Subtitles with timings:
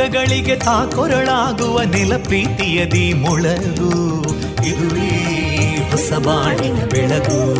[0.00, 4.22] ದುಃಖಗಳಿಗೆ ತಾಕೊರಳಾಗುವ ನೆಲ ಪ್ರೀತಿಯದಿ ಮೊಳಗು.
[4.66, 5.10] ಇದುವೇ
[5.90, 7.54] ಹೊಸ ಬಾಣಿನ ಬೆಳಗು.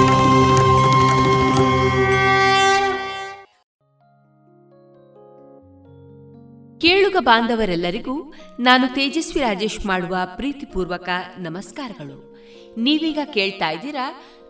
[6.80, 12.38] ಕೇಳುಗ ಬಾಂಧವರೆಲ್ಲರಿಗೂ ನಾನು ತೇಜಸ್ವಿ ರಾಜೇಶ್ ಮಾಡುವ ಪ್ರೀತಿಪೂರ್ವಕ ನಮಸ್ಕಾರಗಳು.
[12.80, 14.05] ನೀವೀಗ ಕೇಳ್ತಾ ಇದ್ದೀರಾ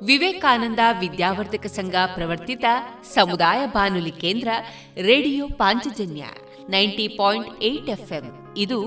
[0.05, 2.65] ವಿವೇಕಾನಂದ ವಿದ್ಯಾವರ್ಧಕ ಸಂಘ ಪ್ರವರ್ತಿತ
[3.13, 4.49] ಸಮುದಾಯ ಬಾನುಲಿ ಕೇಂದ್ರ
[5.01, 6.25] radio Panchajanya
[6.69, 8.25] ninety point eight FM.
[8.57, 8.79] ಇದು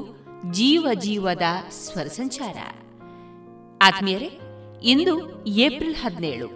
[0.50, 2.58] ಜೀವ ಜೀವದ ಸ್ವರ ಸಂಚಾರ.
[3.82, 4.30] ಆತ್ಮೀಯರೇ,
[4.82, 5.14] ಇಂದು
[5.46, 6.48] ಏಪ್ರಿಲ್ ಹದಿನೇಳು,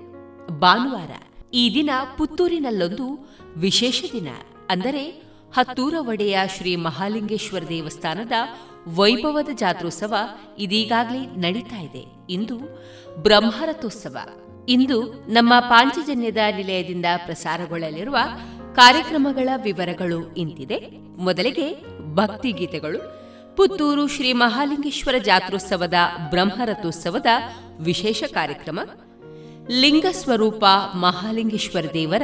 [0.60, 1.12] ಭಾನುವಾರ,
[1.54, 3.06] ಈ ದಿನ ಪುತ್ತೂರಿನಲ್ಲೊಂದು
[3.56, 4.28] ವಿಶೇಷ ದಿನ,
[4.70, 5.04] ಅಂದರೆ
[5.54, 8.32] ಹತ್ತೂರ ಒಡೆಯ ಶ್ರೀ ಮಹಾಲಿಂಗೇಶ್ವರ ದೇವಸ್ಥಾನದ
[8.86, 10.14] ವೈಭವದ ಜಾತ್ರೋತ್ಸವ
[10.58, 12.32] ಇದೀಗಾಗಲೇ ನಡೀತಾ ಇದೆ.
[12.32, 12.58] ಇಂದು
[13.22, 14.18] ಬ್ರಹ್ಮರಥೋತ್ಸವ.
[14.68, 18.16] ಇಂದು ನಮ್ಮ ಪಾಂಚಜನ್ಯದ ನಿಲಯದಿಂದ ಪ್ರಸಾರಗೊಳ್ಳಲಿರುವ
[18.74, 20.78] ಕಾರ್ಯಕ್ರಮಗಳ ವಿವರಗಳು ಇಂತಿದೆ.
[21.16, 22.98] ಮೊದಲಿಗೆ ಭಕ್ತಿ ಗೀತೆಗಳು
[23.56, 25.94] ಪುತ್ತೂರು ಶ್ರೀ ಮಹಾಲಿಂಗೇಶ್ವರ ಜಾತ್ರೋತ್ಸವದ
[26.30, 27.26] ಬ್ರಹ್ಮರಥೋತ್ಸವದ
[27.80, 28.80] ವಿಶೇಷ ಕಾರ್ಯಕ್ರಮ.
[29.68, 30.64] ಲಿಂಗ ಸ್ವರೂಪ
[30.94, 32.22] ಮಹಾಲಿಂಗೇಶ್ವರ ದೇವರ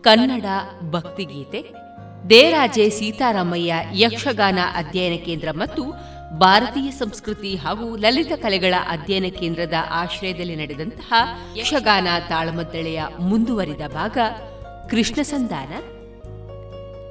[0.00, 0.44] ಕನ್ನಡ
[0.90, 1.85] ಭಕ್ತಿಗೀತೆ.
[2.30, 5.82] ದೇರಾಜೆ ಸೀತಾರಾಮಯ್ಯ ಯಕ್ಷಗಾನ ಅಧ್ಯಯನ ಕೇಂದ್ರ ಮತ್ತು
[6.38, 11.12] ಭಾರತೀಯ ಸಂಸ್ಕೃತಿ ಹಾಗೂ ಲಲಿತ ಕಲೆಗಳ ಅಧ್ಯಯನ ಕೇಂದ್ರದ ಆಶ್ರಯದಲ್ಲಿ ನಡೆದಂತಹ
[11.56, 14.18] ಯಕ್ಷಗಾನ ತಾಳಮದ್ದಳೆಯ ಮುಂದುವರಿದ ಭಾಗ
[14.90, 15.68] ಕೃಷ್ಣ ಸಂಧಾನ.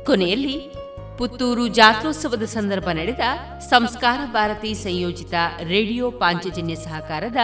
[0.06, 0.74] ಕೊನೆಯಲ್ಲಿ
[1.18, 3.20] ಪುತ್ತೂರು ಜಾತ್ರೋತ್ಸವದ ಸಂದರ್ಭ ನಡೆದ
[3.60, 5.34] ಸಂಸ್ಕಾರ ಭಾರತಿ ಸಂಯೋಜಿತ
[5.64, 7.38] ರೇಡಿಯೋ ಪಾಂಚಜನ್ಯ ಸಹಕಾರದ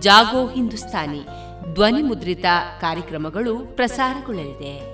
[0.00, 1.26] ಜಾಗೋ ಹಿಂದೂಸ್ತಾನಿ
[1.74, 2.44] ಧ್ವನಿ ಮುದ್ರಿತ
[2.80, 4.93] ಕಾರ್ಯಕ್ರಮಗಳು ಪ್ರಸಾರಗೊಳ್ಳಲಿದೆ.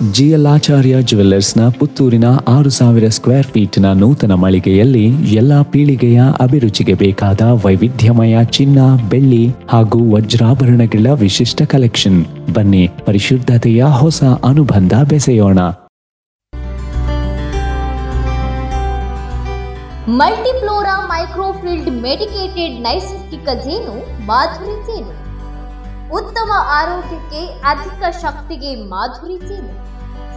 [0.00, 5.02] ಜಿಯಲಾಚಾರ್ಯ ಜುವೆಲ್ಲರ್ಸ್ನ ಪುತ್ತೂರಿನ ಆರು ಸಾವಿರ ಸ್ಕ್ವೇರ್ ಫೀಟ್ನ ನೂತನ ಮಳಿಗೆಯಲ್ಲಿ
[5.36, 14.94] ಎಲ್ಲ ಪೀಳಿಗೆಯ ಅಭಿರುಚಿಗೆ ಬೇಕಾದ ವೈವಿಧ್ಯಮಯ ಚಿನ್ನ, ಬೆಳ್ಳಿ ಹಾಗೂ ವಜ್ರಾಭರಣಗಳ ವಿಶಿಷ್ಟ ಕಲೆಕ್ಷನ್ ಬನ್ನಿ, ಪರಿಶುದ್ಧತೆಯ ಹೊಸ ಅನುಬಂಧ
[15.08, 15.58] ಬೆಸೆಯೋಣ.
[20.08, 25.16] ಮಲ್ಟಿಫ್ಲೋರಾ ಮೈಕ್ರೋಫಿಲ್ಡ್ ಮೆಡಿಕೇಟೆಡ್ ನೈಸರ್ಗಿಕ ಜೇನು, ಮಾಧುರಿ ಜೇನು.
[26.16, 29.89] ಉತ್ತಮ ಆರೋಗ್ಯಕ್ಕೆ ಅಧಿಕ ಶಕ್ತಿಗೆ ಮಾಧುರಿ ಜೇನು.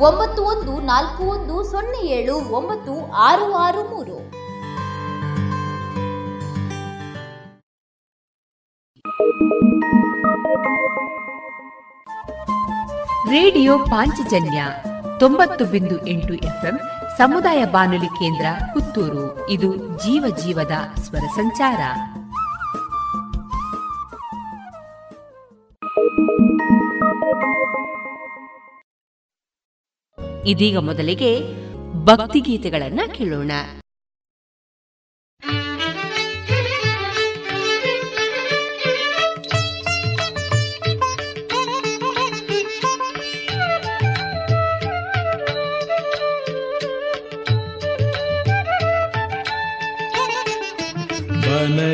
[0.00, 4.16] ಒಂಬತ್ತು ಒಂದು ನಾಲ್ಕು ಒಂದು ಸೊನ್ನೆ ಏಳು ಒಂಬತ್ತು ಆರು ಆರು ಮೂರು.
[13.30, 14.66] ರೇಡಿಯೋ ಪಾಂಚಜನ್ಯ
[15.18, 16.80] ತೊಂಬತ್ತು ಬಿಂದು ಎಂಟು ಎಫ್ಎಂ
[17.18, 19.50] ಸಮುದಾಯ ಬಾನುಲಿ ಕೇಂದ್ರ ಪುತ್ತೂರು.
[19.50, 21.78] ಇದು ಜೀವ ಜೀವದ ಸ್ವರ ಸಂಚಾರ.
[30.45, 31.31] ಇದೀಗ ಮೊದಲಿಗೆ
[32.05, 33.51] ಭಕ್ತಿಗೀತೆಗಳನ್ನ ಕೇಳೋಣ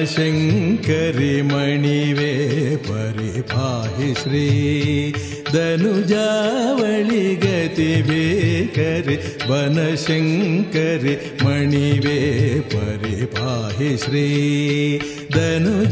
[0.09, 2.33] बनशङ्करि मणिवे
[2.87, 4.45] परिपाहि श्री
[5.54, 6.28] धनुजा
[6.80, 9.08] वणि गति भकर
[9.50, 11.04] वनशङ्कर
[11.44, 11.90] मणि
[12.74, 14.28] परिपाहि श्री
[15.34, 15.90] धनुजावळिगति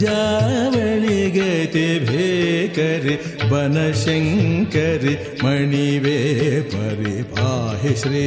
[2.09, 3.15] भेकरे
[3.53, 5.15] वनशङ्करे
[5.45, 6.19] मणिवे
[6.75, 8.27] परिपाहि श्री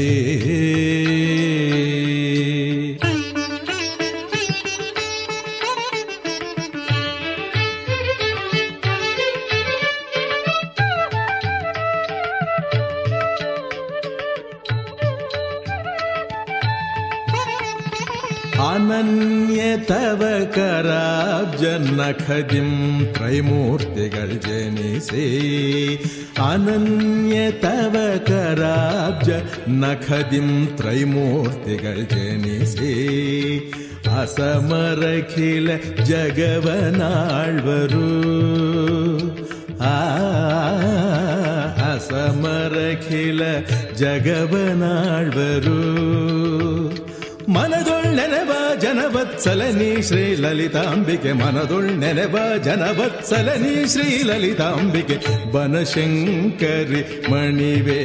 [19.04, 20.22] अनन्य तव
[20.56, 22.68] ത്രൈമൂർത്തികൾ ജനിസേ
[23.16, 24.16] त्रैमूर्तिग
[24.46, 25.26] जनिसि।
[26.40, 27.96] अनन्य तव
[28.30, 29.30] कराब्ज
[29.82, 31.26] नखदिं त्रैमूर्तिगीसी
[34.22, 35.68] असमरखिल
[36.06, 38.10] जगवनाळवरु।
[41.92, 43.42] असमरखिल
[44.00, 45.38] जगवनाळ्व
[47.49, 55.17] ಮನದೊಳ್ ನೆನೆವ ಜನವತ್ಸಲನಿ ಶ್ರೀ ಲಲಿತಾಂಬಿಕೆ ಮನದೊಳ್ ನೆನೆವ ಜನವತ್ಸಲನಿ ಶ್ರೀ ಲಲಿತಾಂಬಿಕೆ
[55.53, 58.00] ಬನಶಂಕರಿ ಮಣಿವೇ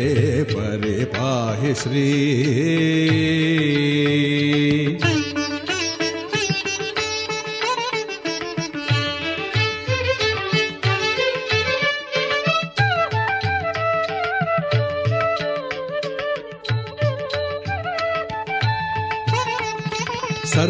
[0.53, 2.07] ಪರಿಪಾಹಿ ಶ್ರೀ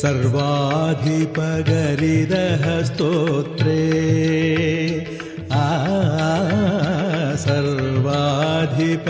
[0.00, 1.04] सर्वाधिपगरिदः
[2.90, 3.84] स्तोत्रे
[5.52, 5.54] आ
[7.44, 9.04] सर्वाधिप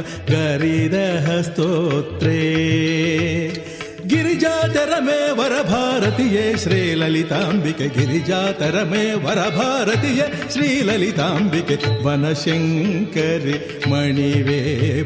[4.09, 13.57] ಗಿರಿಜಾತರಮೇ ವರಭಾರತಿಯೇ ಶ್ರೀಲಲಿತಾಂಬಿಕೆ ಗಿರಿಜಾತರಮೇ ವರಭಾರತಿಯೇ ಶ್ರೀಲಲಿತಾಂಬಿಕೆ ವನಶಂಕರಿ
[13.91, 14.61] ಮಣಿವೇ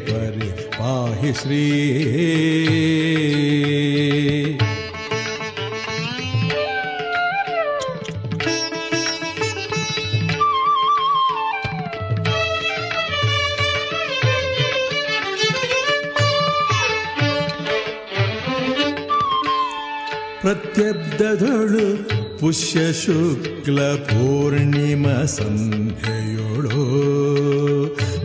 [0.09, 1.63] ಪರಿ ಪಾಹಿ ಶ್ರೀ
[21.32, 21.84] ಪ್ರತ್ಯಬ್ಧದೊಳು
[22.38, 25.06] ಪುಷ್ಯ ಶುಕ್ಲ ಪೂರ್ಣಿಮ
[25.36, 26.82] ಸಂಧ್ಯೆಯೊಳು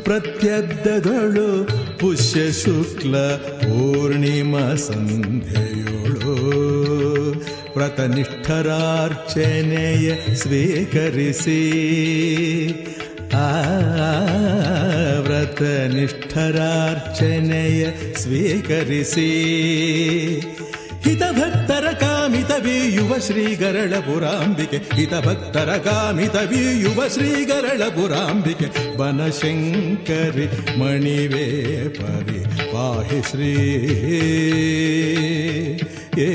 [0.04, 1.46] ಪ್ರತ್ಯಬ್ಧದೊಳು
[2.02, 3.14] ಪುಷ್ಯ ಶುಕ್ಲ
[3.62, 4.56] ಪೂರ್ಣಿಮ
[4.88, 6.36] ಸಂಧ್ಯೆಯೊಳು
[7.78, 11.62] ವ್ರತನಿಷ್ಠರಾರ್ಚನೆಯ ಸ್ವೀಕರಿಸಿ
[13.40, 13.42] ಆ
[15.28, 17.84] ವ್ರತನಿಷ್ಠರಾರ್ಚನೆಯ
[18.24, 19.30] ಸ್ವೀಕರಿಸಿ
[21.06, 21.77] ಹಿತಭಕ್ತರ
[22.68, 30.48] ಕಾಮಿತ ಬೀಯುವ ಶ್ರೀಗರಳ ಪುರಾಂಬಿಕೆ ಹಿತಭಕ್ತರ ಕಾಮಿತ ಬೀಯುವ ಶ್ರೀಗರಳ ಪುರಾಂಬಿಕೆ ಬನಶಂಕರಿ
[30.80, 31.46] ಮಣಿವೇ
[32.00, 32.42] ಪರಿ
[32.74, 33.54] ಪಾಹಿ ಶ್ರೀ
[36.20, 36.30] ಏ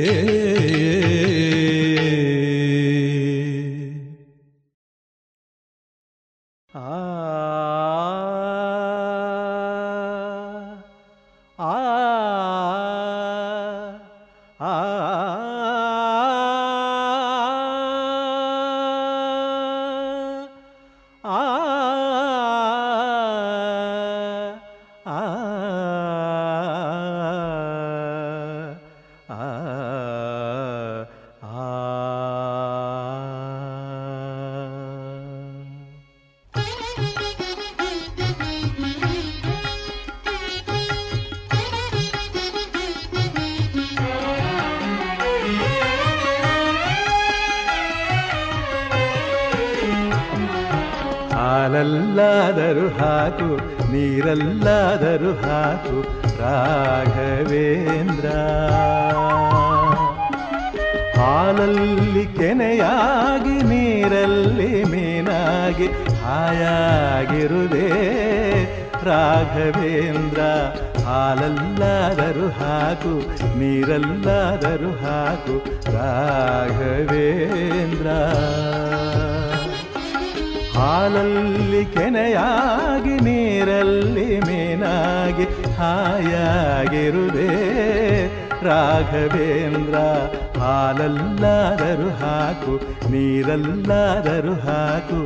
[89.13, 89.97] ರಾಘವೇಂದ್ರ
[90.59, 92.73] ಹಾಲಲ್ಲಾದರೂ ಹಾಕು
[93.11, 95.22] ನೀರಲ್ಲಾದರೂ ಹಾಕು.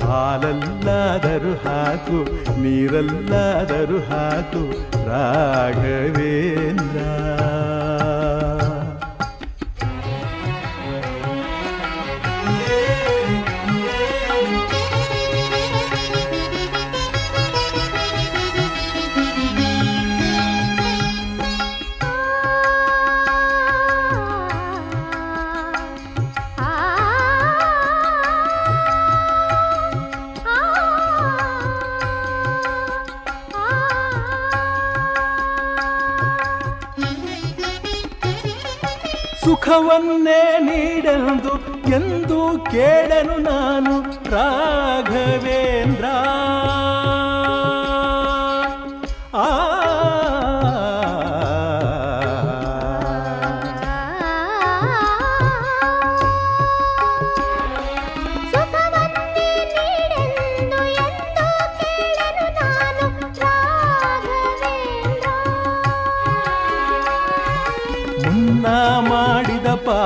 [0.06, 2.20] ಹಾಲಲ್ಲಾದರೂ ಹಾಕು
[2.62, 4.97] ನೀರಲ್ಲಾದರೂ ಹಾಕು.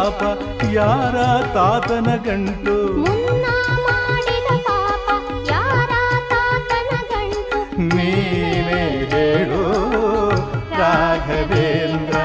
[0.02, 0.22] ಪಾಪ
[0.74, 1.16] ಯಾರ
[1.56, 2.76] ತಾತನ ಗಂಟು?
[7.90, 8.82] ನೀನೇ
[9.12, 9.62] ಹೇಳು
[10.80, 12.16] ರಾಘವೇಂದ್ರ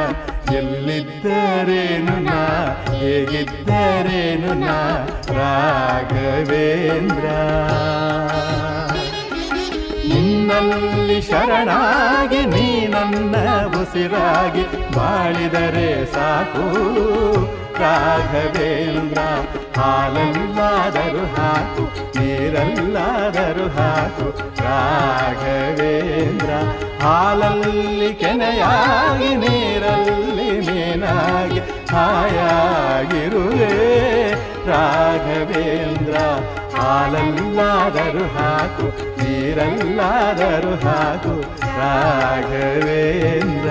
[0.59, 2.40] ಎಲ್ಲಿದ್ದರೇನು ನಾ
[2.92, 4.78] ಹೇಗಿದ್ದರೇನು ನಾ
[5.38, 7.26] ರಾಘವೇಂದ್ರ?
[10.09, 13.35] ನಿನ್ನಲ್ಲಿ ಶರಣಾಗಿ ನೀ ನನ್ನ
[13.80, 14.64] ಉಸಿರಾಗಿ
[14.97, 16.66] ಬಾಳಿದರೆ ಸಾಕು.
[17.80, 19.18] ರಾಘವೇಂದ್ರ,
[19.80, 21.83] ಹಾಲಲ್ಲಾದರೂ ಹಾಕು,
[22.18, 24.26] ನೀರಲ್ಲಾದರೂ ಹಾಕು.
[24.62, 26.50] ರಾಘವೇಂದ್ರ,
[27.04, 33.71] ಹಾಲಲ್ಲಿ ಕೆನೆಯಾಗಿ, ನೀರಲ್ಲಿ ನೀನಾಗಿ ಹಾಯಾಗಿರುವೆ.
[34.66, 36.16] ರಾಘವೇಂದ್ರ,
[36.76, 38.87] ಹಾಲಲ್ಲಾದರೂ ಹಾಕು,
[39.23, 41.40] ನೀರಲ್ಲಾದರೂ ಹಾಕು.
[41.78, 43.71] ರಾಘವೇಂದ್ರ.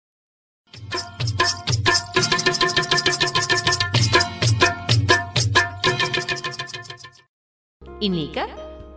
[8.01, 8.37] ಇನ್ನೀಗ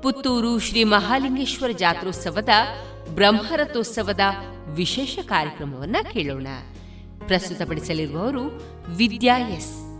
[0.02, 2.48] ಪುತ್ತೂರು ಶ್ರೀ ಮಹಾಲಿಂಗೇಶ್ವರ ಜಾತ್ರೋತ್ಸವದ
[3.14, 4.20] ಬ್ರಹ್ಮರಥೋತ್ಸವದ
[4.74, 6.46] ವಿಶೇಷ ಕಾರ್ಯಕ್ರಮವನ್ನ ಕೇಳೋಣ.
[7.26, 8.62] ಪ್ರಸ್ತುತಪಡಿಸಲಿರುವವರು
[8.96, 9.90] ವಿದ್ಯಾ ಎಸ್.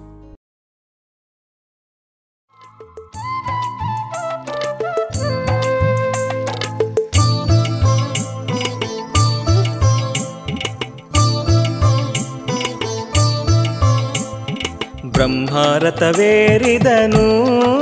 [15.05, 17.74] ಬ್ರಹ್ಮರಥವೇರಿದನು.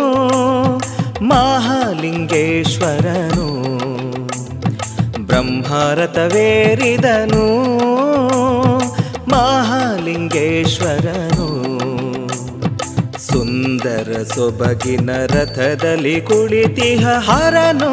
[1.22, 3.48] ಮಹಾಲಿಂಗೇಶ್ವರನು
[5.26, 7.46] ಬ್ರಹ್ಮರಥವೇರಿದನು
[9.30, 11.48] ಮಹಾಲಿಂಗೇಶ್ವರನು.
[13.18, 17.92] ಸುಂದರ ಸೊಬಗಿನ ರಥದಲ್ಲಿ ಕುಳಿತಿಹ ಹರನು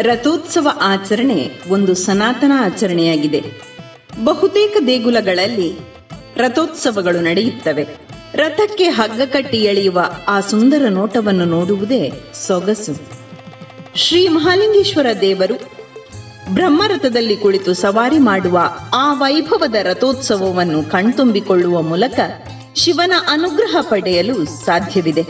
[0.03, 3.43] ರಥೋತ್ಸವ ಆಚರಣೆ ಒಂದು ಸನಾತನ ಆಚರಣೆಯಾಗಿದೆ.
[4.25, 5.79] ಬಹುತೇಕ ದೇಗುಲಗಳಲ್ಲಿ
[6.37, 7.87] ರಥೋತ್ಸವಗಳು ನಡೆಯುತ್ತವೆ.
[8.35, 12.13] ರಥಕ್ಕೆ ಹಗ್ಗ ಕಟ್ಟಿ ಎಳೆಯುವ ಆ ಸುಂದರ ನೋಟವನ್ನು ನೋಡುವುದೇ
[12.47, 13.01] ಸೊಗಸು.
[13.95, 15.82] ಶ್ರೀ ಮಹಾಲಿಂಗೇಶ್ವರ ದೇವರು
[16.55, 18.61] ಬ್ರಹ್ಮರಥದಲ್ಲಿ ಕುಳಿತು ಸವಾರಿ ಮಾಡುವ
[18.95, 22.21] ಆ ವೈಭವದ ರಥೋತ್ಸವವನ್ನು ಕಣ್ತುಂಬಿಕೊಳ್ಳುವ ಮೂಲಕ
[22.77, 25.27] ಶಿವನ ಅನುಗ್ರಹ ಪಡೆಯಲು ಸಾಧ್ಯವಿದೆ.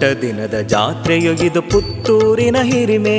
[0.00, 3.18] ಅಷ್ಟ ದಿನದ ಜಾತ್ರೆಯು ಇದು ಪುತ್ತೂರಿನ ಹಿರಿಮೆ.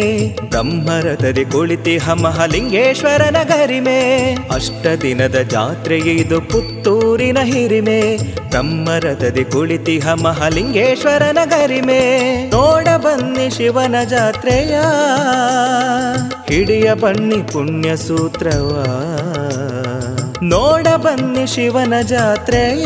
[0.50, 4.00] ಬ್ರಹ್ಮರಥದಿ ಕುಳಿತಿ ಹಮಹಲಿಂಗೇಶ್ವರನ ಗರಿಮೆ.
[4.54, 5.36] ಅಷ್ಟ ದಿನದ
[6.52, 8.18] ಪುತ್ತೂರಿನ ಹಿರಿಮೆ.
[8.50, 12.02] ಬ್ರಹ್ಮರಥದಿ ಕುಳಿತಿ ಹಮಹಲಿಂಗೇಶ್ವರನ ಗರಿಮೆ.
[12.50, 14.80] ನೋಡ ಬನ್ನಿ ಶಿವನ ಜಾತ್ರೆಯ
[16.52, 18.86] ಹಿಡಿಯ ಬನ್ನಿ ಪುಣ್ಯ ಸೂತ್ರವ
[20.44, 22.86] ನೋಡ ಬನ್ನಿ ಶಿವನ ಜಾತ್ರೆಯ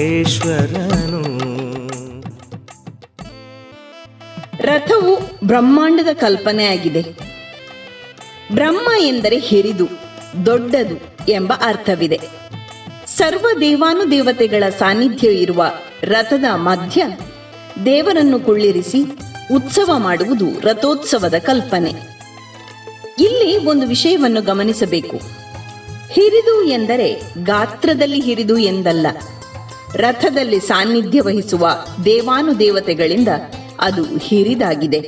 [4.62, 7.02] ರಥವು ಬ್ರಹ್ಮಾಂಡದ ಕಲ್ಪನೆಯಾಗಿದೆ
[8.54, 9.88] ಬ್ರಹ್ಮ ಎಂದರೆ ಹಿರಿದು,
[10.46, 12.41] ದೊಡ್ಡದು ಎಂಬ ಅರ್ಥವಿದೆ.
[13.22, 15.64] ಸರ್ವ ದೇವಾನುದೇವತೆಗಳ ಸಾನ್ನಿಧ್ಯ ಇರುವ
[16.02, 17.06] ರಥದ ಮಧ್ಯ
[17.84, 19.04] ದೇವರನ್ನು ಕುಳ್ಳಿರಿಸಿ
[19.54, 21.90] ಉತ್ಸವ ಮಾಡುವುದು ರಥೋತ್ಸವದ ಕಲ್ಪನೆ.
[23.18, 25.16] ಇಲ್ಲಿ ಒಂದು ವಿಷಯವನ್ನು ಗಮನಿಸಬೇಕು.
[26.12, 29.06] ಹಿರಿದು ಎಂದರೆ ಗಾತ್ರದಲ್ಲಿ ಹಿರಿದು ಎಂದಲ್ಲ,
[29.94, 31.68] ರಥದಲ್ಲಿ ಸಾನ್ನಿಧ್ಯ ವಹಿಸುವ
[32.04, 33.28] ದೇವಾನುದೇವತೆಗಳಿಂದ
[33.80, 35.00] ಅದು ಹಿರಿದಾಗಿದೆ.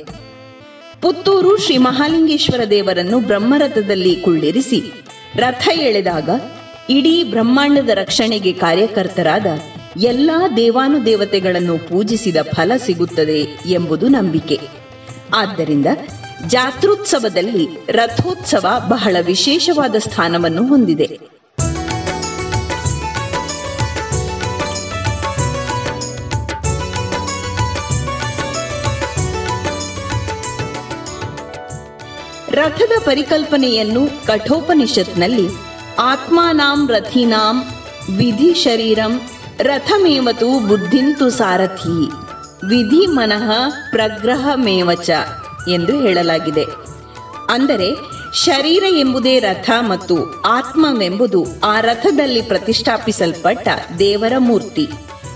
[1.01, 4.83] ಪುತ್ತೂರು ಶ್ರೀ ಮಹಾಲಿಂಗೇಶ್ವರ ದೇವರನ್ನು ಬ್ರಹ್ಮರಥದಲ್ಲಿ ಕುಳ್ಳಿರಿಸಿ
[5.35, 6.29] ರಥ ಎಳೆದಾಗ
[6.89, 9.45] ಇಡೀ ಬ್ರಹ್ಮಾಂಡದ ರಕ್ಷಣೆಗೆ ಕಾರ್ಯಕರ್ತರಾದ
[9.97, 14.59] ಎಲ್ಲಾ ದೇವಾನುದೇವತೆಗಳನ್ನು ಪೂಜಿಸಿದ ಫಲ ಸಿಗುತ್ತದೆ ಎಂಬುದು ನಂಬಿಕೆ.
[15.35, 15.85] ಆದ್ದರಿಂದ
[16.47, 21.19] ಜಾತ್ರೋತ್ಸವದಲ್ಲಿ ರಥೋತ್ಸವ ಬಹಳ ವಿಶೇಷವಾದ ಸ್ಥಾನವನ್ನು ಹೊಂದಿದೆ.
[32.51, 37.67] ರಥದ ಪರಿಕಲ್ಪನೆಯನ್ನು ಕಠೋಪನಿಷತ್ನಲ್ಲಿ ಆತ್ಮಾನಾಂ ರಥೀನಾಂ
[38.17, 39.21] ವಿಧಿ ಶರೀರಂ
[39.59, 42.05] ರಥಮೇವತು ಬುದ್ಧಿಂತು ಸಾರಥಿ.
[42.67, 43.51] ವಿಧಿ ಮನಃ
[43.91, 45.09] ಪ್ರಗ್ರಹಮೇವಚ
[45.67, 46.65] ಎಂದು ಹೇಳಲಾಗಿದೆ.
[47.49, 47.95] ಅಂದರೆ
[48.33, 53.67] ಶರೀರ ಎಂಬುದೇ ರಥ ಮತ್ತು ಆತ್ಮವೆಂಬುದು ಆ ರಥದಲ್ಲಿ ಪ್ರತಿಷ್ಠಾಪಿಸಲ್ಪಟ್ಟ
[53.99, 54.89] ದೇವರ ಮೂರ್ತಿ.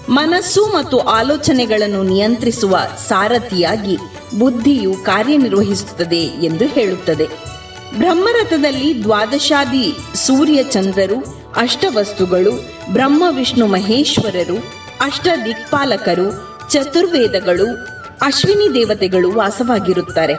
[0.09, 3.97] ಮನಸ್ಸು ಮತ್ತು ಆಲೋಚನೆಗಳನ್ನು ನಿಯಂತ್ರಿಸುವ ಸಾರಥಿಯಾಗಿ
[4.39, 7.48] ಬುದ್ಧಿಯು ಕಾರ್ಯನಿರ್ವಹಿಸುತ್ತದೆ ಎಂದು ಹೇಳುತ್ತದೆ.
[7.97, 12.51] ಬ್ರಹ್ಮರಥದಲ್ಲಿ ದ್ವಾದಶಾದಿ ಸೂರ್ಯ ಚಂದ್ರರು ಅಷ್ಟವಸ್ತುಗಳು,
[12.93, 14.57] ಬ್ರಹ್ಮ, ವಿಷ್ಣು, ಮಹೇಶ್ವರರು
[15.01, 17.77] ಅಷ್ಟ ದಿಕ್ಪಾಲಕರು ಚತುರ್ವೇದಗಳು,
[18.21, 20.33] ಅಶ್ವಿನಿ ದೇವತೆಗಳು ವಾಸವಾಗಿರುತ್ತಾರೆ.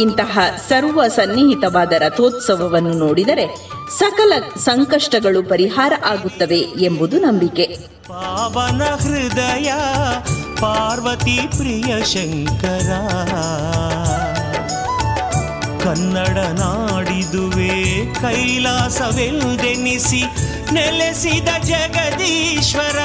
[0.00, 7.78] ಇಂತಹ ಸರ್ವ ಸನ್ನಿಹಿತವಾದ ರಥೋತ್ಸವವನ್ನು ನೋಡಿದರೆ ಸಕಲ ಸಂಕಷ್ಟಗಳು ಪರಿಹಾರ ಆಗುತ್ತವೆ ಎಂಬುದು ನಂಬಿಕೆ.
[8.08, 9.72] ಪಾವನ ಹೃದಯ
[10.60, 12.90] ಪಾರ್ವತಿ ಪ್ರಿಯ ಶಂಕರ.
[15.84, 20.22] ಕನ್ನಡ ನಾಡಿದುವೆ, ಕೈಲಾಸವೆಂದೆನಿಸಿ
[20.72, 22.98] ನೆಲೆಸಿದ ಜಗದೀಶ್ವರ.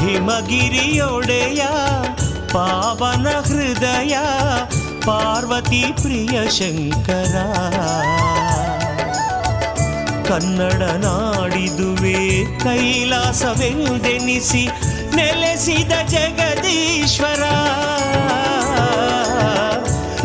[0.00, 1.62] ಹಿಮಗಿರಿಯೊಡೆಯ,
[2.52, 4.16] ಪಾವನ ಹೃದಯ,
[5.04, 7.36] ಪಾರ್ವತಿ ಪ್ರಿಯ ಶಂಕರ.
[10.28, 14.68] ಕನ್ನಡ ನಾಡಿದುವೆ, ಕೈಲಾಸವೆಂದೆನಿಸಿ
[15.16, 17.42] ನೆಲೆಸಿದ ಜಗದೀಶ್ವರ.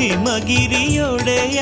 [0.03, 1.59] ಹಿಮಗಿರಿಯೊಡೆಯ.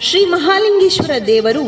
[0.00, 1.64] ಶ್ರೀ ಮಹಾಲಿಂಗೇಶ್ವರ ದೇವರು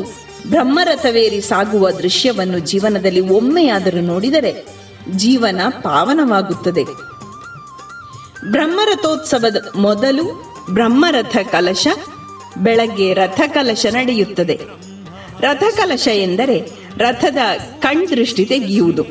[0.51, 4.66] ಬ್ರಹ್ಮರಥವೇರಿ ಸಾಗುವ ದೃಶ್ಯವನ್ನು ಜೀವನದಲ್ಲಿ ಒಮ್ಮೆಯಾದರೂ ನೋಡಿದರೆ
[5.11, 6.85] ಜೀವನ ಪಾವನವಾಗುತ್ತದೆ.
[8.51, 11.87] ಬ್ರಹ್ಮರಥೋತ್ಸವದ ಮೊದಲು ಬ್ರಹ್ಮರಥ ಕಲಶ
[12.59, 14.61] ಬೆಳಗ್ಗೆ ರಥಕಲಶ ನಡೆಯುತ್ತದೆ.
[15.40, 17.37] ರಥಕಲಶ ಎಂದರೆ ರಥದ
[17.79, 19.05] ಕಣ್ದೃಷ್ಟಿ ತೆಗೆಯುವುದು.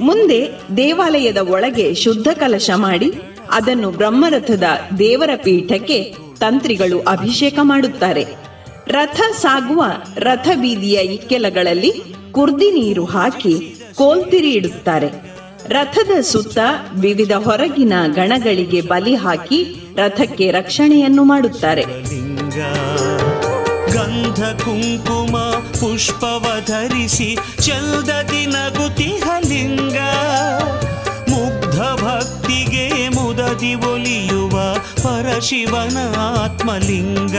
[0.00, 3.12] ಮುಂದೆ ದೇವಾಲಯದ ಒಳಗೆ ಶುದ್ಧ ಕಲಶ ಮಾಡಿ,
[3.50, 4.64] ಅದನ್ನು ಬ್ರಹ್ಮರಥದ
[4.98, 8.26] ದೇವರ ಪೀಠಕ್ಕೆ ತಂತ್ರಿಗಳು ಅಭಿಷೇಕ ಮಾಡುತ್ತಾರೆ.
[8.88, 9.84] ರಥ ಸಾಗುವ
[10.16, 11.92] ರಥ ಬೀದಿಯ ಇಕ್ಕೆಲಗಳಲ್ಲಿ
[12.32, 15.08] ಕುರ್ದಿ ನೀರು ಹಾಕಿ ಕೋಲ್ತಿರಿ ಇಡುತ್ತಾರೆ.
[15.68, 16.58] ರಥದ ಸುತ್ತ
[16.94, 21.84] ವಿವಿಧ ಹೊರಗಿನ ಗಣಗಳಿಗೆ ಬಲಿ ಹಾಕಿ ರಥಕ್ಕೆ ರಕ್ಷಣೆಯನ್ನು ಮಾಡುತ್ತಾರೆ.
[23.92, 25.36] ಗಂಧ ಕುಂಕುಮ
[25.80, 29.98] ಪುಷ್ಪವ ಧರಿಸಿ ಚಲ್ದದಿ ನಗುತಿಹ ಲಿಂಗ
[31.30, 37.36] ಮುಗ್ಧ ಭಕ್ತಿಗೆ ಮುದದಿ ಒಲಿಯುವ ಪರಶಿವನ ಆತ್ಮಲಿಂಗ.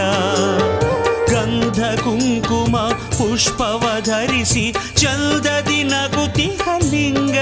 [1.31, 2.77] ಗಂಧ ಕುಂಕುಮ
[3.17, 7.37] ಪುಷ್ಪವ ಧರಿಸಿ ಚಲ್ದದಿ ಮುಗ್ಧ ಲಿಂಗ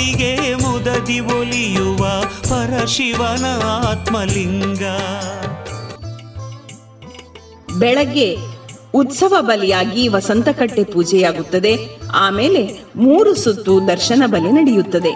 [0.00, 3.44] ಭಕ್ತಿಗೆ ಮುದದಿ ಒಲಿಯುವ ಪರಶಿವನ
[3.88, 4.82] ಆತ್ಮಲಿಂಗ.
[7.78, 8.36] ಬೆಳಗ್ಗೆ
[8.94, 11.78] ಉತ್ಸವ ಬಲಿಯಾಗಿ ವಸಂತಕಟ್ಟೆ ಪೂಜೆಯಾಗುತ್ತದೆ.
[12.14, 15.12] ಆಮೇಲೆ ಮೂರು ಸುತ್ತು ದರ್ಶನ ಬಲಿ ನಡೆಯುತ್ತದೆ.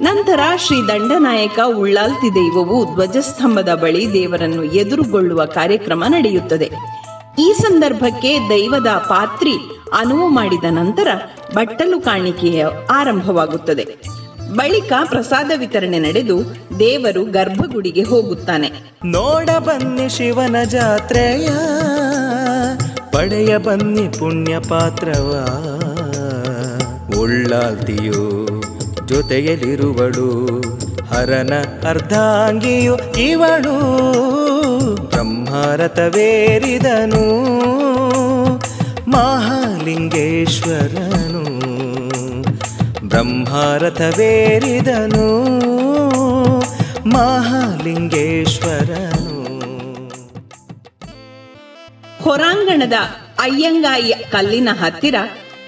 [0.00, 6.70] ನಂತರ ಶ್ರೀ ದಂಡನಾಯಕ ಉಳ್ಳಾಲ್ತಿ ದೈವವು ಧ್ವಜಸ್ತಂಭದ ಬಳಿ ದೇವರನ್ನು ಎದುರುಗೊಳ್ಳುವ ಕಾರ್ಯಕ್ರಮ ನಡೆಯುತ್ತದೆ.
[7.38, 9.54] ಈ ಸಂದರ್ಭಕ್ಕೆ ದೈವದ ಪಾತ್ರಿ
[9.98, 11.08] ಅನುವು ಮಾಡಿದ ನಂತರ
[11.54, 14.16] ಬಟ್ಟಲು ಕಾಣಿಕೆಯ ಆರಂಭವಾಗುತ್ತದೆ.
[14.54, 18.72] ಬಳಿಕ ಪ್ರಸಾದ ವಿತರಣೆ ನಡೆದು ದೇವರು ಗರ್ಭಗುಡಿಗೆ ಹೋಗುತ್ತಾನೆ.
[19.04, 21.48] ನೋಡ ಬನ್ನಿ ಶಿವನ ಜಾತ್ರೆಯ,
[23.10, 25.48] ಪಡೆಯ ಬನ್ನಿ ಪುಣ್ಯ ಪಾತ್ರವ.
[27.20, 28.48] ಉಳ್ಳಾಲ್ತಿಯು
[29.06, 30.62] ಜೊತೆಯಲ್ಲಿರುವಳು,
[31.06, 31.52] ಹರನ
[31.88, 33.76] ಅರ್ಧಾಂಗಿಯು ಇವಳು.
[34.94, 37.24] ಬ್ರಹ್ಮರಥವೇರಿದನು,
[39.10, 41.65] ಮಹಾಲಿಂಗೇಶ್ವರನು.
[43.16, 45.48] ಬ್ರಹ್ಮರಥವೇರಿದನು,
[47.08, 49.46] ಮಹಾಲಿಂಗೇಶ್ವರನು.
[52.22, 52.92] ಹೊರಾಂಗಣದ
[53.38, 55.14] ಅಯ್ಯಂಗಾಯಿ ಕಲ್ಲಿನ ಹತ್ತಿರ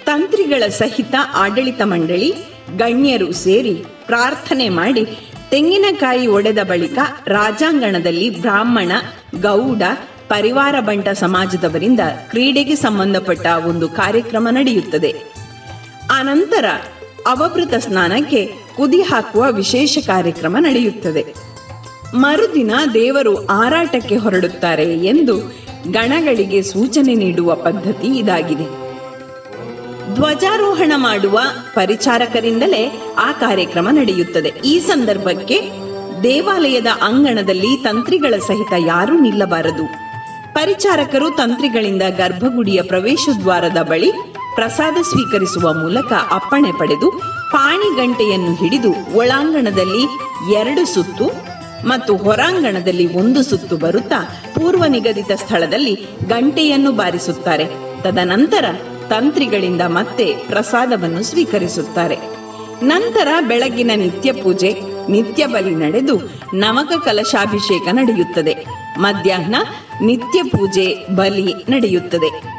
[0.07, 2.35] ತಂತ್ರಿಗಳ ಸಹಿತ ಆಡಳಿತ ಮಂಡಳಿ,
[2.77, 5.19] ಗಣ್ಯರು ಸೇರಿ ಪ್ರಾರ್ಥನೆ ಮಾಡಿ
[5.51, 8.93] ತೆಂಗಿನಕಾಯಿ ಒಡೆದ ಬಳಿಕ ರಾಜಾಂಗಣದಲ್ಲಿ ಬ್ರಾಹ್ಮಣ,
[9.41, 9.83] ಗೌಡ,
[10.29, 15.15] ಪರಿವಾರ ಬಂಟ ಸಮಾಜದವರಿಂದ ಕ್ರೀಡೆಗೆ ಸಂಬಂಧಪಟ್ಟ ಒಂದು ಕಾರ್ಯಕ್ರಮ ನಡೆಯುತ್ತದೆ.
[16.13, 16.65] ಆನಂತರ
[17.29, 21.35] ಅವಭೃತ ಸ್ನಾನಕ್ಕೆ ಕುದಿ ಹಾಕುವ ವಿಶೇಷ ಕಾರ್ಯಕ್ರಮ ನಡೆಯುತ್ತದೆ.
[22.15, 25.37] ಮರುದಿನ ದೇವರು ಆರಾಟಕ್ಕೆ ಹೊರಡುತ್ತಾರೆ ಎಂದು
[25.91, 28.89] ಗಣಗಳಿಗೆ ಸೂಚನೆ ನೀಡುವ ಪದ್ಧತಿ ಇದಾಗಿದೆ.
[30.15, 31.41] ಧ್ವಜಾರೋಹಣ ಮಾಡುವ
[31.75, 34.53] ಪರಿಚಾರಕರಿಂದಲೇ ಆ ಕಾರ್ಯಕ್ರಮ ನಡೆಯುತ್ತದೆ.
[34.65, 35.71] ಈ ಸಂದರ್ಭಕ್ಕೆ
[36.23, 40.08] ದೇವಾಲಯದ ಅಂಗಣದಲ್ಲಿ ತಂತ್ರಿಗಳ ಸಹಿತ ಯಾರೂ ನಿಲ್ಲಬಾರದು.
[40.59, 44.13] ಪರಿಚಾರಕರು ತಂತ್ರಿಗಳಿಂದ ಗರ್ಭಗುಡಿಯ ಪ್ರವೇಶ ದ್ವಾರದ ಬಳಿ
[44.55, 47.11] ಪ್ರಸಾದ ಸ್ವೀಕರಿಸುವ ಮೂಲಕ ಅಪ್ಪಣೆ ಪಡೆದು
[47.53, 50.03] ಪಾಣಿ ಗಂಟೆಯನ್ನು ಹಿಡಿದು ಒಳಾಂಗಣದಲ್ಲಿ
[50.55, 51.27] ಎರಡು ಸುತ್ತು
[51.89, 54.21] ಮತ್ತು ಹೊರಾಂಗಣದಲ್ಲಿ ಒಂದು ಸುತ್ತು ಬರುತ್ತಾ
[54.55, 55.95] ಪೂರ್ವ ನಿಗದಿತ ಸ್ಥಳದಲ್ಲಿ
[56.29, 57.65] ಗಂಟೆಯನ್ನು ಬಾರಿಸುತ್ತಾರೆ.
[58.03, 58.65] ತದನಂತರ
[59.09, 62.19] ತಂತ್ರಿಗಳಿಂದ ಮತ್ತೆ ಪ್ರಸಾದವನ್ನು ಸ್ವೀಕರಿಸುತ್ತಾರೆ.
[62.83, 66.21] ನಂತರ ಬೆಳಗಿನ ನಿತ್ಯ ಪೂಜೆ ನಿತ್ಯ ಬಲಿ ನಡೆದು
[66.55, 68.88] ನಮಕ ಕಲಶಾಭಿಷೇಕ ನಡೆಯುತ್ತದೆ.
[68.99, 69.57] ಮಧ್ಯಾಹ್ನ
[70.03, 72.59] ನಿತ್ಯ ಪೂಜೆ ಬಲಿ ನಡೆಯುತ್ತದೆ.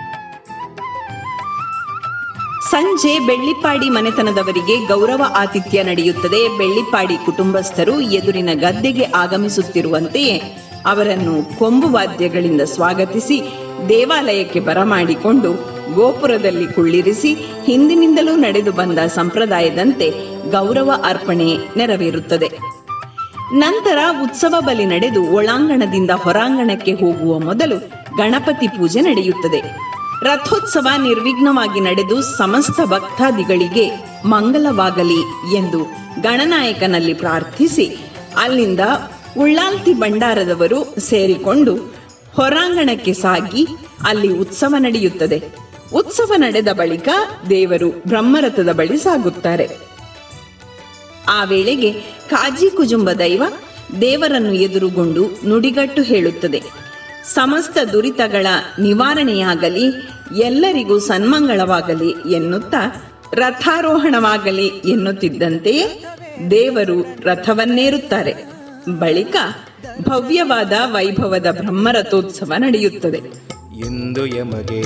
[2.72, 6.58] ಸಂಜೆ ಬೆಳ್ಳಿಪ್ಪಾಡಿ ಮನೆತನದವರಿಗೆ ಗೌರವ ಆತಿಥ್ಯ ನಡೆಯುತ್ತದೆ.
[6.58, 10.38] ಬೆಳ್ಳಿಪಾಡಿ ಕುಟುಂಬಸ್ಥರು ಎದುರಿನ ಗದ್ದೆಗೆ ಆಗಮಿಸುತ್ತಿರುವಂತೆಯೇ
[10.86, 13.42] ಅವರನ್ನು ಕೊಂಬು ವಾದ್ಯಗಳಿಂದ ಸ್ವಾಗತಿಸಿ
[13.90, 17.34] ದೇವಾಲಯಕ್ಕೆ ಬರಮಾಡಿಕೊಂಡು ಗೋಪುರದಲ್ಲಿ ಕುಳ್ಳಿರಿಸಿ
[17.66, 20.10] ಹಿಂದಿನಿಂದಲೂ ನಡೆದು ಬಂದ ಸಂಪ್ರದಾಯದಂತೆ
[20.52, 22.79] ಗೌರವ ಅರ್ಪಣೆ ನೆರವೇರುತ್ತದೆ.
[23.54, 27.80] ನಂತರ ಉತ್ಸವ ಬಲಿ ನಡೆದು ಒಳಾಂಗಣದಿಂದ ಹೊರಾಂಗಣಕ್ಕೆ ಹೋಗುವ ಮೊದಲು
[28.18, 29.60] ಗಣಪತಿ ಪೂಜೆ ನಡೆಯುತ್ತದೆ.
[30.24, 33.92] ರಥೋತ್ಸವ ನಿರ್ವಿಘ್ನವಾಗಿ ನಡೆದು ಸಮಸ್ತ ಭಕ್ತಾದಿಗಳಿಗೆ
[34.26, 35.22] ಮಂಗಲವಾಗಲಿ
[35.56, 35.84] ಎಂದು
[36.22, 37.98] ಗಣನಾಯಕನಲ್ಲಿ ಪ್ರಾರ್ಥಿಸಿ,
[38.38, 38.80] ಅಲ್ಲಿಂದ
[39.38, 41.76] ಉಳ್ಳಾಲ್ತಿ ಭಂಡಾರದವರು ಸೇರಿಕೊಂಡು
[42.34, 43.68] ಹೊರಾಂಗಣಕ್ಕೆ ಸಾಗಿ
[44.08, 45.44] ಅಲ್ಲಿ ಉತ್ಸವ ನಡೆಯುತ್ತದೆ.
[45.94, 47.10] ಉತ್ಸವ ನಡೆದ ಬಳಿಕ
[47.50, 49.89] ದೇವರು ಬ್ರಹ್ಮರಥದ ಬಳಿ ಸಾಗುತ್ತಾರೆ.
[51.30, 51.92] ಆ ವೇಳೆಗೆ
[52.30, 53.44] ಕಾಜಿ ಕುಜುಂಬ ದೈವ
[54.02, 56.62] ದೇವರನ್ನು ಎದುರುಗೊಂಡು ನುಡಿಗಟ್ಟು ಹೇಳುತ್ತದೆ.
[57.34, 58.48] ಸಮಸ್ತ ದುರಿತಗಳ
[58.80, 59.86] ನಿವಾರಣೆಯಾಗಲಿ,
[60.44, 66.06] ಎಲ್ಲರಿಗೂ ಸನ್ಮಂಗಳವಾಗಲಿ ಎನ್ನುತ್ತಾ ರಥಾರೋಹಣವಾಗಲಿ ಎನ್ನುತ್ತಿದ್ದಂತೆಯೇ
[66.52, 68.34] ದೇವರು ರಥವನ್ನೇರುತ್ತಾರೆ.
[69.00, 69.36] ಬಳಿಕ
[70.02, 73.22] ಭವ್ಯವಾದ ವೈಭವದ ಬ್ರಹ್ಮರಥೋತ್ಸವ ನಡೆಯುತ್ತದೆ.
[73.88, 74.82] ಇಂದು ಯಮಗೆ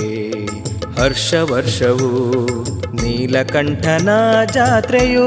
[0.98, 2.08] ಹರ್ಷ ವರ್ಷವು
[2.94, 4.08] ನೀಲಕಂಠನ
[4.52, 5.26] ಜಾತ್ರೆಯು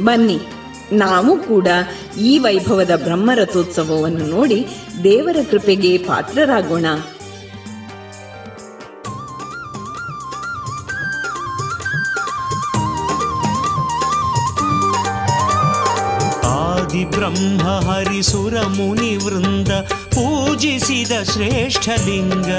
[0.03, 0.39] ಬನ್ನಿ
[0.91, 1.67] ನಾವು ಕೂಡ
[2.19, 4.67] ಈ ವೈಭವದ ಬ್ರಹ್ಮರಥೋತ್ಸವವನ್ನು ನೋಡಿ
[5.03, 6.85] ದೇವರ ಕೃಪೆಗೆ ಪಾತ್ರರಾಗೋಣ.
[17.99, 22.51] ಹರಿಸುರ ಮುನಿ ವೃಂದ ಪೂಜಿಸಿದ ಶ್ರೇಷ್ಠಲಿಂಗ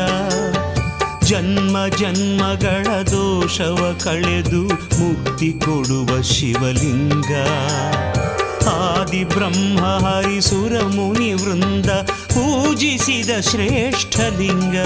[1.24, 4.62] ಜನ್ಮ ಜನ್ಮಗಳ ದೋಷವ ಕಳೆದು
[5.00, 7.48] ಮುಕ್ತಿ ಕೊಡುವ ಶಿವಲಿಂಗ.
[8.68, 14.76] ಆದಿ ಬ್ರಹ್ಮ ಹರಿಸುರ ಮುನಿ ವೃಂದ ಪೂಜಿಸಿದ ಶ್ರೇಷ್ಠಲಿಂಗ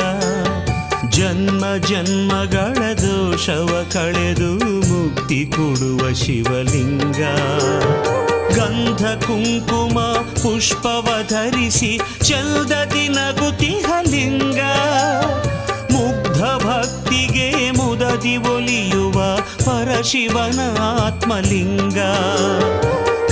[1.10, 7.22] ಜನ್ಮ ಜನ್ಮಗಳ ದೋಷವ ಕಳೆದು ಮುಕ್ತಿ ಕೊಡುವ ಶಿವಲಿಂಗ.
[8.56, 10.00] ಗಂಧ ಕುಂಕುಮ
[10.42, 14.60] ಪುಷ್ಪವ ಧರಿಸಿ ಚಲ್ದದಿ ನಗುತಿಹಲಿಂಗ
[15.92, 21.98] ಮುಗ್ಧ ಭಕ್ತಿಗೆ ಮುದದಿ ಒಲಿಯುವ ಪರಶಿವನ ಆತ್ಮಲಿಂಗ.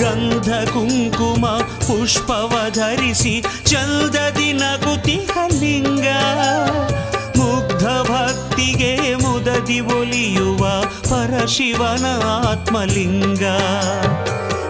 [0.00, 1.46] ಗಂಧ ಕುಂಕುಮ
[1.86, 6.06] ಪುಷ್ಪವ ಧರಿಸಿ ಚಲ್ದದಿ ನಗುತಿಹಲಿಂಗ
[7.36, 12.06] ಮುಗ್ಧ ಭಕ್ತಿಗೆ ಮುದದಿ ಒಲಿಯುವ ಪರಶಿವನ
[12.50, 13.42] ಆತ್ಮಲಿಂಗ.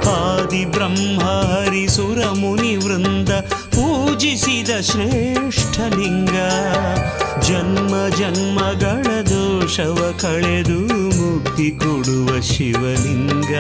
[0.07, 6.37] ಆದಿ ಬ್ರಹ್ಮ ಹರಿಸುರ ಮುನಿ ವೃಂದ ಪೂಜಿಸಿದ ಶ್ರೇಷ್ಠಲಿಂಗ
[7.41, 10.81] ಜನ್ಮ ಜನ್ಮಗಳ ದೋಷವ ಕಳೆದು
[11.23, 13.55] ಮುಕ್ತಿ ಕೊಡುವ ಶಿವಲಿಂಗ.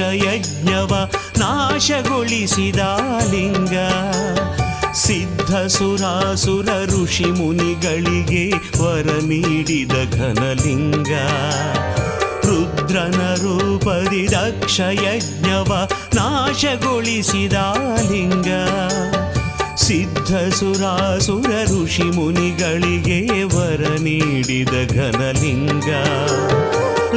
[0.00, 2.78] ಯಜ್ಞವ ನಾಶಗೊಳಿಸಿದ
[3.30, 3.76] ಲಿಂಗ.
[4.94, 11.08] ಸಿದ್ಧ ಸುರಾಸುರ ಋಷಿ ಮುನಿಗಳಿಗೆ ವರ ನೀಡಿದ ಘನಲಿಂಗ.
[12.46, 17.52] ರುದ್ರನ ರೂಪದಿ ದಕ್ಷ ಯಜ್ಞವ ನಾಶಗೊಳಿಸಿದ
[18.10, 18.48] ಲಿಂಗ.
[19.76, 25.88] ಸಿದ್ಧ ಸುರಾಸುರ ಋಷಿ ಮುನಿಗಳಿಗೆ ವರ ನೀಡಿದ ಘನಲಿಂಗ.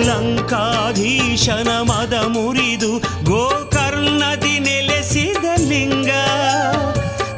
[0.07, 2.91] ಲಂಕಾಧೀಶನ ಮದ ಮುರಿದು
[3.29, 6.11] ಗೋಕರ್ಣದಿ ನೆಲೆಸಿದ ಲಿಂಗ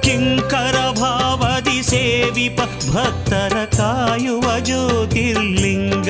[0.06, 6.10] ಕಿಂಕರ ಭಾವದಿ ಸೇವಿಪ ಭಕ್ತರ ಕಾಯುವ ಜ್ಯೋತಿರ್ಲಿಂಗ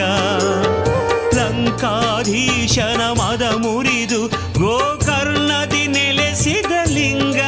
[1.38, 4.22] ಲಂಕಾಧೀಶನ ಮದ ಮುರಿದು
[4.60, 7.42] ಗೋಕರ್ಣದಿ ನೆಲೆಸಿದ ಲಿಂಗ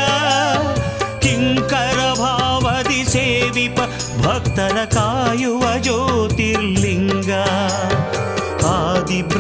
[1.26, 3.80] ಕಿಂಕರ ಭಾವದಿ ಸೇವಿಪ
[4.22, 7.32] ಭಕ್ತರ ಕಾಯುವ ಜ್ಯೋತಿರ್ಲಿಂಗ
[7.82, 7.93] ಆದಿ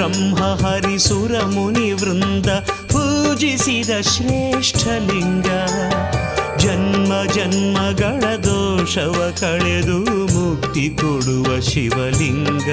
[0.04, 2.46] ಬ್ರಹ್ಮ ಹರಿಸುರ ಮುನಿ ವೃಂದ
[2.92, 5.46] ಪೂಜಿಸಿದ ಶ್ರೇಷ್ಠಲಿಂಗ
[6.58, 10.00] ಜನ್ಮ ಜನ್ಮಗಳ ದೋಷವ ಕಳೆದು
[10.34, 12.70] ಮುಕ್ತಿ ಕೊಡುವ ಶಿವಲಿಂಗ.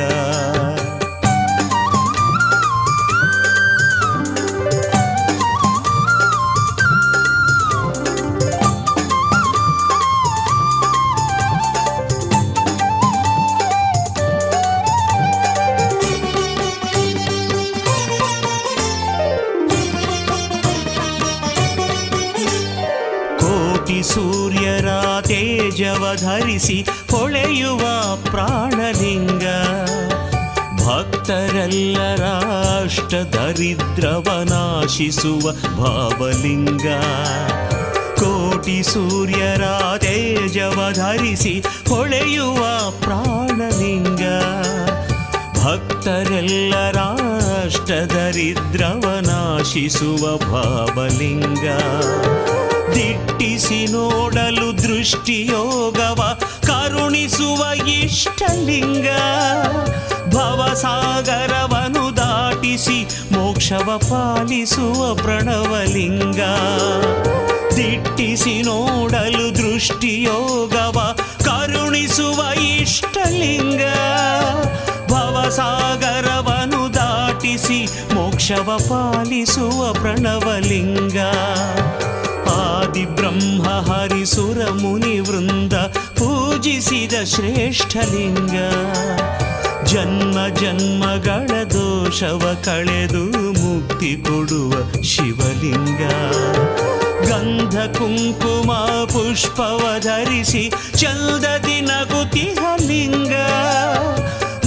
[26.15, 29.43] ಧರಿಸಿ ಹೊಳೆಯುವ ಪ್ರಾಣಲಿಂಗ.
[30.85, 32.25] ಭಕ್ತರೆಲ್ಲರ
[32.85, 36.87] ಅಷ್ಟ ದರಿದ್ರವ ನಾಶಿಸುವ ಭಾವಲಿಂಗ.
[38.21, 39.63] ಕೋಟಿ ಸೂರ್ಯರ
[39.99, 44.23] ತೇಜವ ಧರಿಸಿ ಹೊಳೆಯುವ ಪ್ರಾಣಲಿಂಗ.
[45.65, 46.97] ಭಕ್ತರೆಲ್ಲರ
[47.65, 51.67] ಅಷ್ಟ ದರಿದ್ರವ ನಾಶಿಸುವ ಭಾವಲಿಂಗ.
[52.95, 59.09] ದಿಟ್ಟಿಸಿ ನೋಡಲು ದೃಷ್ಟಿಯೋಗವ, ಕರುಣಿಸುವ ಇಷ್ಟಲಿಂಗ.
[60.35, 66.41] ಭವಸಾಗರವನು ದಾಟಿಸಿ ಮೋಕ್ಷವ ಪಾಲಿಸುವ ಪ್ರಣವಲಿಂಗ.
[67.77, 73.83] ದಿಟ್ಟಿಸಿ ನೋಡಲು ದೃಷ್ಟಿಯೋಗವ, ಕರುಣಿಸುವ ಇಷ್ಟಲಿಂಗ.
[75.11, 81.17] ಭವಸಾಗರವನು ದಾಟಿಸಿ ಮೋಕ್ಷವ ಪಾಲಿಸುವ ಪ್ರಣವಲಿಂಗ.
[82.71, 85.73] ಆದಿ ಬ್ರಹ್ಮ ಹರಿಸುರ ಮುನಿ ವೃಂದ
[86.19, 88.57] ಪೂಜಿಸಿದ ಶ್ರೇಷ್ಠಲಿಂಗ
[89.85, 96.03] ಜನ್ಮ ಜನ್ಮಗಳ ದೋಷವ ಕಳೆದು ಮುಕ್ತಿ ಕೊಡುವ ಶಿವಲಿಂಗ.
[97.29, 98.73] ಗಂಧ ಕುಂಕುಮ
[99.05, 101.91] ಪುಷ್ಪವ ಧರಿಸಿ ಚಂದ ದಿನ
[102.87, 103.35] ಲಿಂಗ.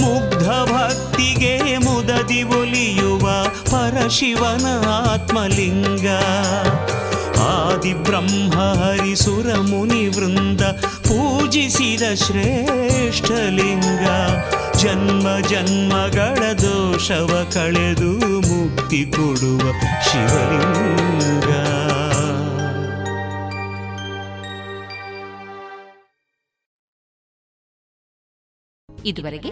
[0.00, 4.66] ಮುಗ್ಧ ಭಕ್ತಿಗೆ ಮುದದಿ ಒಲಿಯುವ ಪರಶಿವನ
[5.12, 6.08] ಆತ್ಮಲಿಂಗ.
[7.44, 14.06] ಆದಿ ಬ್ರಹ್ಮ ಹರಿಸುರ ಮುನಿ ವೃಂದ ಪೂಜಿಸಿದ ಶ್ರೇಷ್ಠ ಲಿಂಗ.
[14.76, 19.60] ಜನ್ಮ ಜನ್ಮಗಳ ದೋಷವ ಕಳೆದು ಮುಕ್ತಿ ಕೊಡುವ
[20.02, 21.50] ಶಿವಲಿಂಗ.
[29.04, 29.50] ಇದುವರೆಗೆ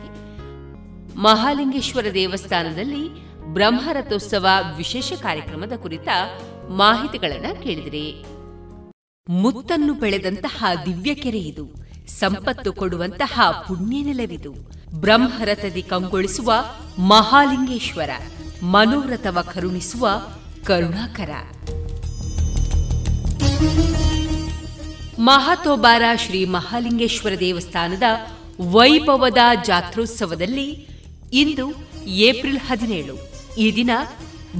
[1.16, 6.08] ಮಹಾಲಿಂಗೇಶ್ವರ ದೇವಸ್ಥಾನದಲ್ಲಿ ಬ್ರಹ್ಮರಥೋತ್ಸವ ವಿಶೇಷ ಕಾರ್ಯಕ್ರಮದ ಕುರಿತ
[6.68, 8.24] ಮಾಹಿತಿಗಳನ್ನ ಕೇಳಿದಿರಿ.
[9.28, 11.68] ಮುತ್ತನ್ನು ಬೆಳೆದಂತಹ ದಿವ್ಯಕೆರೆ ಇದು.
[12.06, 14.52] ಸಂಪತ್ತು ಕೊಡುವಂತಹ ಪುಣ್ಯ ನೆಲವಿದು.
[15.00, 16.52] ಬ್ರಹ್ಮರಥದಿ ಕಂಗೊಳಿಸುವ
[16.98, 18.10] ಮಹಾಲಿಂಗೇಶ್ವರ.
[18.62, 20.08] ಮನೋರಥವ ಕರುಣಿಸುವ
[20.64, 21.30] ಕರುಣಾಕರ.
[25.18, 28.02] ಮಹಾತೋಬಾರ ಶ್ರೀ ಮಹಾಲಿಂಗೇಶ್ವರ ದೇವಸ್ಥಾನದ
[28.60, 30.88] ವೈಭವದ ಜಾತ್ರೋತ್ಸವದಲ್ಲಿ
[31.32, 31.72] ಇಂದು
[32.06, 33.14] ಏಪ್ರಿಲ್ ಹದಿನೇಳು.
[33.58, 33.90] ಈ ದಿನ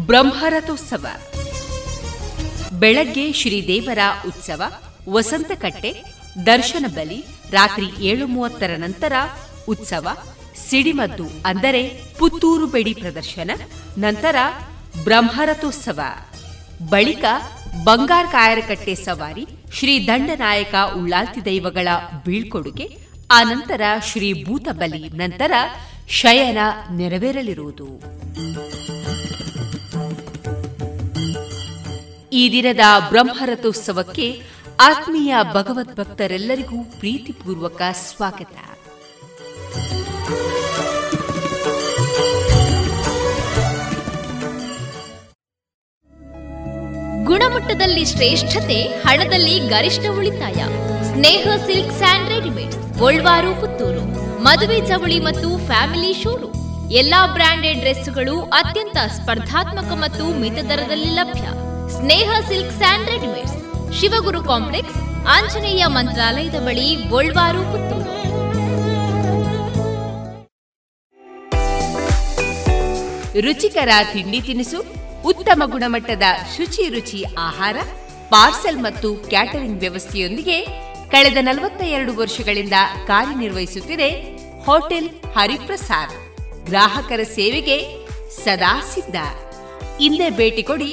[0.06, 1.06] ಬ್ರಹ್ಮರಥೋತ್ಸವ.
[2.82, 4.62] ಬೆಳಗ್ಗೆ ಶ್ರೀದೇವರ ಉತ್ಸವ,
[5.08, 5.90] ವಸಂತಕಟ್ಟೆ,
[6.46, 7.18] ದರ್ಶನ ಬಲಿ,
[7.50, 9.12] ರಾತ್ರಿ ಏಳು ಮೂವತ್ತರ ನಂತರ
[9.68, 10.06] ಉತ್ಸವ,
[10.68, 11.82] ಸಿಡಿಮದ್ದು ಅಂದರೆ
[12.18, 13.50] ಪುತ್ತೂರು ಬೆಡಿ ಪ್ರದರ್ಶನ,
[13.98, 14.36] ನಂತರ
[15.04, 16.00] ಬ್ರಹ್ಮರಥೋತ್ಸವ.
[16.88, 17.24] ಬಳಿಕ
[17.84, 21.88] ಬಂಗಾರ ಕಾಯರಕಟ್ಟೆ ಸವಾರಿ ಶ್ರೀ ದಂಡನಾಯಕ ಉಳ್ಳಾಲ್ತಿ ದೈವಗಳ
[22.26, 22.88] ಬೀಳ್ಕೊಡುಗೆ
[23.30, 25.52] ಆ ನಂತರ ಶ್ರೀ ಭೂತಬಲಿ ನಂತರ
[26.08, 26.58] ಶಯನ
[26.96, 27.88] ನೆರವೇರಲಿರುವುದು.
[32.32, 34.42] ಈ ದಿನದ ಬ್ರಹ್ಮರಥೋತ್ಸವಕ್ಕೆ
[34.80, 38.56] ಆತ್ಮೀಯ ಭಗವತ್ ಭಕ್ತರೆಲ್ಲರಿಗೂ ಪ್ರೀತಿಪೂರ್ವಕ ಸ್ವಾಗತ.
[47.24, 50.64] ಗುಣಮಟ್ಟದಲ್ಲಿ ಶ್ರೇಷ್ಠತೆ, ಹಣದಲ್ಲಿ ಗರಿಷ್ಠ ಉಳಿತಾಯ.
[51.12, 54.04] Sneha silk sand readymade Golwaru, Puttur.
[54.42, 56.92] ಮದುವೆ ಚವಳಿ ಮತ್ತು ಫ್ಯಾಮಿಲಿ ಶೋರೂಮ್.
[56.92, 61.71] ಎಲ್ಲಾ ಬ್ರಾಂಡೆಡ್ ಡ್ರೆಸ್ಗಳು ಅತ್ಯಂತ ಸ್ಪರ್ಧಾತ್ಮಕ ಮತ್ತು ಮಿತ ದರದಲ್ಲಿ ಲಭ್ಯ.
[61.96, 63.56] Sneha silks and readymades.
[63.98, 64.96] Shivaguru complex,
[65.34, 68.10] Anjaneya ಮಂತ್ರಾಲಯದ ಬಳಿ ಗೋಲ್ವಾರು ಪುತ್ತೂರು.
[73.46, 74.80] ರುಚಿಕರ ತಿಂಡಿ ತಿನಿಸು,
[75.30, 76.22] ಉತ್ತಮ ಗುಣಮಟ್ಟದ
[76.56, 77.76] ಶುಚಿ ರುಚಿ ಆಹಾರ,
[78.32, 80.58] ಪಾರ್ಸೆಲ್ ಮತ್ತು ಕ್ಯಾಟರಿಂಗ್ ವ್ಯವಸ್ಥೆಯೊಂದಿಗೆ
[81.10, 82.76] ಕಳೆದ ನಲವತ್ತ ಎರಡು ವರ್ಷಗಳಿಂದ
[83.06, 84.10] ಕಾರ್ಯನಿರ್ವಹಿಸುತ್ತಿದೆ
[84.66, 86.14] ಹೋಟೆಲ್ ಹರಿಪ್ರಸಾದ್.
[86.68, 87.78] ಗ್ರಾಹಕರ ಸೇವೆಗೆ
[88.44, 89.16] ಸದಾ ಸಿದ್ಧ.
[90.00, 90.92] ಇಲ್ಲೇ ಭೇಟಿ ಕೊಡಿ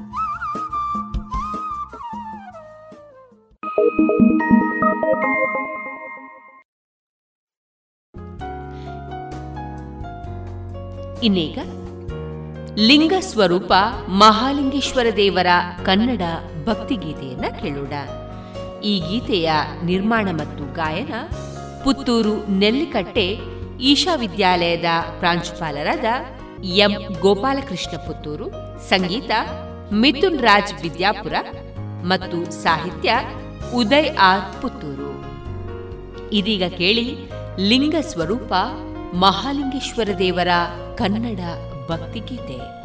[11.23, 11.59] ಇನ್ನೀಗ
[12.77, 13.73] ಲಿಂಗ ಸ್ವರೂಪ
[14.07, 15.47] ಮಹಾಲಿಂಗೇಶ್ವರ ದೇವರ
[15.85, 16.21] ಕನ್ನಡ
[16.65, 17.93] ಭಕ್ತಿಗೀತೆಯನ್ನ ಕೇಳೋಣ.
[18.81, 19.51] ಈ ಗೀತೆಯ
[19.83, 21.13] ನಿರ್ಮಾಣ ಮತ್ತು ಗಾಯನ
[21.83, 23.39] ಪುತ್ತೂರು ನೆಲ್ಲಿಕಟ್ಟೆ
[23.81, 24.85] ಈಶಾ ವಿದ್ಯಾಲಯದ
[25.19, 26.05] ಪ್ರಾಂಶುಪಾಲರಾದ
[26.63, 26.91] ಎಂ.
[27.21, 28.49] ಗೋಪಾಲಕೃಷ್ಣ ಪುತ್ತೂರು,
[28.89, 29.31] ಸಂಗೀತ
[29.93, 31.33] ಮಿಥುನ್ ರಾಜ್ ವಿದ್ಯಾಪುರ
[32.03, 33.13] ಮತ್ತು ಸಾಹಿತ್ಯ
[33.69, 35.11] ಉದಯ್ ಆರ್ ಪುತ್ತೂರು.
[36.33, 37.07] ಇದೀಗ ಕೇಳಿ
[37.59, 38.53] ಲಿಂಗ ಸ್ವರೂಪ
[39.15, 40.47] ಮಹಾಲಿಂಗೇಶ್ವರ ದೇವರ
[40.97, 41.39] ಕನ್ನಡ
[41.91, 42.81] ಭಕ್ತಿಗೀತೆ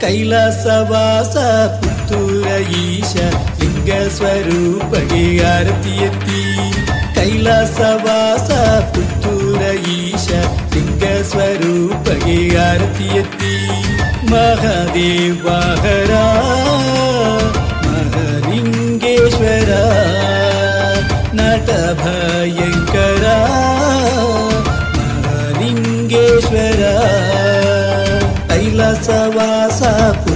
[0.00, 1.36] ಕೈಲಾಸವಾಸ
[1.80, 3.14] ಪುತ್ತೂರ ಈಶ
[3.86, 6.40] ಲಿಂಗ ಸ್ವರೂಪಗೆ ಆರತಿಯತ್ತಿ
[7.14, 8.48] ಕೈಲಾಸವಾಸ
[8.94, 9.60] ಪುತ್ತೂರ
[9.92, 10.28] ಈಶ
[10.74, 13.52] ಲಿಂಗ ಸ್ವರೂಪಗೆ ಆರತಿಯತ್ತಿ
[14.32, 16.12] ಮಹಾದೇವಾಹರ
[17.84, 19.70] ಮಹಲಿಂಗೇಶ್ವರ
[21.38, 21.68] ನಟ
[22.02, 23.24] ಭಯಂಕರ
[24.98, 26.82] ಮಹಲಿಂಗೇಶ್ವರ.
[28.50, 29.82] ಕೈಲಾಸವಾಸ
[30.16, 30.35] ಪುತ್ತೂರ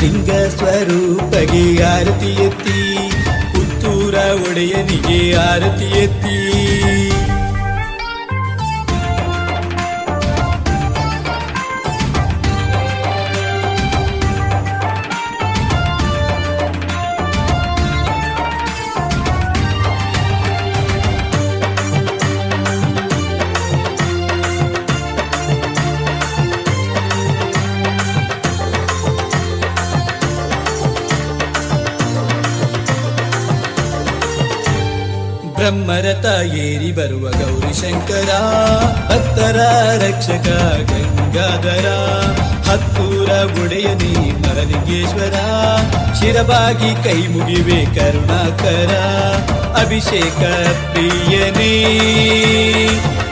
[0.00, 2.78] ಲಿಂಗ ಸ್ವರೂಪಗೆ ಆರತಿ ಎತ್ತಿ
[3.52, 6.36] ಪುತ್ತೂರ ಒಡೆಯನಿಗೆ ಆರತಿ ಎತ್ತಿ
[35.60, 38.30] ಬ್ರಹ್ಮರಥ ಏರಿ ಬರುವ ಗೌರಿಶಂಕರ,
[39.08, 39.58] ಭಕ್ತರ
[40.02, 40.48] ರಕ್ಷಕ
[40.90, 41.88] ಗಂಗಾಧರ,
[42.68, 43.30] ಹತ್ತೂರ
[43.62, 45.36] ಒಡೆಯನಿ ಮರಲಿಂಗೇಶ್ವರ,
[46.20, 48.92] ಶಿರಬಾಗಿ ಕೈ ಮುಗಿವೆ ಕರುಣಾಕರ,
[49.82, 50.40] ಅಭಿಷೇಕ
[50.92, 51.74] ಪ್ರಿಯನೇ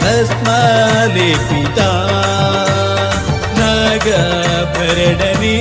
[0.02, 1.78] ಭಸ್ಮಾಲೇಪಿತ
[3.58, 5.56] ನಾಗಭರಣನೇ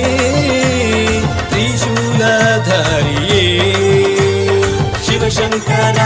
[1.50, 3.44] ತ್ರಿಶೂಲಧಾರಿಯೇ.
[5.28, 5.98] ಶಿವಶಂಕರ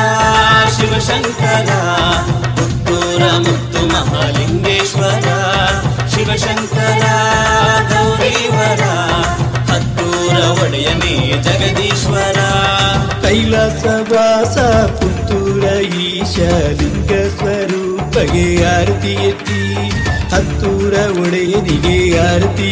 [0.76, 1.70] ಶಿವಶಂಕರ.
[2.56, 5.28] ಪುತ್ತೂರ ಮುತ್ತು ಮಹಾಲಿಂಗೇಶ್ವರ.
[6.08, 7.02] ಶಿವಶಂಕರ,
[7.88, 8.82] ಗೌರೀವರ.
[9.72, 12.38] ಹತ್ತೂರ ಒಡೆಯನೇ ಜಗದೀಶ್ವರ.
[13.22, 14.58] ಕೈಲಾಸವಾಸ
[14.90, 19.74] ಪುತ್ತೂರ ಈಶಲಿಂಗ ಸ್ವರೂಪಗೆ ಆರತಿ ಎತ್ತಿ.
[20.34, 22.70] ಹತ್ತೂರ ಒಡೆಯನಿಗೆ ಆರತಿ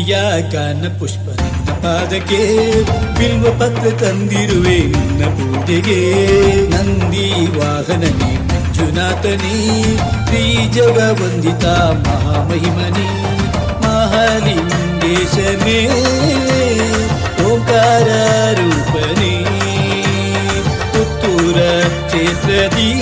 [0.00, 0.16] ಭಕ್ತಿಯ
[0.52, 2.72] ಕಾನ ಪುಷ್ಪ ನಿನ್ನ ಪಾದಕ್ಕೆ.
[3.18, 6.14] ಬಿಲ್ವ ಪತ್ರ ತಂದಿರುವೆ ನಿನ್ನ ಪೂಜೆಗೆ.
[6.70, 9.82] ನಂದಿ ವಾಹನನೇ ಮಂಜುನಾಥನೇ.
[10.26, 10.68] ಶ್ರೀ
[11.10, 13.08] ವಂದಿತ ಮಹಾಮಹಿಮನೇ.
[13.82, 14.60] ಮಹಾಲಿಂಗೇಶನೇ.
[17.44, 18.08] ಓಂಕಾರ
[18.54, 19.44] ರೂಪನೇ.
[20.92, 21.56] ಪುತ್ತೂರ
[22.06, 22.94] ಕ್ಷೇತ್ರದಿ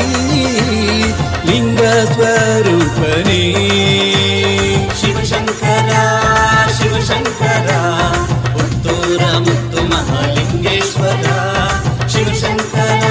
[1.50, 1.80] ಲಿಂಗ
[2.12, 3.54] ಸ್ವರೂಪನೇ.
[6.78, 7.68] ಶಿವಶಂಕರ,
[8.52, 11.26] ಪುತ್ತೂರ ಮುತ್ತು ಮಹಾಲಿಂಗೇಶ್ವರ,
[12.08, 13.04] ಶಿವಶಂಕರ,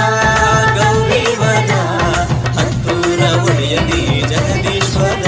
[0.77, 1.71] ಗೌರೀವರ,
[2.57, 5.25] ಹತ್ತೂರ ಒಡೆಯದಿ ಜಗದೀಶ್ವರ.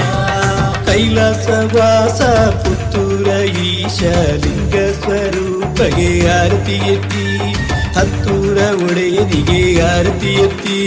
[0.86, 2.20] ಕೈಲಾಸವಾಸ
[2.56, 7.54] ಪುತ್ತೂರ ಈಶಲಿಂಗ ಸ್ವರೂಪಗೆ ಆರತಿ ಎತ್ತಿ,
[7.94, 10.80] ಹತ್ತೂರ ಒಡೆಯನಿಗೆ ಆರತಿ ಎತ್ತಿ.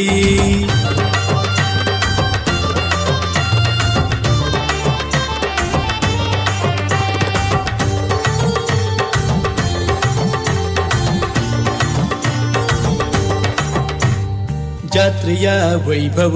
[15.44, 16.36] ಜಾತ್ರೆಯ ವೈಭವ,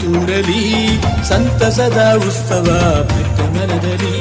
[0.00, 0.62] ತೂರಲಿ
[1.28, 2.68] ಸಂತಸದ ಉತ್ಸವ
[3.54, 4.18] ಮರದಲ್ಲಿ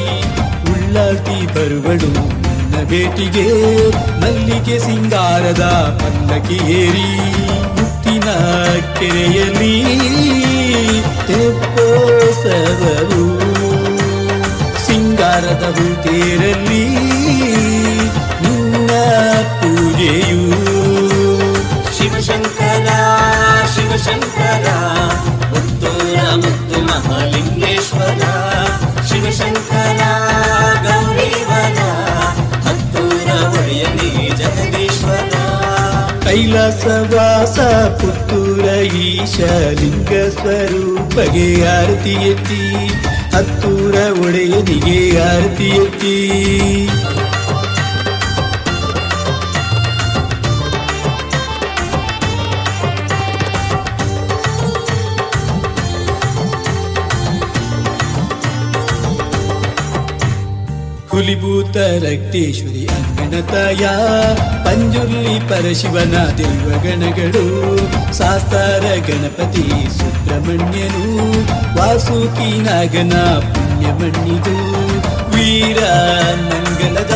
[0.72, 2.12] ಉಳ್ಳಾಟಿ ಬರುವಳು.
[2.46, 3.48] ನನ್ನ ಭೇಟಿಗೆ
[4.22, 5.66] ಮಲ್ಲಿಗೆ ಸಿಂಗಾರದ
[6.00, 7.10] ಪಲ್ಲಕ್ಕಿ ಏರಿ,
[7.76, 8.28] ಮುತ್ತಿನ
[9.00, 9.76] ಕೆರೆಯಲ್ಲಿ
[11.28, 13.26] ತೆಪ್ಪೋಸವರು
[14.86, 16.86] ಸಿಂಗಾರದ ಹೂತೇರಲ್ಲಿ
[18.46, 18.92] ನಿನ್ನ
[19.60, 20.42] ಪೂಜೆಯು.
[21.98, 22.88] ಶಿವಶಂಕರ
[23.88, 24.70] ಶಿವಶಂಕರ
[25.50, 28.22] ಮುತ್ತೂರ ಮುತ್ತು ಮಹಾಲಿಂಗೇಶ್ವರ.
[29.06, 30.02] ಶಿವಶಂಕರ
[30.84, 31.80] ಗೌರಿವನ
[32.68, 35.34] ಹತ್ತೂರ ಒಡೆಯನೇ ಜಗದೀಶ್ವರ.
[36.24, 37.60] ಕೈಲಾಸವಾಸ
[38.02, 39.40] ಪುತ್ತೂರ ಈಶ,
[39.80, 42.88] ಲಿಂಗ ಸ್ವರೂಪಗೆ ಆರತಿ ಎತ್ತಿ.
[43.36, 43.96] ಹತ್ತೂರ
[44.28, 45.70] ಒಡೆಯನಿಗೆ ಆರತಿ
[61.28, 63.88] ಹುಲಿಭೂತ ರಕ್ತೇಶ್ವರಿ ಅಂಗಣತಾಯ
[64.66, 67.44] ಪಂಜುರ್ಲಿ ಪರಶಿವನ ದೇವಗಣಗಳು
[68.14, 69.66] ಸಾಸ್ತಾರ ಗಣಪತಿ
[69.98, 71.04] ಸುಬ್ರಹ್ಮಣ್ಯನು,
[71.78, 74.56] ವಾಸುಕಿ ನಾಗನ ಪುಣ್ಯಮಣ್ಣಿದು,
[75.36, 75.80] ವೀರ
[76.48, 77.14] ಮಂಗಲದ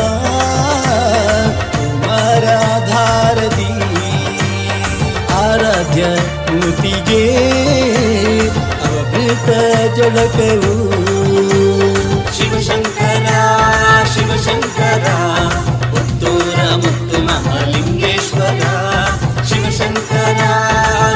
[1.72, 2.52] ಕುಮಾರಾಧಾರದಿ
[5.32, 6.02] ಆರಾಧ್ಯ
[6.52, 7.24] ಮೂರ್ತಿಗೆ
[8.82, 9.48] ಅವಭೃತ
[9.96, 10.92] ಜಳಕವು.
[12.36, 12.81] ಶಿವಶಂಕರ
[14.12, 15.06] ಶಿವಶಂಕರ,
[15.90, 18.62] ಪುತ್ತೂರ ಮುತ್ತು ಮಹಾಲಿಂಗೇಶ್ವರ.
[19.44, 20.40] ಶಿವಶಂಕರ,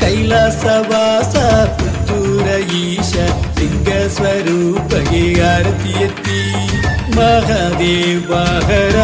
[0.00, 1.36] ಕೈಲಾಸವಾಸ
[1.80, 3.14] ಪುತ್ತೂರ ಈಶ
[3.58, 6.40] ಲಿಂಗ ಸ್ವರೂಪಗೆ ಆರತಿ ಎತ್ತಿ
[7.16, 8.96] ಮಹಾದೇವಾಹರ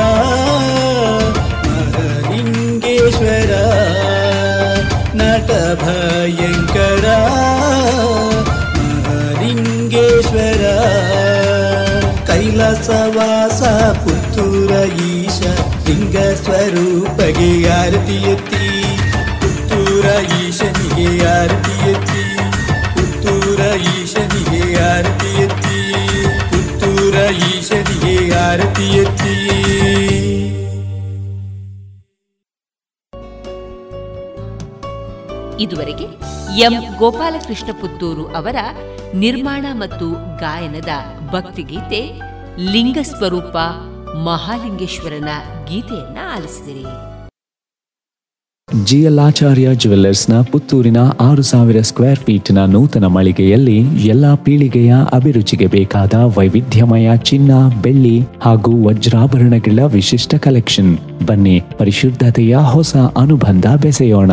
[3.07, 3.53] ಮಹಾಲಿಂಗೇಶ್ವರ
[5.15, 5.51] ನಟ
[5.83, 7.05] ಭಯಂಕರ,
[8.79, 10.63] ಮಹಾಲಿಂಗೇಶ್ವರ,
[12.27, 13.61] ಕೈಲಾಸವಾಸ
[14.03, 14.73] ಪುತ್ತೂರ
[15.07, 15.39] ಈಶ
[15.87, 18.67] ಲಿಂಗ ಸ್ವರೂಪಗೆ ಆರತಿಯತ್ತಿ
[19.41, 20.07] ಪುತ್ತೂರ
[20.41, 22.25] ಈಶನಿಗೆ ಆರತಿಯತ್ತಿ
[22.97, 23.61] ಪುತ್ತೂರ
[23.95, 25.79] ಈಶನಿಗೆ ಆರತಿಯತ್ತಿ
[26.51, 27.17] ಪುತ್ತೂರ
[27.51, 28.89] ಈಶನಿಗೆ ಆರತಿ
[35.67, 36.05] ಇದುವರೆಗೆ
[36.61, 36.75] ಎಂ.
[36.99, 38.57] ಗೋಪಾಲಕೃಷ್ಣ ಪುತ್ತೂರು ಅವರ
[39.15, 40.89] ನಿರ್ಮಾಣ ಮತ್ತು ಗಾಯನದ
[41.33, 42.21] ಭಕ್ತಿಗೀತೆ
[42.73, 43.57] ಲಿಂಗ ಸ್ವರೂಪ
[44.25, 45.29] ಮಹಾಲಿಂಗೇಶ್ವರನ
[45.69, 46.87] ಗೀತೆಯನ್ನ ಆಲಿಸಿದಿರಿ.
[48.85, 57.51] ಜಿಎಲ್ಆಚಾರ್ಯ ಜುವೆಲ್ಲರ್ಸ್ನ ಪುತ್ತೂರಿನ ಆರು ಸಾವಿರ ಸ್ಕ್ವೇರ್ ಫೀಟ್ನ ನೂತನ ಮಳಿಗೆಯಲ್ಲಿ ಎಲ್ಲಾ ಪೀಳಿಗೆಯ ಅಭಿರುಚಿಗೆ ಬೇಕಾದ ವೈವಿಧ್ಯಮಯ ಚಿನ್ನ,
[57.83, 60.99] ಬೆಳ್ಳಿ ಹಾಗೂ ವಜ್ರಾಭರಣಗಳ ವಿಶಿಷ್ಟ ಕಲೆಕ್ಷನ್.
[61.27, 64.33] ಬನ್ನಿ ಪರಿಶುದ್ಧತೆಯ ಹೊಸ ಅನುಬಂಧ ಬೆಸೆಯೋಣ.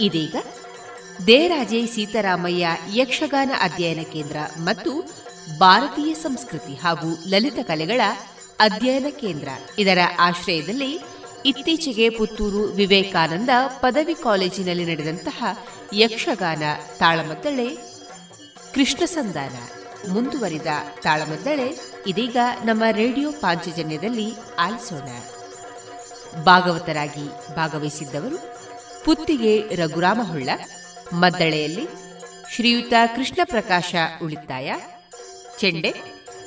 [0.00, 0.36] ಇದೀಗ
[1.26, 4.92] ದೇರಾಜೇ ಸೀತಾರಾಮಯ್ಯ ಯಕ್ಷಗಾನ ಅಧ್ಯಯನ ಕೇಂದ್ರ ಮತ್ತು
[5.60, 8.00] ಭಾರತೀಯ ಸಂಸ್ಕೃತಿ ಹಾಗೂ ಲಲಿತ ಕಲೆಗಳ
[8.60, 9.48] ಅಧ್ಯಯನ ಕೇಂದ್ರ.
[9.78, 11.00] ಇದರ ಆಶ್ರಯದಲ್ಲಿ
[11.44, 13.48] ಇತ್ತೀಚೆಗೆ ಪುತ್ತೂರು ವಿವೇಕಾನಂದ
[13.80, 15.44] ಪದವಿ ಕಾಲೇಜಿನಲ್ಲಿ ನಡೆದಂತಹ
[15.94, 16.62] ಯಕ್ಷಗಾನ
[16.98, 17.76] ತಾಳಮದ್ದಳೆ,
[18.74, 19.56] ಕೃಷ್ಣ ಸಂಧಾನ
[20.10, 20.66] ಮುಂದುವರಿದ
[21.02, 21.68] ತಾಳಮದ್ದಳೆ,
[22.06, 25.08] ಇದೀಗ ನಮ್ಮ ರೇಡಿಯೋ ಪಾಂಚಜನ್ಯದಲ್ಲಿ ಆಲಿಸೋಣ.
[26.44, 28.38] ಭಾಗವತರಾಗಿ ಭಾಗವಹಿಸಿದ್ದವರು
[29.04, 30.48] ಪುತ್ತಿಗೆ ರಘುರಾಮ ಹೊಳ್ಳ
[31.12, 31.88] ಮದ್ದಳೆಯಲ್ಲಿ
[32.54, 34.74] ಶ್ರೀಯುತ ಕೃಷ್ಣ ಪ್ರಕಾಶ ಉಳಿತಾಯ
[35.58, 35.94] ಚೆಂಡೆ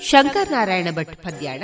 [0.01, 1.63] ಶಂಕರನಾರಾಯಣ ಭಟ್ ಪದ್ಯಾಣ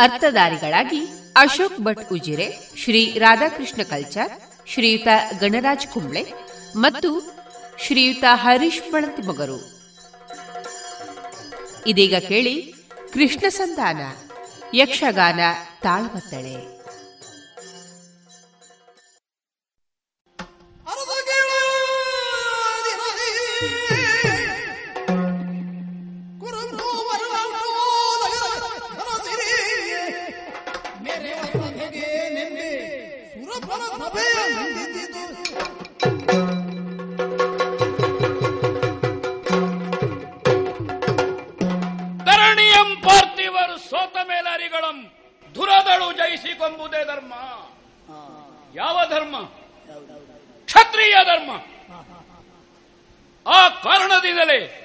[0.00, 1.00] ಅರ್ಥಧಾರಿಗಳಾಗಿ
[1.36, 2.46] ಅಶೋಕ್ ಭಟ್ ಉಜಿರೆ,
[2.76, 4.32] ಶ್ರೀ ರಾಧಾಕೃಷ್ಣ ಕಲ್ಚರ್,
[4.66, 5.08] ಶ್ರೀಯುತ
[5.40, 6.22] ಗಣರಾಜ್ ಕುಂಬ್ಳೆ
[6.76, 7.10] ಮತ್ತು
[7.84, 8.82] ಶ್ರೀಯುತ ಹರೀಶ್
[9.28, 9.60] ಮಗರು.
[11.86, 12.74] ಇದೀಗ ಕೇಳಿ
[13.12, 14.00] ಕೃಷ್ಣ ಸಂಧಾನ,
[14.74, 15.40] ಯಕ್ಷಗಾನ
[15.82, 16.80] ತಾಳಮತ್ತಳೆ.
[46.12, 47.34] ಜಯಿಸಿಕೊಂಬುದೇ ಧರ್ಮ.
[48.74, 49.40] ಯಾವ ಧರ್ಮ?
[50.64, 51.50] ಕ್ಷತ್ರಿಯ ಧರ್ಮ.
[53.46, 54.76] ಆ ಕಾರಣದಿಂದಲೇ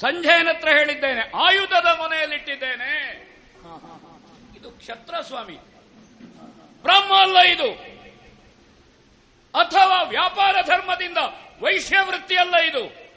[0.00, 3.18] ಸಂಜಯನತ್ರ ಹೇಳಿದ್ದೇನೆ ಆಯುಧದ ಮನೆಯಲ್ಲಿಟ್ಟಿದ್ದೇನೆ.
[4.56, 5.58] ಇದು ಕ್ಷತ್ರ ಸ್ವಾಮಿ
[6.82, 7.72] ಬ್ರಹ್ಮ ಅಲ್ಲ ಇದು.
[9.54, 11.18] ಅಥವಾ ವ್ಯಾಪಾರ ಧರ್ಮದಿಂದ
[11.62, 13.08] ವೈಶ್ಯವೃತ್ತಿ ಅಲ್ಲ ಇದು.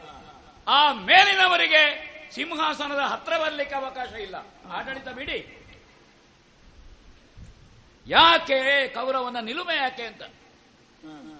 [0.67, 4.35] ಆ ಮೇಲಿನವರಿಗೆ ಸಿಂಹಾಸನದ ಹತ್ರ ಬರಲಿಕ್ಕೆ ಅವಕಾಶ ಇಲ್ಲ.
[4.71, 5.39] ಆಡಳಿತ ಬಿಡಿ.
[8.07, 10.21] ಯಾಕೆ ಕೌರವನ ನಿಲುಮೆ ಯಾಕೆ ಅಂತ?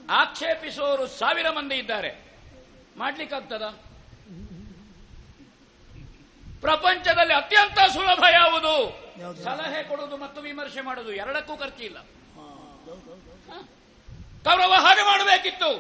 [0.10, 2.12] ಆಕ್ಷೇಪಿಸುವವರು ಸಾವಿರ ಮಂದಿ ಇದ್ದಾರೆ.
[2.98, 3.64] ಮಾಡ್ಲಿಕ್ಕಾಗ್ತದ?
[6.62, 9.02] ಪ್ರಪಂಚದಲ್ಲಿ ಅತ್ಯಂತ ಸುಲಭ ಯಾವುದು?
[9.44, 11.98] ಸಲಹೆ ಕೊಡುವುದು ಮತ್ತು ವಿಮರ್ಶೆ ಮಾಡುವುದು ಎರಡಕ್ಕೂ ಖರ್ಚಿಲ್ಲ.
[14.44, 15.72] ಕೌರವ ಹಾಗೆ ಮಾಡಬೇಕಿತ್ತು.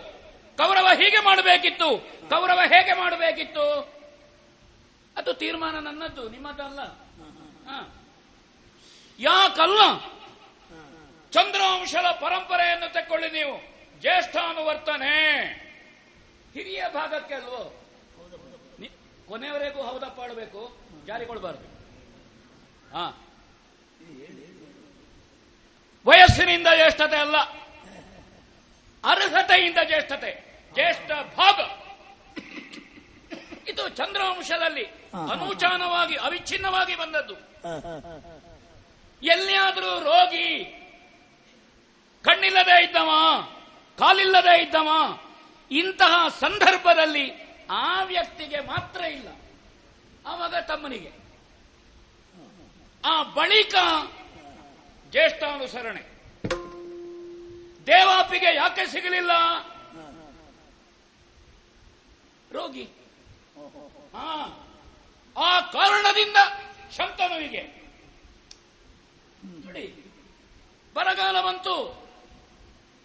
[0.57, 1.89] ಕೌರವ ಹೀಗೆ ಮಾಡಬೇಕಿತ್ತು.
[2.29, 4.00] ಕೌರವ ಹೇಗೆ ಮಾಡಬೇಕಿತ್ತು?
[5.17, 6.79] ಅದು ತೀರ್ಮಾನ ನನ್ನದ್ದು ನಿಮ್ಮದಲ್ಲ
[9.19, 9.79] ಯಾಕಲ್ಲ?
[11.31, 13.55] ಚಂದ್ರವಂಶದ ಪರಂಪರೆಯನ್ನು ತಕ್ಕೊಳ್ಳಿ ನೀವು.
[13.99, 15.13] ಜ್ಯೇಷ್ಠಾನುವರ್ತನೆ
[16.53, 17.77] ಹಿರಿಯ ಭಾಗಕ್ಕೆ ಅಲ್ವೋ
[19.27, 21.67] ಕೊನೆಯವರೆಗೂ ಹೌದಪ್ಪ ಆಡಬೇಕು ಜಾರಿಗೊಳ್ಬಾರ್ದು
[22.93, 23.17] ಹಾ.
[26.05, 27.37] ವಯಸ್ಸಿನಿಂದ ಜ್ಯೇಷ್ಠತೆ ಅಲ್ಲ.
[29.03, 30.31] ಅರ್ಹತೆಯಿಂದ ಜ್ಯೇಷ್ಠತೆ.
[30.73, 31.59] ಜ್ಯೇಷ್ಠ ಭಾಗ.
[33.67, 37.33] ಇದು ಚಂದ್ರವಂಶದಲ್ಲಿ ಅನೂಚಾನವಾಗಿ ಅವಿಚ್ಛಿನ್ನವಾಗಿ ಬಂದದ್ದು.
[39.25, 40.63] ಎಲ್ಲಿಯಾದರೂ ರೋಗಿ
[42.23, 43.09] ಕಣ್ಣಿಲ್ಲದೆ ಇದ್ದವ
[43.97, 45.17] ಕಾಲಿಲ್ಲದೆ ಇದ್ದವ
[45.71, 47.31] ಇಂತಹ ಸಂದರ್ಭದಲ್ಲಿ
[47.69, 49.27] ಆ ವ್ಯಕ್ತಿಗೆ ಮಾತ್ರ ಇಲ್ಲ.
[50.25, 51.11] ಆವಾಗ ತಮ್ಮನಿಗೆ.
[53.05, 53.75] ಆ ಬಳಿಕ
[55.11, 56.01] ಜ್ಯೇಷ್ಠಾನುಸರಣೆ.
[57.87, 59.31] ದೇವಾಪಿಗೆ ಯಾಕೆ ಸಿಗಲಿಲ್ಲ?
[62.51, 62.89] ರೋಗಿ.
[65.37, 66.37] ಆ ಕಾರಣದಿಂದ
[66.97, 67.81] ಶಂತನುವಿಗೆ
[70.93, 71.75] ಬರಗಾಲ ಬಂತು.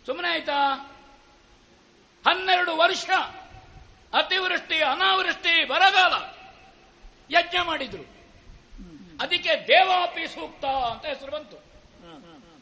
[0.07, 0.59] ಸುಮ್ಮನೆ ಆಯ್ತಾ?
[2.27, 3.09] ಹನ್ನೆರಡು ವರ್ಷ
[4.13, 6.15] ಅತಿವೃಷ್ಟಿ ಅನಾವೃಷ್ಟಿ ಬರಗಾಲ
[7.31, 8.05] ಯಜ್ಞ ಮಾಡಿದ್ರು.
[9.23, 11.57] ಅದಕ್ಕೆ ದೇವಾಪಿ ಸೂಕ್ತ ಅಂತ ಹೆಸರು ಬಂತು.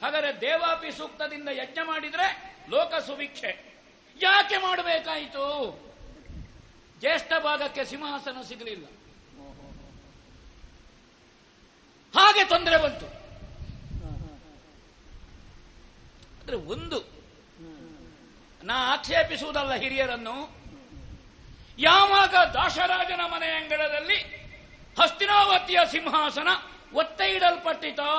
[0.02, 2.26] ಹಾಗಾದ್ರೆ ದೇವಾಪಿ ಸೂಕ್ತದಿಂದ ಯಜ್ಞ ಮಾಡಿದ್ರೆ
[2.70, 3.50] ಲೋಕ ಸುಭಿಕ್ಷೆ
[4.20, 5.44] ಯಾಕೆ ಮಾಡಬೇಕಾಯಿತು?
[7.00, 8.86] ಜ್ಯೇಷ್ಠ ಭಾಗಕ್ಕೆ ಸಿಂಹಾಸನ ಸಿಗಲಿಲ್ಲ.
[12.16, 13.06] ಹಾಗೆ ತೊಂದರೆ ಬಂತು.
[16.40, 16.98] ಅಂದ್ರೆ ಒಂದು,
[18.64, 20.36] ನಾ ಆಕ್ಷೇಪಿಸುವುದಲ್ಲ ಹಿರಿಯರನ್ನು.
[21.78, 24.18] ಯಾವಾಗ ದಾಶರಾಜನ ಮನೆ ಅಂಗಳದಲ್ಲಿ
[25.00, 26.48] ಹಸ್ತಿನಾವತಿಯ ಸಿಂಹಾಸನ
[26.94, 28.10] ಒತ್ತೆ ಇಡಲ್ಪಟ್ಟಿತೋ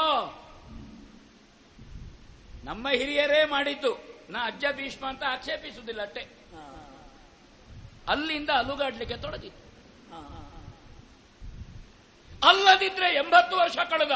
[2.63, 3.91] ನಮ್ಮ ಹಿರಿಯರೇ ಮಾಡಿದ್ದು.
[4.29, 6.23] ನಾ ಅಜ್ಜ ಭೀಷ್ಮ ಅಂತ ಆಕ್ಷೇಪಿಸುವುದಿಲ್ಲ ಅಟ್ಟೆ
[8.09, 9.64] ಅಲ್ಲಿಂದ ಅಲುಗಾಡ್ಲಿಕ್ಕೆ ತೊಡಗಿತ್ತು
[12.47, 14.15] ಅಲ್ಲದಿದ್ರೆ ಎಂಬತ್ತು ವರ್ಷ ಕಳೆದ.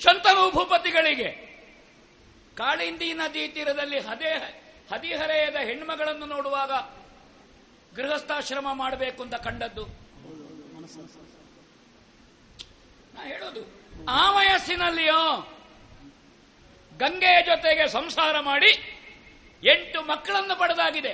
[0.00, 1.30] ಶಂತನು ಭೂಪತಿಗಳಿಗೆ
[2.58, 4.32] ಕಾಳಿಂದಿ ನದಿ ತೀರದಲ್ಲಿ ಹದೇ
[4.92, 6.72] ಹದಿಹರೆಯದ ಹೆಣ್ಮಗಳನ್ನು ನೋಡುವಾಗ
[7.96, 9.84] ಗೃಹಸ್ಥಾಶ್ರಮ ಮಾಡಬೇಕು ಅಂತ ಕಂಡದ್ದು.
[13.14, 13.62] ನಾ ಹೇಳೋದು,
[14.08, 15.22] ಆ ವಯಸ್ಸಿನಲ್ಲಿಯೋ
[16.98, 18.72] ಗಂಗೆಯ ಜೊತೆಗೆ ಸಂಸಾರ ಮಾಡಿ
[19.62, 21.12] ಎಂಟು ಮಕ್ಕಳನ್ನು ಪಡೆದಾಗಿದೆ.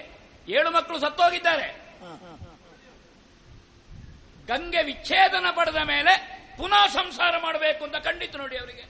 [0.48, 1.68] ಏಳು ಮಕ್ಕಳು ಸತ್ತೋಗಿದ್ದಾರೆ.
[4.48, 6.12] ಗಂಗೆ ವಿಚ್ಛೇದನ ಪಡೆದ ಮೇಲೆ
[6.56, 8.84] ಪುನಃ ಸಂಸಾರ ಮಾಡಬೇಕು ಅಂತ ಖಂಡಿತ ನೋಡಿ ಅವರಿಗೆ.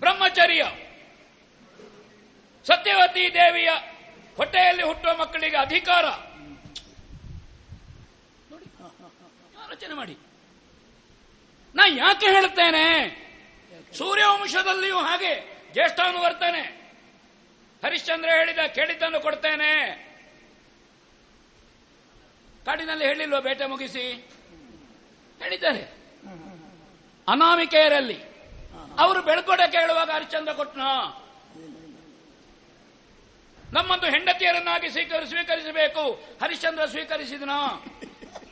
[0.00, 0.62] ಬ್ರಹ್ಮಚರ್ಯ,
[2.66, 3.70] ಸತ್ಯವತಿ ದೇವಿಯ
[4.36, 6.04] ಹೊಟ್ಟೆಯಲ್ಲಿ ಹುಟ್ಟುವ ಮಕ್ಕಳಿಗೆ ಅಧಿಕಾರ.
[9.64, 10.16] ಆಲೋಚನೆ ಮಾಡಿ.
[11.74, 12.86] ನಾ ಯಾಕೆ ಹೇಳ್ತೇನೆ
[13.98, 15.32] ಸೂರ್ಯವಂಶದಲ್ಲಿಯೂ ಹಾಗೆ
[15.72, 16.62] ಜ್ಯೇಷ್ಠಾನುವರ್ತನೆ
[17.82, 19.70] ಹರಿಶ್ಚಂದ್ರ ಹೇಳಿದ ಕೇಳಿದ್ದನ್ನು ಕೊಡ್ತೇನೆ.
[22.66, 24.30] ಕಾಡಿನಲ್ಲಿ ಹೇಳಿಲ್ವ ಬೇಟೆ ಮುಗಿಸಿ?
[25.42, 25.82] ಹೇಳಿದ್ದಾರೆ.
[27.28, 28.22] ಅನಾಮಿಕೆಯರಲ್ಲಿ.
[28.98, 30.80] ಅವರು ಬೆಳ್ಕೊಡೆ ಕೇಳುವಾಗ ಹರಿಶ್ಚಂದ್ರ ಕೊಟ್ನ?
[33.72, 36.12] ನಮ್ಮಂದು ಹೆಂಡತಿಯರನ್ನಾಗಿ ಸ್ವೀಕರಿ, ಸ್ವೀಕರಿಸಬೇಕು.
[36.42, 37.50] ಹರಿಶ್ಚಂದ್ರ ಸ್ವೀಕರಿಸಿದನ?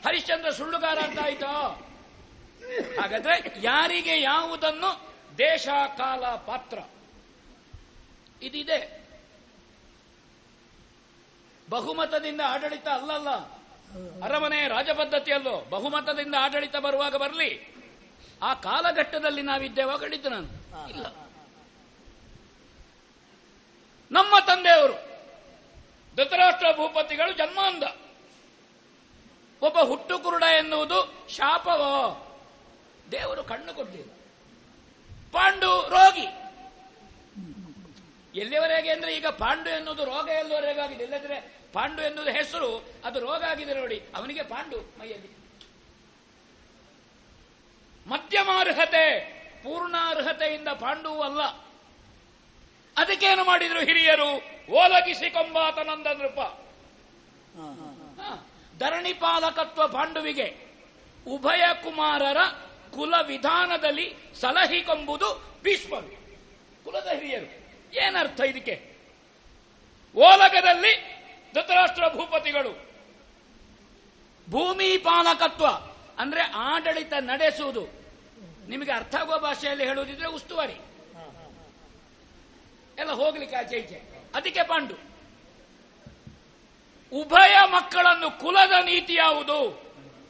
[0.07, 1.45] ಹರಿಶ್ಚಂದ್ರ ಸುಳ್ಳುಗಾರ ಅಂತ ಆಯ್ತು?
[3.01, 6.79] ಹಾಗಾದ್ರೆ ಯಾರಿಗೆ ಯಾವುದನ್ನು ದೇಶ ಕಾಲ ಪಾತ್ರ?
[8.41, 9.01] ಇದಿದೆ.
[11.69, 13.60] ಬಹುಮತದಿಂದ ಆಡಳಿತ ಅಲ್ಲಲ್ಲ.
[14.23, 17.75] ಅರಮನೆ ರಾಜಪದ್ಧತಿಯಲ್ಲೋ ಬಹುಮತದಿಂದ ಆಡಳಿತ ಬರುವಾಗ ಬರಲಿ.
[18.41, 20.47] ಆ ಕಾಲಘಟ್ಟದಲ್ಲಿ ನಾವಿದ್ದೇವಾ ಕಂಡಿದ್ದು ನಾನು.
[20.89, 21.05] ಇಲ್ಲ.
[24.11, 24.93] ನಮ್ಮ ತಂದೆಯವರು,
[26.15, 27.83] ಧೃತರಾಷ್ಟ್ರ ಭೂಪತಿಗಳು ಜನ್ಮಾಂಧ.
[29.61, 32.27] ಒಬ್ಬ ಹುಟ್ಟು ಕುರುಡ ಎನ್ನುವುದು ಶಾಪವೋ?
[33.11, 34.11] ದೇವರು ಕಣ್ಣು ಕೊಟ್ಟಿಲ್ಲ
[35.31, 36.27] ಪಾಂಡು ರೋಗಿ.
[38.39, 41.03] ಎಲ್ಲಿವರೆಗೆ ಅಂದ್ರೆ ಈಗ ಪಾಂಡು ಎನ್ನುವುದು ರೋಗ ಎಲ್ಲಿವರೆಗಾಗಿದೆ?
[41.03, 45.29] ಇಲ್ಲದ್ರೆ ಪಾಂಡು ಎನ್ನುವುದು ಹೆಸರು ಅದು ರೋಗ ಆಗಿದೆ ನೋಡಿ ಅವನಿಗೆ ಪಾಂಡು ಮೈಯಲ್ಲಿ.
[48.07, 49.03] ಮಧ್ಯಮಾರ್ಹತೆ
[49.63, 51.41] ಪೂರ್ಣಾರ್ಹತೆಯಿಂದ ಪಾಂಡು ಅಲ್ಲ.
[52.97, 54.29] ಅದಕ್ಕೇನು ಮಾಡಿದ್ರು ಹಿರಿಯರು?
[54.71, 56.39] ಓಲಗಿಸಿ ಕೊಂಬಾತನಂದ ನೃಪ
[58.79, 60.55] ಧರಣಿ ಪಾಲಕತ್ವ ಪಾಂಡುವಿಗೆ.
[61.27, 62.37] ಉಭಯ ಕುಮಾರರ
[62.93, 66.09] ಕುಲ ವಿಧಾನದಲ್ಲಿ ಸಲಹಿಕೊಂಬುದು ಭೀಷ್ಮರು.
[66.83, 67.49] ಕುಲದ ಹಿರಿಯರು
[67.97, 68.75] ಏನರ್ಥ ಇದಕ್ಕೆ?
[70.15, 71.20] ಓಲಗದಲ್ಲಿ
[71.53, 72.91] ಧೃತರಾಷ್ಟ್ರ ಭೂಪತಿಗಳು.
[74.49, 75.67] ಭೂಮಿ ಪಾಲಕತ್ವ
[76.17, 77.87] ಅಂದ್ರೆ ಆಡಳಿತ ನಡೆಸುವುದು.
[78.67, 80.73] ನಿಮಗೆ ಅರ್ಥ ಆಗುವ ಭಾಷೆಯಲ್ಲಿ ಹೇಳುವುದಿದ್ರೆ ಉಸ್ತುವಾರಿ.
[82.97, 84.01] ಎಲ್ಲ ಹೋಗ್ಲಿಕ್ಕೆ ಆಚೆ ಈಚೆ.
[84.35, 84.93] ಅದಕ್ಕೆ ಪಾಂಡು.
[87.13, 89.69] ಉಭಯ ಮಕ್ಕಳನ್ನು ಕುಲದ ನೀತಿ ಯಾವುದು?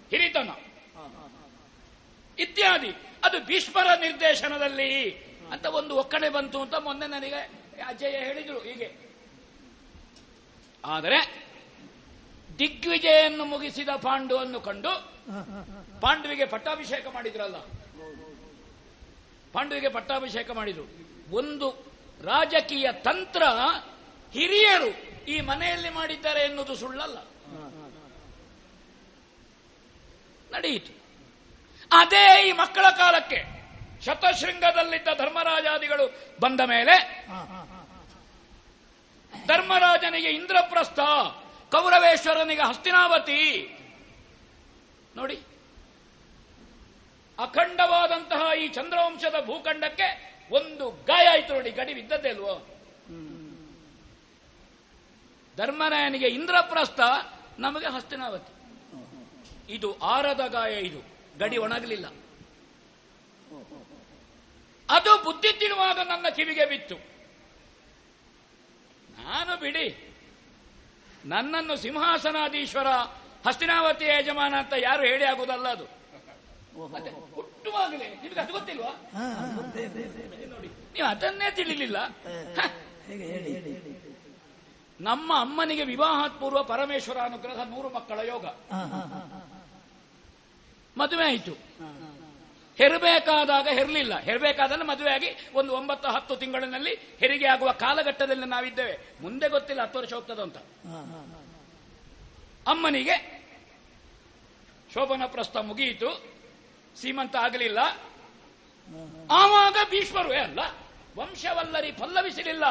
[0.09, 0.49] ಹಿರಿತನ.
[2.39, 2.91] ಇತ್ಯಾದಿ.
[3.23, 5.11] ಅದು ಭೀಷ್ಮರ ನಿರ್ದೇಶನದಲ್ಲಿ
[5.51, 7.35] ಅಂತ ಒಂದು ಒಕ್ಕಣೆ ಬಂತು ಅಂತ ಮೊನ್ನೆ ನನಗೆ
[7.87, 9.10] ಅಜಯ ಹೇಳಿದ್ರು ಹೀಗೆ.
[10.85, 11.19] ಆದರೆ
[12.59, 14.93] ದಿಗ್ವಿಜಯನ್ನು ಮುಗಿಸಿದ ಪಾಂಡುವನ್ನು ಕಂಡು
[16.01, 17.55] ಪಾಂಡುವಿಗೆ ಪಟ್ಟಾಭಿಷೇಕ ಮಾಡಿದ್ರಲ್ಲ.
[19.53, 20.85] ಪಾಂಡುವಿಗೆ ಪಟ್ಟಾಭಿಷೇಕ ಮಾಡಿದ್ರು.
[21.35, 21.69] ಒಂದು
[22.23, 23.43] ರಾಜಕೀಯ ತಂತ್ರ
[24.33, 27.17] ಹಿರಿಯರು ಈ ಮನೆಯಲ್ಲಿ ಮಾಡಿದ್ದಾರೆ ಎನ್ನುವುದು ಸುಳ್ಳಲ್ಲ.
[30.51, 30.93] ನಡೆಯಿತು.
[31.91, 33.43] ಅದೇ ಈ ಮಕ್ಕಳ ಕಾಲಕ್ಕೆ
[34.05, 37.25] ಶತಶೃಂಗದಲ್ಲಿದ್ದ ಧರ್ಮರಾಜಾದಿಗಳು ಬಂದ ಮೇಲೆ
[39.47, 40.99] ಧರ್ಮರಾಜನಿಗೆ ಇಂದ್ರಪ್ರಸ್ಥ,
[41.71, 43.39] ಕೌರವೇಶ್ವರನಿಗೆ ಹಸ್ತಿನಾವತಿ.
[45.15, 45.35] ನೋಡಿ,
[47.39, 50.07] ಅಖಂಡವಾದಂತಹ ಈ ಚಂದ್ರವಂಶದ ಭೂಖಂಡಕ್ಕೆ
[50.51, 52.67] ಒಂದು ಗಾಯ ಆಯ್ತು ನೋಡಿ, ಗಡಿ ಬಿದ್ದದ್ದೇ ಅಲ್ವೋ?
[55.57, 56.99] ಧರ್ಮರಾಯನಿಗೆ ಇಂದ್ರಪ್ರಸ್ಥ,
[57.59, 58.53] ನಮಗೆ ಹಸ್ತಿನಾವತಿ.
[59.73, 61.01] ಇದು ಆರದ ಗಾಯ ಇದು,
[61.39, 62.05] ಗಡಿ ಒಣಗಲಿಲ್ಲ.
[64.89, 67.10] ಅದು ಬುದ್ಧಿ ತಿಳುವಾಗ ನನ್ನ ಕಿವಿಗೆ ಬಿತ್ತು.
[69.23, 69.87] ನಾನು ಬಿಡಿ.
[71.25, 72.87] ನನ್ನನ್ನು ಸಿಂಹಾಸನಾಧೀಶ್ವರ
[73.47, 75.85] ಹಸ್ತಿನಾವತಿ ಯಜಮಾನ ಅಂತ ಯಾರು ಹೇಳಿ ಆಗುದಲ್ಲ ಅದು.
[77.35, 78.07] ಹುಟ್ಟುವಾಗಲೇ.
[78.21, 78.91] ನಿಮಗೆ ಅದು ಗೊತ್ತಿಲ್ವಾ?
[80.49, 81.97] ನೋಡಿ ನೀವು ಅದನ್ನೇ ತಿಳಿಲಿಲ್ಲ.
[85.01, 88.45] ನಮ್ಮ ಅಮ್ಮನಿಗೆ ವಿವಾಹ ಪೂರ್ವ ಪರಮೇಶ್ವರ ಅನುಗ್ರಹ ನೂರು ಮಕ್ಕಳ ಯೋಗ.
[90.97, 91.53] ಮದುವೆ ಆಯಿತು.
[92.77, 94.19] ಹೆರಬೇಕಾದಾಗ ಹೆರಲಿಲ್ಲ.
[94.19, 98.99] ಹೆರಬೇಕಾದಲ್ಲಿ ಮದುವೆಯಾಗಿ ಒಂದು ಒಂಬತ್ತು ಹತ್ತು ತಿಂಗಳಿನಲ್ಲಿ ಹೆರಿಗೆ ಆಗುವ ಕಾಲಘಟ್ಟದಲ್ಲಿ ನಾವಿದ್ದೇವೆ.
[99.21, 100.57] ಮುಂದೆ ಗೊತ್ತಿಲ್ಲ ಹತ್ತು ವರ್ಷ ಹೋಗ್ತದೆ ಅಂತ.
[102.67, 103.41] ಅಮ್ಮನಿಗೆ
[104.93, 106.33] ಶೋಭನ ಪ್ರಸ್ತ ಮುಗಿಯಿತು.
[107.01, 107.79] ಸೀಮಂತ ಆಗಲಿಲ್ಲ.
[109.31, 110.59] ಆವಾಗ ಭೀಷ್ಮರು ಅಲ್ಲ
[111.17, 112.63] ವಂಶವಲ್ಲರಿ ಪಲ್ಲವಿಸಲಿಲ್ಲ.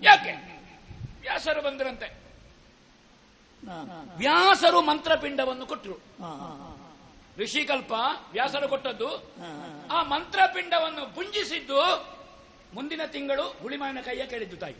[0.00, 0.32] ಯಾಕೆ?
[1.20, 2.22] ವ್ಯಾಸರು ಬಂದರಂತೆ.
[4.16, 5.94] ವ್ಯಾಸರು ಮಂತ್ರಪಿಂಡವನ್ನು ಕೊಟ್ಟರು
[7.38, 7.92] ಋಷಿಕಲ್ಪ
[8.32, 9.32] ವ್ಯಾಸರು ಕೊಟ್ಟದ್ದು.
[9.90, 12.12] ಆ ಮಂತ್ರಪಿಂಡವನ್ನು ಪುಂಜಿಸಿದ್ದು
[12.74, 14.74] ಮುಂದಿನ ತಿಂಗಳು ಹುಳಿಮಾವಿನ ಕೈಯ ಕೇಳಿದ್ದು ತಾಯಿ.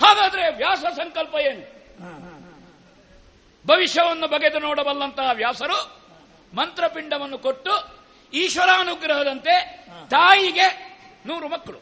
[0.00, 1.74] ಹಾಗಾದ್ರೆ ವ್ಯಾಸ ಸಂಕಲ್ಪ ಏನು?
[3.66, 5.78] ಭವಿಷ್ಯವನ್ನು ಬಗೆದು ನೋಡಬಲ್ಲಂತಹ ವ್ಯಾಸರು
[6.56, 11.78] ಮಂತ್ರಪಿಂಡವನ್ನು ಕೊಟ್ಟು ಈಶ್ವರಾನುಗ್ರಹದಂತೆ ತಾಯಿಗೆ ನೂರು ಮಕ್ಕಳು.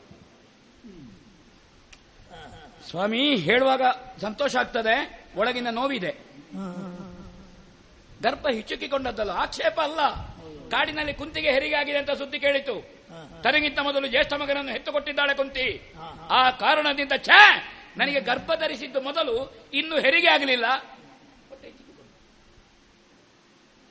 [2.91, 3.83] ಸ್ವಾಮಿ ಹೇಳುವಾಗ
[4.21, 5.22] ಸಂತೋಷ ಆಗ್ತದೆ.
[5.37, 6.13] ಒಳಗಿನ ನೋವಿದೆ.
[8.23, 10.01] ಗರ್ಭ ಹಿಚ್ಚುಕಿಕೊಂಡದ್ದಲ್ಲ ಆಕ್ಷೇಪ ಅಲ್ಲ.
[10.71, 13.03] ಕಾಡಿನಲ್ಲಿ ಕುಂತಿಗೆ ಹೆರಿಗೆ ಆಗಿದೆ ಅಂತ ಸುದ್ದಿ ಕೇಳಿತು.
[13.43, 15.95] ತನಗಿಂತ ಮೊದಲು ಜ್ಯೇಷ್ಠ ಮಗನನ್ನು ಹೆತ್ತುಕೊಟ್ಟಿದ್ದಾಳೆ ಕುಂತಿ.
[16.31, 17.41] ಆ ಕಾರಣದಿಂದ ಛೇ!
[17.97, 20.65] ನನಗೆ ಗರ್ಭ ಧರಿಸಿದ್ದು ಮೊದಲು ಇನ್ನು ಹೆರಿಗೆ ಆಗಲಿಲ್ಲ.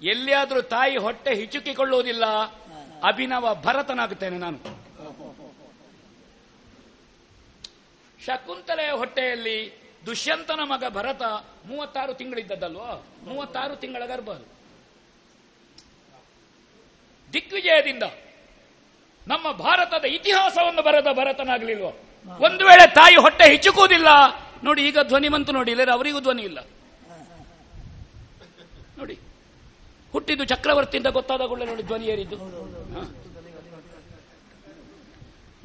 [0.02, 2.26] ಎಲ್ಲಿಯಾದ್ರೂ ತಾಯಿ ಹೊಟ್ಟೆ ಹಿಚುಕಿಕೊಳ್ಳುವುದಿಲ್ಲ.
[3.08, 4.58] ಅಭಿನವ ಭರತನಾಗುತ್ತೇನೆ ನಾನು.
[8.26, 11.24] ಶಕುಂತಲೆಯ ಹೊಟ್ಟೆಯಲ್ಲಿ ದುಷ್ಯಂತನ ಮಗ ಭರತ
[11.70, 12.90] ಮೂವತ್ತಾರು ತಿಂಗಳಿದ್ದದ್ದಲ್ವೋ?
[13.28, 14.30] ಮೂವತ್ತಾರು ತಿಂಗಳ ಗರ್ಭ
[17.34, 18.06] ದಿಗ್ವಿಜಯದಿಂದ
[19.28, 21.92] ನಮ್ಮ ಭಾರತದ ಇತಿಹಾಸವನ್ನು ಬರೆದ ಭರತನಾಗಲಿಲ್ವೋ?
[22.40, 24.10] ಒಂದು ವೇಳೆ ತಾಯಿ ಹೊಟ್ಟೆ ಹಿಚ್ಚುಕುವುದಿಲ್ಲ
[24.64, 26.60] ನೋಡಿ ಈಗ ಧ್ವನಿ ಮಂತು ನೋಡಿ ಇಲ್ಲರ ಅವರಿಗೂ ಧ್ವನಿ ಇಲ್ಲ.
[29.00, 29.16] ನೋಡಿ,
[30.14, 32.38] ಹುಟ್ಟಿದ್ದು ಚಕ್ರವರ್ತಿಯಿಂದ ಗೊತ್ತಾದ ಕೂಡಲೇ ನೋಡಿ ಧ್ವನಿ ಏರಿದ್ದು.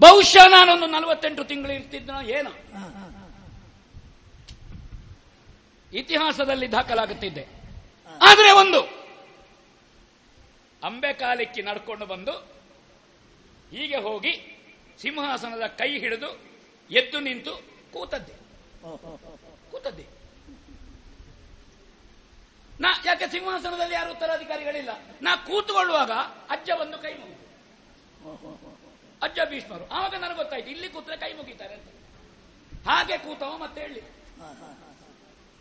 [0.01, 2.53] ಬಹುಶಃ ನಾನೊಂದು ನಲವತ್ತೆಂಟು ತಿಂಗಳು ಇರ್ತಿದ್ದ ಏನೋ?
[6.01, 7.45] ಇತಿಹಾಸದಲ್ಲಿ ದಾಖಲಾಗುತ್ತಿದ್ದೆ.
[8.21, 8.81] ಆದರೆ ಒಂದು
[10.83, 12.35] ಅಂಬೆ ಕಾಲಿಕ್ಕಿ ನಡ್ಕೊಂಡು ಬಂದು
[13.75, 14.33] ಹೀಗೆ ಹೋಗಿ
[15.03, 16.31] ಸಿಂಹಾಸನದ ಕೈ ಹಿಡಿದು
[16.91, 17.55] ಎದ್ದು ನಿಂತು
[17.95, 18.35] ಕೂತದ್ದೆ.
[19.71, 20.07] ಕೂತದ್ದೆ.
[22.85, 24.93] ನಾ ಯಾಕೆ ಸಿಂಹಾಸನದಲ್ಲಿ ಯಾರು ಉತ್ತರಾಧಿಕಾರಿಗಳಿಲ್ಲ?
[25.27, 26.13] ನಾ ಕೂತ್ಕೊಳ್ಳುವಾಗ
[26.55, 27.45] ಅಜ್ಜ ಒಂದು ಕೈ ಮುಗಿದು
[29.23, 29.85] ಅಜ್ಜ ಭೀಷ್ಮರು.
[29.97, 31.89] ಆವಾಗ ನನಗೆ ಗೊತ್ತಾಯ್ತು ಇಲ್ಲಿ ಕೂತ್ರೆ ಕೈ ಮುಗಿತಾರೆ ಅಂತ.
[32.89, 34.03] ಹಾಗೆ ಕೂತವ ಮತ್ತೆ ಹೇಳಿ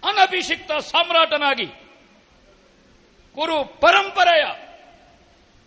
[0.03, 1.67] ಅನಭಿಷಿಕ್ತ ಸಾಮ್ರಾಟನಾಗಿ.
[3.37, 4.45] ಕುರು ಪರಂಪರೆಯ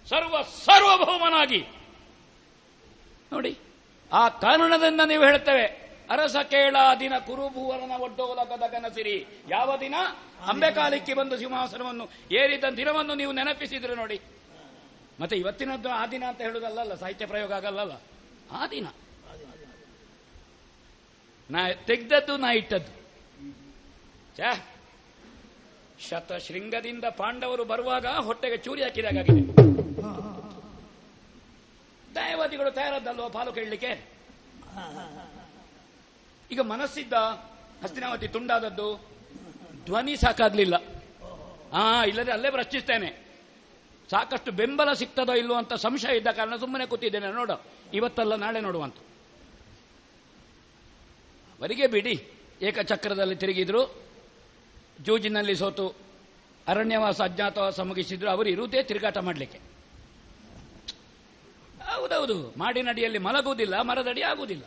[0.09, 1.61] ಸರ್ವ ಸಾರ್ವಭೌಮನಾಗಿ.
[3.33, 3.53] ನೋಡಿ,
[4.13, 5.67] ಆ ಕಾರಣದಿಂದ ನೀವು ಹೇಳ್ತೇವೆ,
[6.11, 9.17] ಅರಸ ಕೇಳ ದಿನ ಕುರುಭುವರನ ಒಡ್ಡೋಲಕದ ಕನಸಿರಿ
[9.49, 9.95] ಯಾವ ದಿನ?
[10.51, 14.19] ಅಂಬೆಕಾಲಕ್ಕೆ ಬಂದು ಸಿಂಹಾಸನವನ್ನು ಏರಿದ ದಿನವನ್ನು ನೀವು ನೆನಪಿಸಿದ್ರೆ ನೋಡಿ.
[15.21, 17.93] ಮತ್ತೆ ಇವತ್ತಿನದ್ದು ಆ ದಿನ ಅಂತ ಹೇಳುದಲ್ಲಲ್ಲ, ಸಾಹಿತ್ಯ ಪ್ರಯೋಗ ಆಗಲ್ಲ
[18.53, 18.87] ಆ ದಿನ.
[21.51, 22.93] ನಾ ತೆಗ್ದದ್ದು ನಾ ಇಟ್ಟದ್ದು
[24.39, 24.51] ಛೇ
[26.09, 29.33] ಶತ ಶೃಂಗದಿಂದ ಪಾಂಡವರು ಬರುವಾಗ ಹೊಟ್ಟೆಗೆ ಚೂರಿ ಹಾಕಿದಾಗಿದೆ
[32.17, 33.93] ದೈವತಿಗಳು ತಯಾರದ್ದಲ್ವ ಪಾಲು ಕೇಳಲಿಕ್ಕೆ?
[36.53, 37.13] ಈಗ ಮನಸ್ಸಿದ್ದ
[37.83, 38.89] ಹಸ್ತಿನಾವತಿ ತುಂಡಾದದ್ದು
[39.87, 40.77] ಧ್ವನಿ ಸಾಕಾಗ್ಲಿಲ್ಲ.
[41.75, 43.11] ಹಾ ಇಲ್ಲದೆ ಅಲ್ಲೇ ಪ್ರಶ್ನಿಸ್ತೇನೆ.
[44.11, 47.31] ಸಾಕಷ್ಟು ಬೆಂಬಲ ಸಿಗ್ತದೋ ಇಲ್ಲೋ ಅಂತ ಸಂಶಯ ಇದ್ದ ಕಾರಣ ಸುಮ್ಮನೆ ಕೂತಿದ್ದೇನೆ.
[47.33, 47.57] ನೋಡು,
[47.95, 48.97] ಇವತ್ತಲ್ಲ ನಾಳೆ ನೋಡುವಂತ.
[51.59, 52.15] ಅವರಿಗೆ ಬಿಡಿ,
[52.63, 54.08] ಏಕಚಕ್ರದಲ್ಲಿ ತಿರುಗಿದ್ರು.
[55.03, 55.95] ಜೂಜಿನಲ್ಲಿ ಸೋತು
[56.69, 59.59] ಅರಣ್ಯವಾಸ ಅಜ್ಞಾತವಾಸ ಮುಗಿಸಿದ್ರು ಅವರು ಇರುವುದೇ ತಿರುಗಾಟ ಮಾಡಲಿಕ್ಕೆ.
[61.93, 64.63] ಹೌದೌದು, ಮಾಡಿನಡಿಯಲ್ಲಿ ಮಲಗುವುದಿಲ್ಲ, ಮರದಡಿ ಆಗುವುದಿಲ್ಲ.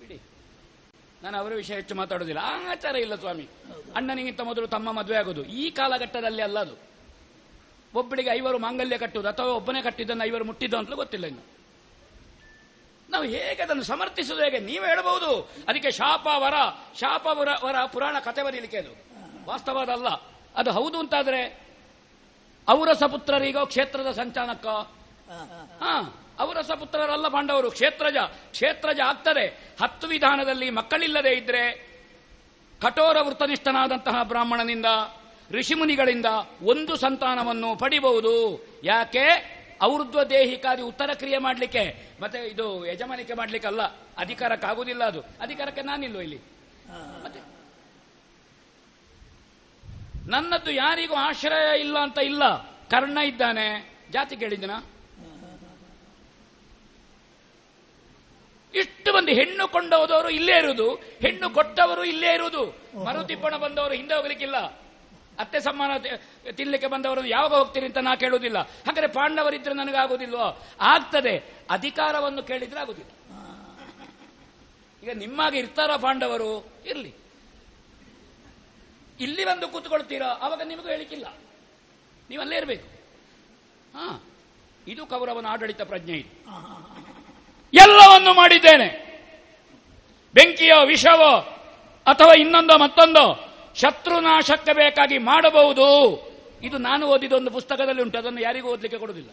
[0.00, 0.20] ಬಿಡಿ.
[1.22, 3.48] ನಾನು ಅವರ ವಿಷಯ ಹೆಚ್ಚು ಮಾತಾಡೋದಿಲ್ಲ ಆಚಾರ ಇಲ್ಲ ಸ್ವಾಮಿ.
[3.96, 5.44] ಅಣ್ಣನಿಗಿಂತ ಮೊದಲು ತಮ್ಮ ಮದುವೆ ಆಗೋದು.
[5.44, 6.74] ಈ ಕಾಲಘಟ್ಟದಲ್ಲಿ ಅಲ್ಲ ಅದು.
[7.94, 11.42] ಒಬ್ಬಳಿಗೆ ಐವರು ಮಾಂಗಲ್ಯ ಕಟ್ಟುವುದು ಅಥವಾ ಒಬ್ಬನೇ ಕಟ್ಟಿದ್ದನ್ನು ಐವರು ಮುಟ್ಟಿದ್ದು ಅಂತಲೂ ಗೊತ್ತಿಲ್ಲ ಇನ್ನು.
[13.10, 14.58] ನಾವು ಹೇಗೆ ಅದನ್ನು ಸಮರ್ಥಿಸುವುದು ಹೇಗೆ?
[14.58, 15.50] ನೀವು ಹೇಳಬಹುದು.
[15.68, 16.54] ಅದಕ್ಕೆ ಶಾಪ ವರ
[17.00, 19.15] ಶಾಪ ವರ ಪುರಾಣ ಕತೆ ಬರೀಲಿಕ್ಕೆ ಅದು.
[19.46, 20.08] ವಾಸ್ತವದಲ್ಲ.
[20.56, 21.66] ಅದು ಹೌದು ಅಂತಾದ್ರೆ
[22.68, 24.66] ಅವರ ಸಪುತ್ರರಿಗೋ ಕ್ಷೇತ್ರದ ಸಂಚಾಲಕ
[25.80, 28.16] ಹಾ ಅವರ ಸಪುತ್ರರಲ್ಲ ಪಾಂಡವರು, ಕ್ಷೇತ್ರಜ.
[28.50, 29.74] ಕ್ಷೇತ್ರಜ ಆಗ್ತದೆ.
[29.82, 31.72] ಹತ್ತು ವಿಧಾನದಲ್ಲಿ ಮಕ್ಕಳಿಲ್ಲದೆ ಇದ್ರೆ,
[32.82, 34.86] ಕಠೋರ ವೃತನಿಷ್ಠನಾದಂತಹ ಬ್ರಾಹ್ಮಣನಿಂದ,
[35.50, 36.26] ಋಷಿಮುನಿಗಳಿಂದ
[36.62, 38.66] ಒಂದು ಸಂತಾನವನ್ನು ಪಡಿಬಹುದು.
[38.84, 39.56] ಯಾಕೆ?
[39.82, 42.10] ಔರ್ಧ್ವ ದೇಹಿಕಾದಿ ಉತ್ತರ ಕ್ರಿಯೆ ಮಾಡಲಿಕ್ಕೆ.
[42.20, 43.82] ಮತ್ತೆ ಇದು ಯಜಮಾನಿಕೆ ಮಾಡ್ಲಿಕ್ಕೆ ಅಲ್ಲ
[44.18, 45.20] ಅಧಿಕಾರಕ್ಕಾಗುವುದಿಲ್ಲ ಅದು.
[45.20, 46.40] ಅಧಿಕಾರಕ್ಕೆ ನಾನಿಲ್ವ ಇಲ್ಲಿ?
[47.24, 47.55] ಮತ್ತೆ
[50.26, 52.62] ನನ್ನದ್ದು ಯಾರಿಗೂ ಆಶ್ರಯ ಇಲ್ಲ ಅಂತ ಇಲ್ಲ.
[52.66, 53.96] ಕರ್ಣ ಇದ್ದಾನೆ.
[54.10, 54.70] ಜಾತಿ ಕೇಳಿದಿನ
[58.74, 60.94] ಇಷ್ಟು ಬಂದು ಹೆಣ್ಣು ಕೊಂಡೋದವರು ಇಲ್ಲೇ ಇರುವುದು.
[60.94, 62.64] ಹೆಣ್ಣು ಕೊಟ್ಟವರು ಇಲ್ಲೇ ಇರುವುದು.
[63.04, 64.56] ಮರುತಿಪ್ಪಣ ಬಂದವರು ಹಿಂದೆ ಹೋಗ್ಲಿಕ್ಕಿಲ್ಲ.
[65.38, 65.90] ಅತ್ತೆ ಸಮ್ಮಾನ
[66.56, 68.58] ತಿನ್ಲಿಕ್ಕೆ ಬಂದವರು ಯಾವಾಗ ಹೋಗ್ತೀರಿ ಅಂತ ನಾ ಕೇಳುವುದಿಲ್ಲ.
[68.58, 70.66] ಹಾಗಾದ್ರೆ ಪಾಂಡವರಿದ್ರೆ ನನಗಾಗುವುದಿಲ್ವೋ?
[70.80, 71.54] ಆಗ್ತದೆ.
[71.70, 73.10] ಅಧಿಕಾರವನ್ನು ಕೇಳಿದ್ರೆ ಆಗುದಿಲ್ಲ
[75.02, 76.66] ಈಗ ನಿಮ್ಮಾಗಿ ಇರ್ತಾರ ಪಾಂಡವರು?
[76.86, 77.14] ಇರ್ಲಿ.
[79.20, 80.26] ಇಲ್ಲಿ ಬಂದು ಕೂತ್ಕೊಳ್ತೀರಾ?
[80.26, 81.26] ಆವಾಗ ನಿಮಗೂ ಹೇಳಿಕ್ಕಿಲ್ಲ.
[82.30, 82.86] ನೀವು ಅಲ್ಲೇ ಇರಬೇಕು.
[83.96, 84.24] ಹಾ,
[84.88, 86.46] ಇದು ಕೌರವನ ಆಡಳಿತ ಪ್ರಜ್ಞೆ ಇದು.
[87.74, 89.06] ಎಲ್ಲವನ್ನು ಮಾಡಿದ್ದೇನೆ.
[90.34, 91.36] ಬೆಂಕಿಯೋ, ವಿಷವೋ,
[92.06, 96.16] ಅಥವಾ ಇನ್ನೊಂದೋ, ಮತ್ತೊಂದೋ, ಶತ್ರುನಾಶಕ್ಕೆ ಬೇಕಾಗಿ ಮಾಡಬಹುದು.
[96.62, 98.18] ಇದು ನಾನು ಓದಿದ ಒಂದು ಪುಸ್ತಕದಲ್ಲಿ ಉಂಟು.
[98.18, 99.30] ಅದನ್ನು ಯಾರಿಗೂ ಓದಲಿಕ್ಕೆ ಕೊಡುವುದಿಲ್ಲ.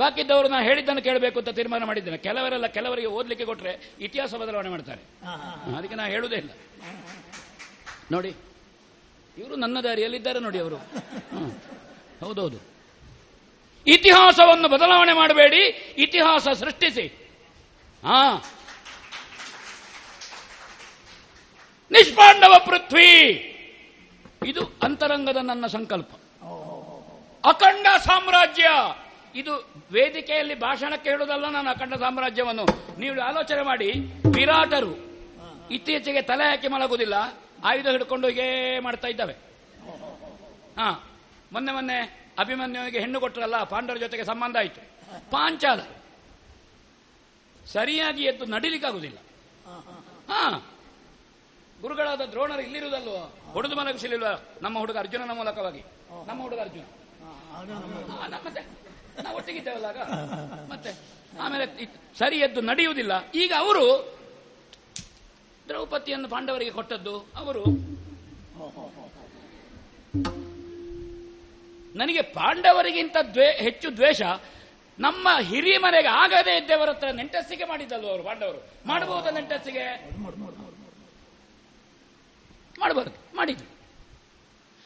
[0.00, 2.16] ಬಾಕಿದ್ದವರು ನಾನು ಹೇಳಿದ್ದನ್ನು ಕೇಳಬೇಕು ಅಂತ ತೀರ್ಮಾನ ಮಾಡಿದ್ದೇನೆ.
[2.16, 5.00] ಕೆಲವರೆಲ್ಲ ಕೆಲವರಿಗೆ ಓದಲಿಕ್ಕೆ ಕೊಟ್ಟರೆ ಇತಿಹಾಸ ಬದಲಾವಣೆ ಮಾಡ್ತಾರೆ.
[5.76, 6.50] ಅದಕ್ಕೆ ನಾನು ಹೇಳುವುದೇ ಇಲ್ಲ.
[8.12, 8.34] ನೋಡಿ
[9.38, 10.76] ಇವರು ನನ್ನ ದಾರಿಯಲ್ಲಿದ್ದಾರೆ ನೋಡಿ ಅವರು.
[12.20, 12.56] ಹೌದೌದು.
[13.86, 15.62] ಇತಿಹಾಸವನ್ನು ಬದಲಾವಣೆ ಮಾಡಬೇಡಿ
[15.98, 17.06] ಇತಿಹಾಸ ಸೃಷ್ಟಿಸಿ.
[18.04, 18.44] ಹಾ.
[21.90, 23.22] ನಿಷ್ಪಾಂಡವ ಪೃಥ್ವಿ.
[24.46, 26.10] ಇದು ಅಂತರಂಗದ ನನ್ನ ಸಂಕಲ್ಪ.
[27.44, 28.66] ಅಖಂಡ ಸಾಮ್ರಾಜ್ಯ.
[29.34, 29.52] ಇದು
[29.92, 32.64] ವೇದಿಕೆಯಲ್ಲಿ ಭಾಷಣಕ್ಕೆ ಹೇಳುವುದಲ್ಲ ನಾನು ಅಖಂಡ ಸಾಮ್ರಾಜ್ಯವನ್ನು
[32.98, 33.88] ನೀವು ಆಲೋಚನೆ ಮಾಡಿ
[34.30, 34.92] ವಿರಾಟರು
[35.70, 37.16] ಇತ್ತೀಚೆಗೆ ತಲೆ ಹಾಕಿ ಮಲಗುವುದಿಲ್ಲ
[37.64, 38.46] ಆಯುಧ ಹಿಡ್ಕೊಂಡು ಹೀಗೇ
[38.80, 39.34] ಮಾಡ್ತಾ ಇದ್ದಾವೆ
[40.78, 40.88] ಹಾ
[41.52, 41.98] ಮೊನ್ನೆ ಮೊನ್ನೆ
[42.38, 44.82] ಅಭಿಮನ್ಯುವಿಗೆ ಹೆಣ್ಣು ಕೊಟ್ಟರಲ್ಲ ಪಾಂಡವರ ಜೊತೆಗೆ ಸಂಬಂಧ ಆಯಿತು
[45.30, 45.80] ಪಾಂಚಾಲ
[47.66, 49.18] ಸರಿಯಾಗಿ ಎದ್ದು ನಡಿಲಿಕ್ಕಾಗುದಿಲ್ಲ
[50.30, 50.42] ಹಾ
[51.78, 53.18] ಗುರುಗಳಾದ ದ್ರೋಣರು ಇಲ್ಲಿರುವುದಲ್ವ
[53.52, 54.30] ಹೊಡೆದು ಮಲಗಿಸಲಿಲ್ವ
[54.62, 55.82] ನಮ್ಮ ಹುಡುಗ ಅರ್ಜುನನ ಮೂಲಕವಾಗಿ
[56.26, 56.84] ನಮ್ಮ ಹುಡುಗ ಅರ್ಜುನ
[59.24, 59.86] ನಾವು ಒಟ್ಟಿಗಿದ್ದೇವಲ್ಲ
[60.72, 60.90] ಮತ್ತೆ,
[61.44, 61.66] ಆಮೇಲೆ
[62.18, 63.12] ಸರಿ ಎದ್ದು ನಡೆಯುವುದಿಲ್ಲ.
[63.42, 63.84] ಈಗ ಅವರು
[65.68, 67.64] ದ್ರೌಪದಿಯನ್ನು ಪಾಂಡವರಿಗೆ ಕೊಟ್ಟದ್ದು, ಅವರು
[71.94, 74.22] ನನಗೆ ಪಾಂಡವರಿಗಿಂತ ದ್ವೇ, ಹೆಚ್ಚು ದ್ವೇಷ,
[74.98, 78.60] ನಮ್ಮ ಹಿರಿಯ ಮನೆಗೆ ಆಗದೇ ಇದ್ದವರ ಹತ್ರ ನೆಂಟಸ್ಸಿಗೆ ಮಾಡಿದ್ದಲ್ವ ಅವರು, ಪಾಂಡವರು?
[78.86, 79.84] ಮಾಡಬಹುದ ನೆಂಟಸ್ಸಿಗೆ?
[82.80, 83.68] ಮಾಡಬಾರದು ಮಾಡಿದ್ರು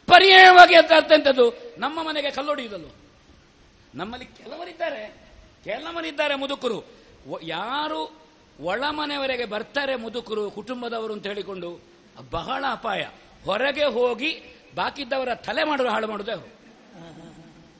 [0.09, 0.93] ಪರ್ಯಾಯವಾಗಿ ಅಂತ
[1.79, 2.91] ನಮ್ಮ ಮನೆಗೆ ಕಲ್ಲೊಡೆಯುವುದಲ್ವ?
[3.95, 5.15] ನಮ್ಮಲ್ಲಿ ಕೆಲವರಿದ್ದಾರೆ.
[5.65, 6.85] ಕೆಲವರಿದ್ದಾರೆ ಮುದುಕರು.
[7.43, 8.17] ಯಾರು
[8.61, 11.81] ಒಳ ಮನೆಯವರೆಗೆ ಬರ್ತಾರೆ ಮುದುಕರು, ಕುಟುಂಬದವರು ಅಂತ ಹೇಳಿಕೊಂಡು
[12.31, 13.09] ಬಹಳ ಅಪಾಯ.
[13.45, 14.43] ಹೊರಗೆ ಹೋಗಿ
[14.75, 16.53] ಬಾಕಿದ್ದವರ ತಲೆ ಮಾಡುವ ಹಾಳು ಮಾಡುದೇ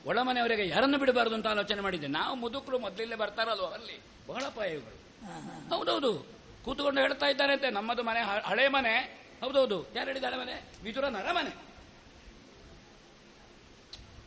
[0.05, 2.07] ಒಳ ಮನೆಯವರೆಗೆ ಯಾರನ್ನು ಬಿಡಬಾರದು ಅಂತ ಆಲೋಚನೆ ಮಾಡಿದ್ದೆ.
[2.07, 4.01] ನಾವು ಮುದುಕರು ಮೊದಲಿಲ್ಲೇ ಬರ್ತಾರಲ್ವ ಅಲ್ಲಿ.
[4.27, 4.95] ಬಹಳ ಅಪಾಯ ಇವರು.
[5.75, 6.25] ಹೌದೌದು.
[6.65, 8.97] ಕೂತ್ಕೊಂಡು ಹೇಳ್ತಾ ಇದ್ದಾರೆ ಅಂತೆ, ನಮ್ಮದು ಮನೆ ಹಳೆ ಮನೆ.
[9.41, 9.85] ಹೌದೌದು.
[9.95, 10.63] ಯಾರು ಹೇಳಿದ ಹಳೆ ಮನೆ?
[10.83, 11.55] ವಿದುರ ನರಮನೆ.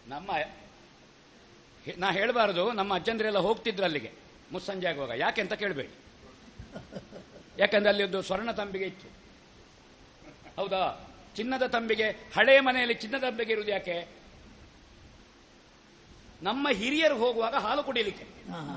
[0.08, 0.67] ನಮ್ಮ ಹೆ-
[1.96, 4.10] ನಾ ಹೇಳಬಾರದು ನಮ್ಮ ಅಜ್ಜಂದ್ರೆಲ್ಲ ಹೋಗ್ತಿದ್ರು ಅಲ್ಲಿಗೆ
[4.52, 5.88] ಮುಸ್ಸಂಜೆ ಆಗುವಾಗ ಯಾಕೆ ಅಂತ ಕೇಳಬೇಡಿ.
[7.58, 9.08] ಯಾಕಂದ್ರೆ ಅಲ್ಲಿ ಒಂದು ಸ್ವರ್ಣ ತಂಬಿಗೆ ಇತ್ತು.
[10.56, 11.10] ಹೌದಾ?
[11.36, 14.08] ಚಿನ್ನದ ತಂಬಿಗೆ ಹಳೆಯ ಮನೆಯಲ್ಲಿ ಚಿನ್ನದ ತಂಬಿಗೆ ಇರುವುದು ಯಾಕೆ?
[16.42, 18.24] ನಮ್ಮ ಹಿರಿಯರು ಹೋಗುವಾಗ ಹಾಲು ಕುಡಿಯಲಿಕ್ಕೆ.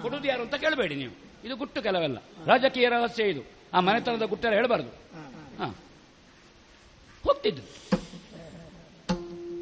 [0.02, 1.14] ಕೊಡುವುದು ಯಾರು ಅಂತ ಕೇಳಬೇಡಿ ನೀವು.
[1.46, 2.18] ಇದು ಗುಟ್ಟು ಕೆಲವೆಲ್ಲ.
[2.46, 3.42] ರಾಜಕೀಯ ರಹಸ್ಯ ಇದು.
[3.74, 4.90] ಆ ಮನೆತನದ ಗುಟ್ಟೆಲ್ಲ ಹೇಳಬಾರ್ದು.
[5.58, 5.76] ಹಾ.
[7.24, 7.82] ಹೋಗ್ತಿದ್ರು.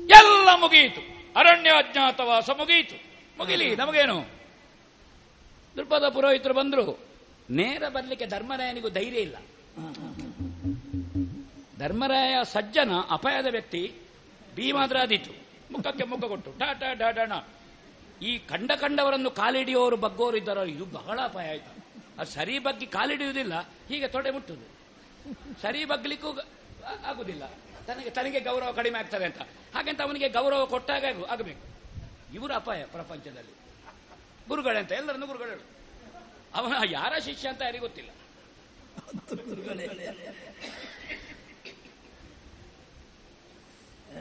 [0.02, 1.02] ಎಲ್ಲ ಮುಗಿಯಿತು
[1.40, 3.09] ಅರಣ್ಯ ಅಜ್ಞಾತವಾಸ ಮುಗಿಯಿತು
[3.40, 4.22] ಮುಗಿಲಿ, ನಮಗೇನು?
[5.76, 7.00] ದೃಪದ ಪುರೋಹಿತರು ಬಂದ್ರು.
[7.50, 9.36] ನೇರ ಬರ್ಲಿಕ್ಕೆ ಧರ್ಮರಾಯನಿಗೂ ಧೈರ್ಯ ಇಲ್ಲ.
[11.80, 13.94] ಧರ್ಮರಾಯ ಸಜ್ಜನ ಅಪಾಯದ ವ್ಯಕ್ತಿ
[14.56, 15.32] ಭೀಮಾದ್ರಾದೀತು
[15.72, 17.48] ಮುಖಕ್ಕೆ ಮುಖ ಕೊಟ್ಟು, ಡಾ ಡಾ ಡಾ
[18.22, 21.86] ಈ ಕಂಡ ಕಂಡವರನ್ನು ಕಾಲಿಡಿಯೋರು, ಬಗ್ಗೋರು ಇದ್ದಾರೋ ಇದು ಬಹಳ ಅಪಾಯ ಆಯ್ತು.
[22.20, 24.80] ಅದು ಸರಿ ಬಗ್ಗಿ ಕಾಲಿಡಿಯುವುದಿಲ್ಲ, ಹೀಗೆ ತೊಡೆ ಮುಟ್ಟುದು
[25.62, 26.28] ಸರಿ ಬಗ್ಲಿಕ್ಕೂ
[27.06, 27.46] ಆಗುದಿಲ್ಲ.
[27.88, 29.42] ತನಗೆ ತನಗೆ ಗೌರವ ಕಡಿಮೆ ಆಗ್ತದೆ ಅಂತ.
[29.76, 31.79] ಹಾಗೆಂತ ಅವನಿಗೆ ಗೌರವ ಕೊಟ್ಟಾಗ ಆಗು- ಆಗಬೇಕು.
[32.34, 33.54] ಇವರು ಅಪಾಯ ಪ್ರಪಂಚದಲ್ಲಿ.
[34.48, 35.64] ಗುರುಗಳಂತ ಎಲ್ಲರನ್ನು ಗುರುಗಳು
[36.56, 38.10] ಅವನ ಯಾರ ಶಿಷ್ಯ ಅಂತ ಯಾರಿಗೂ ಗೊತ್ತಿಲ್ಲ.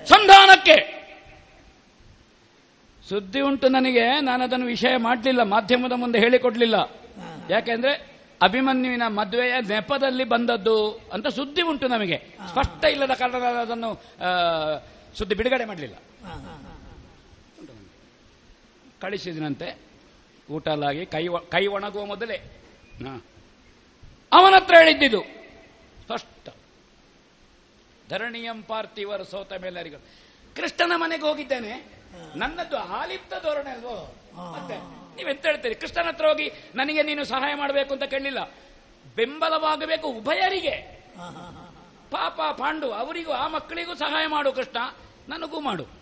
[0.05, 0.77] ಸಂಧಾನಕ್ಕೆ.
[3.09, 6.75] ಸುದ್ದಿ ಉಂಟು ನನಗೆ, ನಾನು ಅದನ್ನು ವಿಷಯ ಮಾಡಲಿಲ್ಲ, ಮಾಧ್ಯಮದ ಮುಂದೆ ಹೇಳಿಕೊಡ್ಲಿಲ್ಲ.
[7.51, 7.93] ಯಾಕೆಂದ್ರೆ
[8.43, 10.77] ಅಭಿಮನ್ಯುವಿನ ಮದುವೆಯ ನೆಪದಲ್ಲಿ ಬಂದದ್ದು
[11.13, 12.19] ಅಂತ ಸುದ್ದಿ ಉಂಟು ನಮಗೆ.
[12.49, 13.91] ಸ್ಪಷ್ಟ ಇಲ್ಲದ ಕಾರಣ ಅದನ್ನು
[15.19, 15.97] ಸುದ್ದಿ ಬಿಡುಗಡೆ ಮಾಡಲಿಲ್ಲ.
[19.01, 19.79] ಕಳಿಸಿದನಂತೆ.
[20.51, 22.37] ಊಟ ಅಲ್ಲಾಗಿ ಕೈ ಕೈ ಒಣಗುವ ಮೊದಲೇ.
[23.07, 23.23] ಹಾಂ.
[24.33, 25.21] ಅವನ ಹತ್ರ ಹೇಳಿದ್ದಿದ್ದು
[26.05, 26.49] ಸ್ಪಷ್ಟ
[28.11, 30.01] ಧರಣಿಯಂ ಪಾರ್ಥಿವರ ಸೋತ ಮೇಲರಿಗಳು.
[30.57, 31.99] ಕೃಷ್ಣನ ಮನೆಗೆ ಹೋಗಿದ್ದೇನೆ.
[32.37, 34.15] ನನ್ನದು ಆಲಿಪ್ತ ಧೋರಣೆ ಅಲ್ವೋ?
[34.53, 34.75] ಮತ್ತೆ
[35.17, 35.75] ನೀವೆಂತ ಹೇಳ್ತೀರಿ?
[35.75, 38.51] ಕೃಷ್ಣನ ಹತ್ರ ಹೋಗಿ ನನಗೆ ನೀನು ಸಹಾಯ ಮಾಡಬೇಕು ಅಂತ ಕೇಳಲಿಲ್ಲ.
[39.17, 41.05] ಬೆಂಬಲವಾಗಬೇಕು ಉಭಯರಿಗೆ.
[42.11, 44.77] ಪಾಪ ಪಾಂಡು ಅವರಿಗೂ ಆ ಮಕ್ಕಳಿಗೂ ಸಹಾಯ ಮಾಡು ಕೃಷ್ಣ.
[45.29, 45.98] ನನಗೂ ಮಾಡು.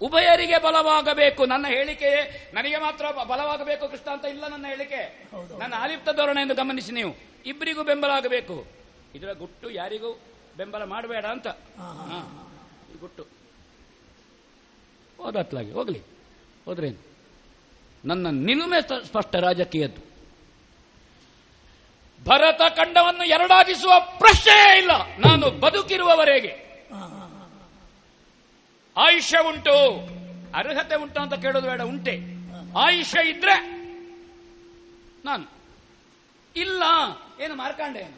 [0.00, 1.46] ಉಭಯರಿಗೆ ಬಲವಾಗಬೇಕು.
[1.46, 5.28] ನನ್ನ ಹೇಳಿಕೆಯೇ ನನಗೆ ಮಾತ್ರ ಬಲವಾಗಬೇಕು ಕೃಷ್ಣ ಅಂತ ಇಲ್ಲ ನನ್ನ ಹೇಳಿಕೆ.
[5.58, 7.14] ನನ್ನ ಆಲಿಪ್ತ ಧೋರಣೆ ಎಂದು ಗಮನಿಸಿ ನೀವು.
[7.46, 8.66] ಇಬ್ಬರಿಗೂ ಬೆಂಬಲ ಆಗಬೇಕು.
[9.14, 10.20] ಇದರ ಗುಟ್ಟು ಯಾರಿಗೂ
[10.56, 11.46] ಬೆಂಬಲ ಮಾಡಬೇಡ ಅಂತ.
[13.00, 13.26] ಗುಟ್ಟು.
[15.16, 16.02] ಹೋದತ್ಲಾಗಿ ಹೋಗ್ಲಿ.
[16.64, 17.14] ಹೋದ್ರೇನು
[18.04, 20.14] ನನ್ನ ನಿಲುಮೆ ಸ್ಪಷ್ಟ ರಾಜಕೀಯದ್ದು.
[22.24, 24.90] ಭರತ ಖಂಡವನ್ನು ಎರಡಾಗಿಸುವ ಪ್ರಶ್ನೆಯೇ ಇಲ್ಲ.
[25.26, 26.63] ನಾನು ಬದುಕಿರುವವರೆಗೆ.
[28.96, 29.76] ಆಯುಷ್ಯ ಉಂಟು.
[30.54, 32.20] ಅರ್ಹತೆ ಉಂಟು ಅಂತ ಕೇಳೋದು ಬೇಡ, ಉಂಟೆ.
[32.78, 33.56] ಆಯುಷ್ಯ ಇದ್ರೆ
[35.24, 35.44] ನಾನು.
[36.56, 36.82] ಇಲ್ಲ,
[37.40, 38.14] ಏನು ಮಾರ್ಕಾಂಡೆ?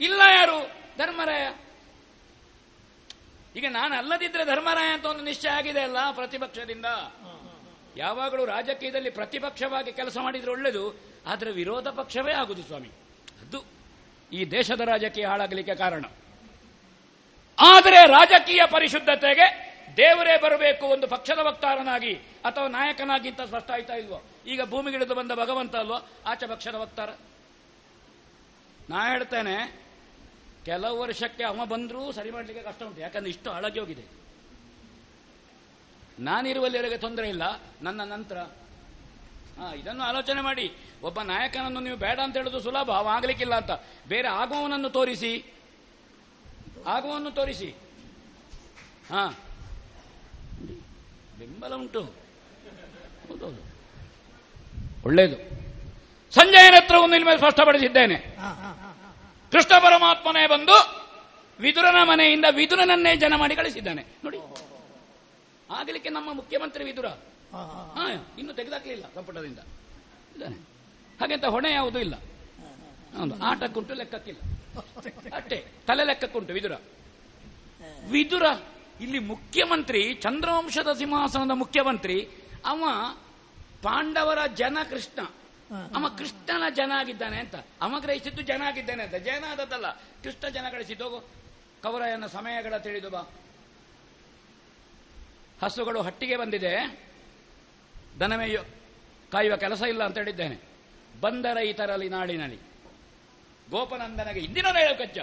[0.00, 0.70] ಇಲ್ಲ ಯಾರು?
[0.98, 1.52] ಧರ್ಮರಾಯ.
[3.56, 6.86] ಈಗ ನಾನು ಅಲ್ಲದಿದ್ರೆ ಧರ್ಮರಾಯ ಅಂತ ಒಂದು ನಿಶ್ಚಯ ಆಗಿದೆ ಅಲ್ಲ ಪ್ರತಿಪಕ್ಷದಿಂದ?
[7.96, 12.88] ಯಾವಾಗಲೂ ರಾಜಕೀಯದಲ್ಲಿ ಪ್ರತಿಪಕ್ಷವಾಗಿ ಕೆಲಸ ಮಾಡಿದ್ರೆ ಒಳ್ಳೆಯದು ಆದರೆ ವಿರೋಧ ಪಕ್ಷವೇ ಆಗುದು ಸ್ವಾಮಿ.
[13.42, 13.64] ಅದು
[14.32, 16.04] ಈ ದೇಶದ ರಾಜಕೀಯ ಹಾಳಾಗಲಿಕ್ಕೆ ಕಾರಣ.
[17.64, 24.22] ಆದರೆ ರಾಜಕೀಯ ಪರಿಶುದ್ಧತೆಗೆ ದೇವರೇ ಬರಬೇಕು ಒಂದು ಪಕ್ಷದ ವಕ್ತಾರನಾಗಿ ಅಥವಾ ನಾಯಕನಾಗಿ ಅಂತ ಸ್ಪಷ್ಟ ಆಯ್ತಾ ಇಲ್ವೋ?
[24.46, 26.08] ಈಗ ಭೂಮಿಗಿಳಿದು ಬಂದ ಭಗವಂತ ಅಲ್ವೋ?
[26.26, 27.10] ಆಚೆ ಪಕ್ಷದ ವಕ್ತಾರ.
[28.90, 29.82] ನಾ ಹೇಳ್ತೇನೆ,
[30.64, 33.00] ಕೆಲವು ವರ್ಷಕ್ಕೆ ಅವ ಬಂದರೂ ಸರಿ ಮಾಡಲಿಕ್ಕೆ ಕಷ್ಟ ಉಂಟು.
[33.00, 34.02] ಯಾಕಂದ್ರೆ ಇಷ್ಟು ಹಾಳಾಗಿ ಹೋಗಿದೆ.
[36.18, 37.42] ನಾನಿರುವಲ್ಲಿವರೆಗೆ ತೊಂದರೆ ಇಲ್ಲ.
[37.82, 38.38] ನನ್ನ ನಂತರ.
[39.58, 40.72] ಹಾ, ಇದನ್ನು ಆಲೋಚನೆ ಮಾಡಿ.
[41.02, 42.90] ಒಬ್ಬ ನಾಯಕನನ್ನು ನೀವು ಬೇಡ ಅಂತ ಹೇಳೋದು ಸುಲಭ.
[42.90, 43.70] ಅವ ಆಗ್ಲಿಕ್ಕಿಲ್ಲ ಅಂತ.
[44.08, 45.44] ಬೇರೆ ಆಗುವವನನ್ನು ತೋರಿಸಿ.
[46.86, 47.66] ಆಗುವನ್ನು ತೋರಿಸಿ.
[49.10, 49.38] ಹಾ.
[51.38, 52.02] ಬೆಂಬಲ ಉಂಟು.
[53.28, 53.72] ಹೌದೌದು
[55.04, 55.36] ಒಳ್ಳೆಯದು.
[56.34, 58.16] ಸಂಜಯನ ಹತ್ರ ಒಂದು ಮೇಲೆ ಸ್ಪಷ್ಟಪಡಿಸಿದ್ದೇನೆ.
[59.52, 61.02] ಕೃಷ್ಣ ಪರಮಾತ್ಮನೇ ಬಂದು
[61.60, 64.02] ವಿದುರನ ಮನೆಯಿಂದ ವಿದುರನನ್ನೇ ಜನ ಮಾಡಿ ಕಳಿಸಿದ್ದಾನೆ.
[64.24, 64.38] ನೋಡಿ.
[65.70, 67.06] ಆಗಲಿಕ್ಕೆ ನಮ್ಮ ಮುಖ್ಯಮಂತ್ರಿ ವಿದುರ.
[67.06, 69.58] ಹಾ ಇನ್ನು ತೆಗೆದಾಕ್ಲಿಲ್ಲ ಸಂಪುಟದಿಂದ.
[70.34, 70.56] ಇದ್ದಾನೆ
[71.20, 72.14] ಹಾಗೆಂತ ಹೊಣೆ ಯಾವುದೂ ಇಲ್ಲ.
[73.18, 74.51] ಹೌದು ಆಟಕ್ಕುಂಟು ಲೆಕ್ಕಕ್ಕಿಲ್ಲ.
[75.34, 75.56] ಅಷ್ಟೇ
[75.86, 76.72] ತಲೆ ಲೆಕ್ಕಕ್ಕುಂಟು ವಿದುರ.
[78.10, 78.42] ವಿದುರ
[79.00, 82.28] ಇಲ್ಲಿ ಮುಖ್ಯಮಂತ್ರಿ ಚಂದ್ರವಂಶದ ಸಿಂಹಾಸನದ ಮುಖ್ಯಮಂತ್ರಿ
[82.64, 82.84] ಅವ
[83.82, 85.24] ಪಾಂಡವರ ಜನ ಕೃಷ್ಣ.
[85.96, 87.54] ಅವ ಕೃಷ್ಣನ ಜನ ಆಗಿದ್ದಾನೆ ಅಂತ.
[87.56, 89.14] ಅವ ಗ್ರಹಿಸಿದ್ದು ಜನ ಆಗಿದ್ದಾನೆ ಅಂತ.
[89.14, 89.90] ಜನ ಆದದ್ದಲ್ಲ.
[89.92, 93.22] ಕೃಷ್ಣ ಜನ ಗಳಿಸಿದ್ದು ಕವರಯನ ಕವರಾಯನ ಸಮಯಗಳ ತಿಳಿದು ಬಾ.
[95.62, 97.00] ಹಸುಗಳು ಹಟ್ಟಿಗೆ ಬಂದಿದೆ.
[98.20, 98.62] ದನಮೇಯು
[99.32, 100.60] ಕಾಯುವ ಕೆಲಸ ಇಲ್ಲ ಅಂತ ಹೇಳಿದ್ದೇನೆ.
[101.20, 102.71] ಬಂದ ರೈತರಲ್ಲಿ ನಾಡಿನಲ್ಲಿ.
[103.72, 105.18] ಗೋಪನಂದನಗೆ ಇಂದಿನ ಹೇಳೋ ಕಚ್ಚ.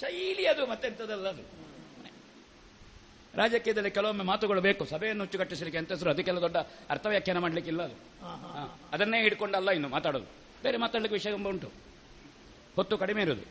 [0.00, 1.42] ಶೈಲಿ ಅದು ಮತ್ತೆಂಥದಲ್ಲ ಅದು.
[3.34, 4.84] ರಾಜಕೀಯದಲ್ಲಿ ಕೆಲವೊಮ್ಮೆ ಮಾತುಗಳು ಬೇಕು.
[4.84, 6.56] ಸಭೆಯನ್ನು ಹುಚ್ಚುಗಟ್ಟಿಸಲಿಕ್ಕೆ ಅಂತ ಹೆಸರು ಅದಕ್ಕೆಲ್ಲ ದೊಡ್ಡ
[6.90, 7.96] ಅರ್ಥ ವ್ಯಾಖ್ಯಾನ ಮಾಡಲಿಕ್ಕಿಲ್ಲ ಅದು.
[8.92, 10.24] ಅದನ್ನೇ ಹಿಡ್ಕೊಂಡಲ್ಲ ಇನ್ನು ಮಾತಾಡೋದು.
[10.62, 11.70] ಬೇರೆ ಮಾತಾಡಲಿಕ್ಕೆ ವಿಷಯ ಉಂಟು.
[12.76, 13.44] ಹೊತ್ತು ಕಡಿಮೆ ಇರೋದು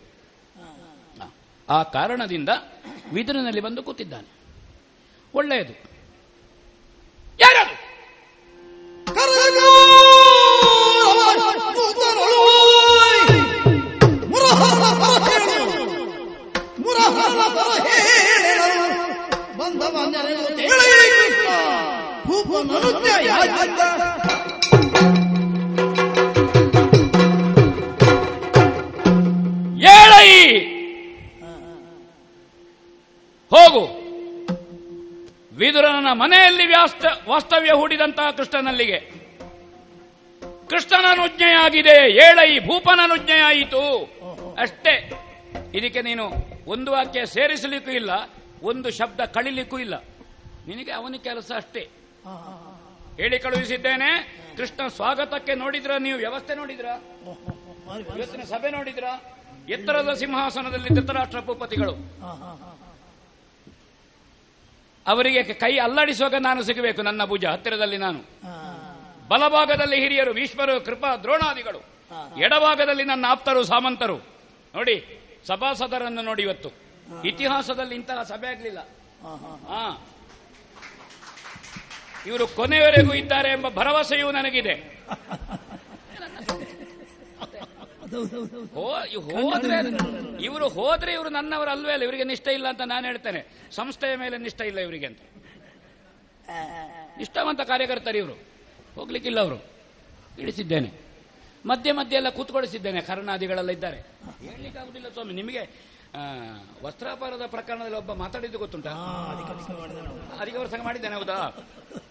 [1.70, 2.50] ಆ ಕಾರಣದಿಂದ
[3.14, 4.28] ವಿದುರಿನಲ್ಲಿ ಬಂದು ಕೂತಿದ್ದಾನೆ.
[5.34, 5.93] ಒಳ್ಳೆಯದು.
[36.22, 39.00] ಮನೆಯಲ್ಲಿ ವ್ಯಾಸ್ತ, ವಾಸ್ತವ್ಯ ಹೂಡಿದಂತಹ ಕೃಷ್ಣನಲ್ಲಿಗೆ.
[40.72, 41.96] ಕೃಷ್ಣನನುಜ್ಞೆಯಾಗಿದೆ
[42.26, 43.82] ಏಳೈ ಭೂಪನನುಜ್ಞೆಯಾಯಿತು
[44.64, 44.96] ಅಷ್ಟೇ,
[45.78, 46.26] ಇದಕ್ಕೆ ನೀನು
[46.74, 48.12] ಒಂದು ವಾಕ್ಯ ಸೇರಿಸಲಿಕ್ಕೂ ಇಲ್ಲ,
[48.72, 49.96] ಒಂದು ಶಬ್ದ ಕಳಿಲಿಕ್ಕೂ ಇಲ್ಲ.
[50.68, 51.84] ನಿನಗೆ ಅವನ ಕೆಲಸ ಅಷ್ಟೇ.
[53.20, 54.10] ಹೇಳಿ ಕಳುಹಿಸಿದ್ದೇನೆ,
[54.58, 56.88] ಕೃಷ್ಣ ಸ್ವಾಗತಕ್ಕೆ ನೋಡಿದ್ರ, ನೀವು ವ್ಯವಸ್ಥೆ ನೋಡಿದ್ರ?
[58.18, 59.06] ಇವತ್ತಿನ ಸಭೆ ನೋಡಿದ್ರ?
[59.76, 61.94] ಎತ್ತರದ ಸಿಂಹಾಸನದಲ್ಲಿ ಧೃತರಾಷ್ಟ್ರ ಭೂಪತಿಗಳು.
[65.08, 68.20] ಅವರಿಗೆ ಕೈ ಅಲ್ಲಾಡಿಸುವಾಗ ನಾನು ಸಿಗಬೇಕು ನನ್ನ ಭುಜ ಹತ್ತಿರದಲ್ಲಿ ನಾನು.
[69.28, 71.80] ಬಲಭಾಗದಲ್ಲಿ ಹಿರಿಯರು ಭೀಷ್ಮರು ಕೃಪಾ ದ್ರೋಣಾದಿಗಳು.
[72.40, 74.18] ಎಡಭಾಗದಲ್ಲಿ ನನ್ನ ಆಪ್ತರು ಸಾಮಂತರು.
[74.76, 76.70] ನೋಡಿ ಸಭಾಸದರನ್ನು ನೋಡಿ ಇವತ್ತು.
[77.26, 78.80] ಇತಿಹಾಸದಲ್ಲಿ ಇಂತಹ ಸಭೆ ಆಗಲಿಲ್ಲ.
[79.68, 80.08] ಹಾ.
[82.28, 85.00] ಇವರು ಕೊನೆಯವರೆಗೂ ಇದ್ದಾರೆ ಎಂಬ ಭರವಸೆಯೂ ನನಗಿದೆ.
[88.14, 89.78] ಹೋದ್ರೆ
[90.44, 93.48] ಇವರು ಹೋದ್ರೆ ಇವರು ನನ್ನವರು ಅಲ್ವೇ ಅಲ್ಲ ಇವರಿಗೆ ನಿಷ್ಠೆ ಇಲ್ಲ ಅಂತ ನಾನು ಹೇಳ್ತೇನೆ.
[93.72, 95.20] ಸಂಸ್ಥೆಯ ಮೇಲೆ ನಿಷ್ಠೆ ಇಲ್ಲ ಇವರಿಗೆ ಅಂತ.
[97.18, 98.34] ನಿಷ್ಠಾವಂತ ಕಾರ್ಯಕರ್ತರು ಇವರು.
[98.96, 99.66] ಹೋಗ್ಲಿಕ್ಕಿಲ್ಲ ಅವರು.
[100.40, 100.92] ಇಳಿಸಿದ್ದೇನೆ.
[101.66, 103.98] ಮಧ್ಯೆ ಮಧ್ಯೆ ಎಲ್ಲ ಕೂತ್ಕೊಳಿಸಿದ್ದೇನೆ ಕರ್ಣಾದಿಗಳೆಲ್ಲ ಇದ್ದಾರೆ.
[104.42, 105.94] ಹೇಳಲಿಕ್ಕಾಗುದಿಲ್ಲ ಸ್ವಾಮಿ ನಿಮಗೆ
[106.84, 108.90] ವಸ್ತ್ರಾಪಾರದ ಪ್ರಕರಣದಲ್ಲಿ ಒಬ್ಬ ಮಾತಾಡಿದ್ದು ಗೊತ್ತುಂಟಾ?
[110.40, 111.66] ಅದಕ್ಕೆ ಅವರ ಸಂಘ ಮಾಡಿದ್ದೇನೆ ಹೌದಾ?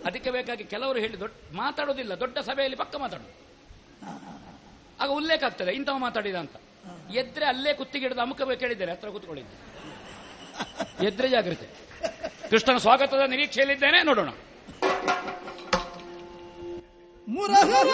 [0.04, 3.42] ಅದಕ್ಕೆ ಬೇಕಾಗಿ ಕೆಲವರು ಹೇಳಿ ದೊಡ್ಡ ಮಾತಾಡೋದಿಲ್ಲ ದೊಡ್ಡ ಸಭೆಯಲ್ಲಿ ಪಕ್ಕ ಮಾತಾಡೋದು.
[5.02, 6.56] ಆಗ ಉಲ್ಲೇಖ ಆಗ್ತದೆ ಇಂಥವ ಮಾತಾಡಿದ ಅಂತ.
[7.14, 9.56] ಎದ್ರೆ ಅಲ್ಲೇ ಕುತ್ತಿಗೆ ಹಿಡಿದು ಅಮುಕ ಕೇಳಿದ್ದೇನೆ ಹತ್ರ ಕೂತ್ಕೊಂಡಿದ್ದೆ
[11.06, 11.66] ಎದ್ರೆ ಜಾಗ್ರತೆ.
[12.50, 14.30] ಕೃಷ್ಣನ ಸ್ವಾಗತದ ನಿರೀಕ್ಷೆಯಲ್ಲಿದ್ದೇನೆ, ನೋಡೋಣ.
[17.28, 17.92] ಮುರಹರ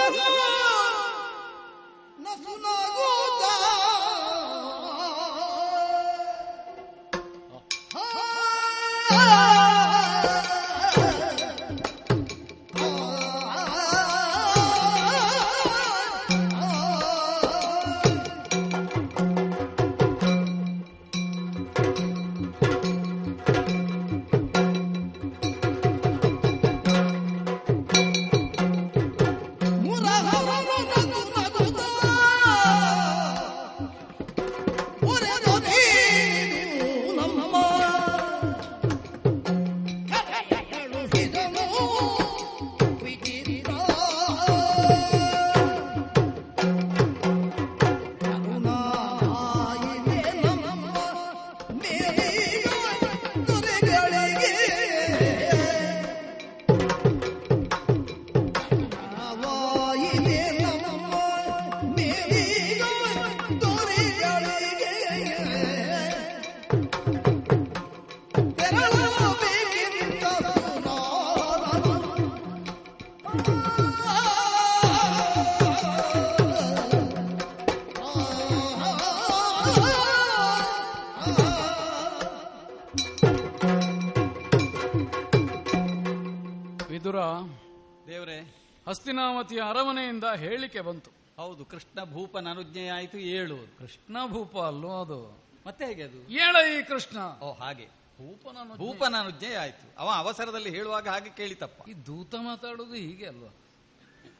[89.48, 91.10] ಹಸ್ತಿನಾವತಿಯ ಅರಮನೆಯಿಂದ ಹೇಳಿಕೆ ಬಂತು.
[91.36, 93.56] ಹೌದು ಕೃಷ್ಣ ಭೂಪನ ಅನುಜ್ಞೆ ಆಯಿತು ಏಳು.
[93.78, 95.42] ಕೃಷ್ಣ ಭೂಪ ಅಲ್ಲೋ ಅದು.
[95.66, 96.30] ಮತ್ತೆ ಹೇಗೆ ಅದು?
[96.30, 97.40] ಏಳ ಈ ಕೃಷ್ಣ.
[97.42, 97.86] ಓ ಹಾಗೆ.
[97.86, 98.58] ಭೂಪನ.
[98.76, 99.98] ಭೂಪನ ಅನುಜ್ಞೆ ಆಯಿತು.
[99.98, 101.88] ಅವ ಅವಸರದಲ್ಲಿ ಹೇಳುವಾಗ ಹಾಗೆ ಕೇಳಿತಪ್ಪ.
[101.88, 103.54] ಈ ದೂತ ಮಾತಾಡೋದು ಹೀಗೆ ಅಲ್ವಾ?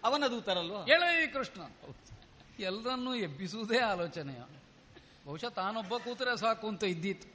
[0.04, 0.80] ಅವನ ದೂತರಲ್ವಾ?
[0.90, 1.62] ಏಳ ಈ ಕೃಷ್ಣ.
[2.61, 4.40] ಎಲ್ಲರನ್ನೂ ಎಬ್ಬಿಸುವುದೇ ಆಲೋಚನೆಯ
[5.26, 7.28] ಬಹುಶಃ ತಾನೊಬ್ಬ ಕೂತರೆ ಸಾಕು ಅಂತ ಇದ್ದಿತ್ತು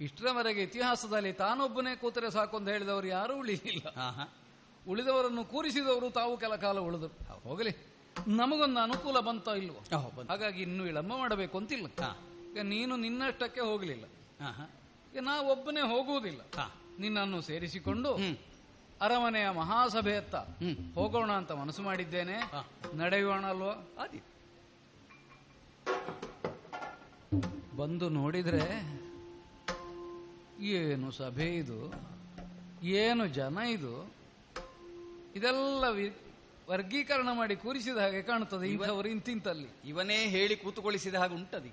[0.00, 3.98] ಇಷ್ಟರವರೆಗೆ ಇತಿಹಾಸದಲ್ಲಿ ತಾನೊಬ್ಬನೇ ಕೂತರೆ ಸಾಕು ಅಂತ ಹೇಳಿದವರು ಯಾರೂ ಉಳಿಲಿಲ್ಲ.
[3.98, 4.36] ಆಹಾ.
[4.88, 7.76] ಉಳಿದವರನ್ನು ಕೂರಿಸಿದವರು ತಾವು ಕೆಲ ಕಾಲ ಉಳಿದರು ಹೋಗಲಿ
[8.26, 9.78] ನಮಗೊಂದು ಅನುಕೂಲ ಬಂತ ಇಲ್ವೋ.
[10.28, 11.86] ಹಾಗಾಗಿ ಇನ್ನು ವಿಳಂಬ ಮಾಡಬೇಕು ಅಂತಿಲ್ಲ.
[12.52, 14.04] ಈಗ ನೀನು ನಿನ್ನಷ್ಟಕ್ಕೆ ಹೋಗಲಿಲ್ಲ.
[15.14, 16.40] ಈಗ ನಾ ಒಬ್ಬನೇ ಹೋಗುವುದಿಲ್ಲ.
[16.98, 18.14] ನಿನ್ನನ್ನು ಸೇರಿಸಿಕೊಂಡು.
[19.00, 20.34] ಅರಮನೆಯ ಮಹಾಸಭೆಯತ್ತ.
[20.94, 22.52] ಹೋಗೋಣ ಅಂತ ಮನಸ್ಸು ಮಾಡಿದ್ದೇನೆ.
[22.96, 24.22] ನಡೆಯೋಣ ಅಲ್ವಾ ಅದಿ
[27.76, 29.00] ಬಂದು ನೋಡಿದ್ರೆ
[30.60, 31.94] ಏನು ಸಭೆ ಇದು
[32.82, 34.19] ಏನು ಜನ ಇದು
[35.36, 35.84] ಇದೆಲ್ಲ
[36.68, 39.68] ವರ್ಗೀಕರಣ ಮಾಡಿ ಕೂರಿಸಿದ ಹಾಗೆ ಕಾಣುತ್ತದೆ ಇಂಥವರು ಇಂತಿಂತಲ್ಲಿ.
[39.84, 41.64] ಇವನೇ ಹೇಳಿ ಕೂತುಕೊಳಿಸಿದ ಹಾಗೆ ಉಂಟದ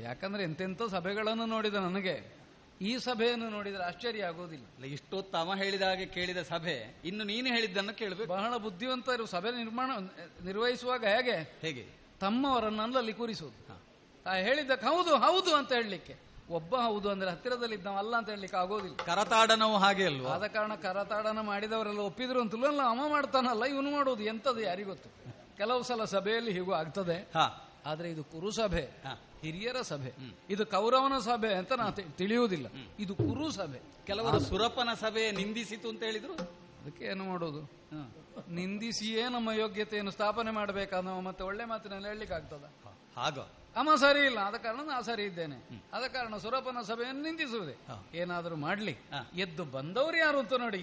[0.00, 2.40] ಯಾಕಂದ್ರೆ ಎಂತೆಂಥ ಸಭೆಗಳನ್ನು ನೋಡಿದ ನನಗೆ.
[2.80, 4.84] ಈ ಸಭೆಯನ್ನು ನೋಡಿದ್ರೆ ಆಶ್ಚರ್ಯ ಆಗೋದಿಲ್ಲ.
[4.84, 8.30] ಇಷ್ಟೊತ್ತು ಅವ ಹೇಳಿದ ಹಾಗೆ ಕೇಳಿದ ಸಭೆ ಇನ್ನು ನೀನು ಹೇಳಿದ್ದನ್ನು ಕೇಳಬೇಕು.
[8.30, 9.90] ಬಹಳ ಬುದ್ಧಿವಂತರು ಸಭೆ ನಿರ್ಮಾಣ
[10.44, 11.58] ನಿರ್ವಹಿಸುವಾಗ ಹೇಗೆ?
[11.60, 11.86] ಹೇಗೆ?
[12.20, 13.84] ತಮ್ಮವರನ್ನು ಅಲ್ಲಲ್ಲಿ ಕೂರಿಸುವುದು
[14.26, 16.29] ಆ ಹೇಳಿದ್ದಕ್ಕೆ ಹೌದು ಹೌದು ಅಂತ ಹೇಳಲಿಕ್ಕೆ.
[16.56, 18.96] ಒಬ್ಬ ಹೌದು ಅಂದ್ರೆ ಹತ್ತಿರದಲ್ಲಿ ಅಲ್ಲ ಅಂತ ಹೇಳಲಿಕ್ಕೆ ಆಗೋದಿಲ್ಲ.
[19.10, 20.30] ಕರತಾಡನವು ಹಾಗೆ ಅಲ್ವಾ?
[20.34, 25.08] ಆದ ಕಾರಣ ಕರತಾಡನ ಮಾಡಿದವರೆಲ್ಲ ಒಪ್ಪಿದ್ರು ಅಂತಲೂ ಅಲ್ಲ ಅವ ಮಾಡ್ತಾನಲ್ಲ ಇವನು ಮಾಡೋದು ಎಂತದು ಯಾರಿಗೊತ್ತು?
[25.56, 27.16] ಕೆಲವು ಸಲ ಸಭೆಯಲ್ಲಿ ಹೀಗೂ ಆಗ್ತದೆ.
[27.86, 28.84] ಆದ್ರೆ ಇದು ಕುರುಸಭೆ
[29.42, 30.10] ಹಿರಿಯರ ಸಭೆ.
[30.50, 31.86] ಇದು ಕೌರವನ ಸಭೆ ಅಂತ ನಾ
[32.18, 32.66] ತಿಳಿಯುವುದಿಲ್ಲ.
[32.98, 36.34] ಇದು ಕುರು ಸಭೆ ಕೆಲವರು ಸುರಪನ ಸಭೆ ನಿಂದಿಸಿತು ಅಂತ ಹೇಳಿದ್ರು?
[36.80, 37.62] ಅದಕ್ಕೆ ಏನು ಮಾಡೋದು?
[38.58, 42.66] ನಿಂದಿಸಿಯೇ ನಮ್ಮ ಯೋಗ್ಯತೆಯನ್ನು ಸ್ಥಾಪನೆ ಮಾಡಬೇಕಾದ ಮತ್ತೆ ಒಳ್ಳೆ ಮಾತಿನಲ್ಲಿ ಹೇಳಲಿಕ್ಕೆ ಆಗ್ತದ
[43.16, 43.38] ಹಾಗ.
[43.76, 45.56] ಅಮ್ಮ ಸರಿ ಇಲ್ಲ ಆದ ಕಾರಣ ನಾ ಸರಿ ಇದ್ದೇನೆ.
[45.96, 47.74] ಆದ ಕಾರಣ ಸುರಪನ ಸಭೆಯನ್ನು ನಿಂದಿಸುವುದೇ.
[48.20, 48.94] ಏನಾದರೂ ಮಾಡ್ಲಿ.
[49.44, 50.80] ಎದ್ದು ಬಂದವರು ಯಾರು ಅಂತ ನೋಡಿ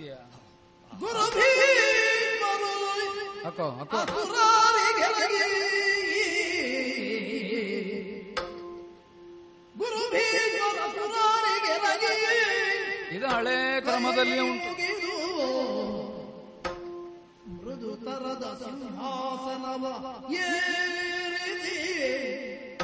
[13.15, 13.55] ಇದು ಹಳೆ
[13.85, 14.71] ಕ್ರಮದಲ್ಲಿ ಉಂಟು.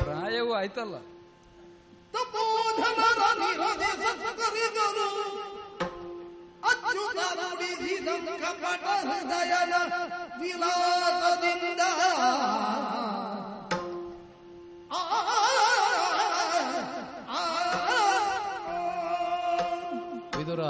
[0.03, 0.95] ಪ್ರಾಯವೂ ಆಯ್ತಲ್ಲ
[20.33, 20.61] ವಿದುರ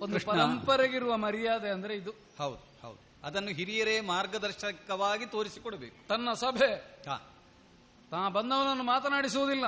[0.00, 0.18] ಒಂದು.
[0.30, 6.70] ಪರಂಪರೆಗಿರುವ ಮರ್ಯಾದೆ ಅಂದ್ರೆ ಇದು ಹೌದು ಹೌದು ಅದನ್ನು ಹಿರಿಯರೇ ಮಾರ್ಗದರ್ಶಕವಾಗಿ ತೋರಿಸಿಕೊಡಬೇಕು ತನ್ನ ಸಭೆ
[8.14, 9.66] ತಾ ಬಂದವನನ್ನು ಮಾತನಾಡಿಸುವುದಿಲ್ಲ.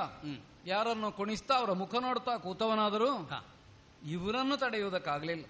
[0.65, 3.09] ಯಾರನ್ನು ಕುಣಿಸ್ತಾ ಅವರ ಮುಖ ನೋಡ್ತಾ ಕೂತವನಾದರೂ
[4.05, 5.45] ಇವರನ್ನು ತಡೆಯುವುದಕ್ಕಾಗಲಿಲ್ಲ.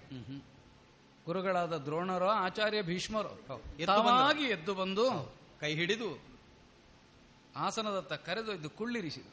[1.26, 3.32] ಗುರುಗಳಾದ ದ್ರೋಣರು ಆಚಾರ್ಯ ಭೀಷ್ಮರು
[3.86, 5.04] ತಾವಾಗಿ ಎದ್ದು ಬಂದು
[5.60, 6.10] ಕೈ ಹಿಡಿದು
[7.56, 9.28] ಆಸನದತ್ತ ಕರೆದು ಇದ್ದು ಕುಳ್ಳಿರಿಸಿದ.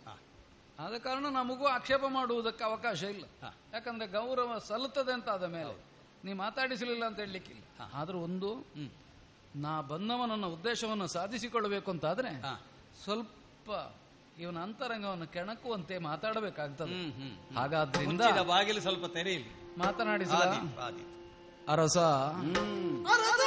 [0.79, 3.25] ಆದ ಕಾರಣ ನಮಗೂ ಆಕ್ಷೇಪ ಮಾಡುವುದಕ್ಕೆ ಅವಕಾಶ ಇಲ್ಲ.
[3.73, 5.75] ಯಾಕಂದ್ರೆ ಗೌರವ ಸಲ್ಲುತ್ತದೆ ಅಂತ ಆದ ಮೇಲೆ
[6.25, 7.63] ನೀ ಮಾತಾಡಿಸಲಿಲ್ಲ ಅಂತ ಹೇಳಲಿಕ್ಕಿಲ್ಲ.
[7.93, 8.49] ಆದ್ರೂ ಒಂದು
[9.55, 12.55] ನಾ ಬಂದವನನ್ನ ಉದ್ದೇಶವನ್ನು ಸಾಧಿಸಿಕೊಳ್ಳಬೇಕು ಅಂತಾದ್ರೆ ಹಾ.
[13.65, 13.77] ಸ್ವಲ್ಪ
[14.37, 16.95] ಇವನ ಅಂತರಂಗವನ್ನು ಕೆಣಕುವಂತೆ ಮಾತಾಡಬೇಕಾಗ್ತದೆ.
[17.55, 19.47] ಹಾಗಾದ್ರಿಂದ ಬಾಗಿಲು ಸ್ವಲ್ಪ ತೆರೆಯಲಿ
[19.77, 20.33] ಮಾತನಾಡಿಸ
[21.67, 21.97] ಅರಸ
[22.35, 23.05] ಹ್ಮ್.
[23.05, 23.37] ಅರಸ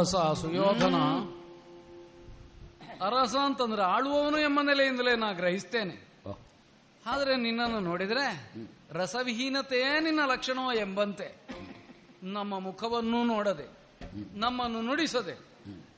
[0.00, 0.96] ಅರಸ ಸುಯೋಧನ.
[3.04, 5.96] ಅರಸ ಅಂತಂದ್ರೆ ಆಳುವವನು ಎಂಬ ನೆಲೆಯಿಂದಲೇ ನಾ ಗ್ರಹಿಸ್ತೇನೆ.
[7.06, 8.52] ಆದರೆ ನಿನ್ನನ್ನು ನೋಡಿದ್ರೆ
[8.90, 11.28] ರಸವಿಹೀನತೆಯೇ ನಿನ್ನ ಲಕ್ಷಣವೋ ಎಂಬಂತೆ.
[12.22, 13.66] ನಮ್ಮ ಮುಖವನ್ನು ನೋಡದೆ
[14.38, 15.36] ನಮ್ಮನ್ನು ನುಡಿಸದೆ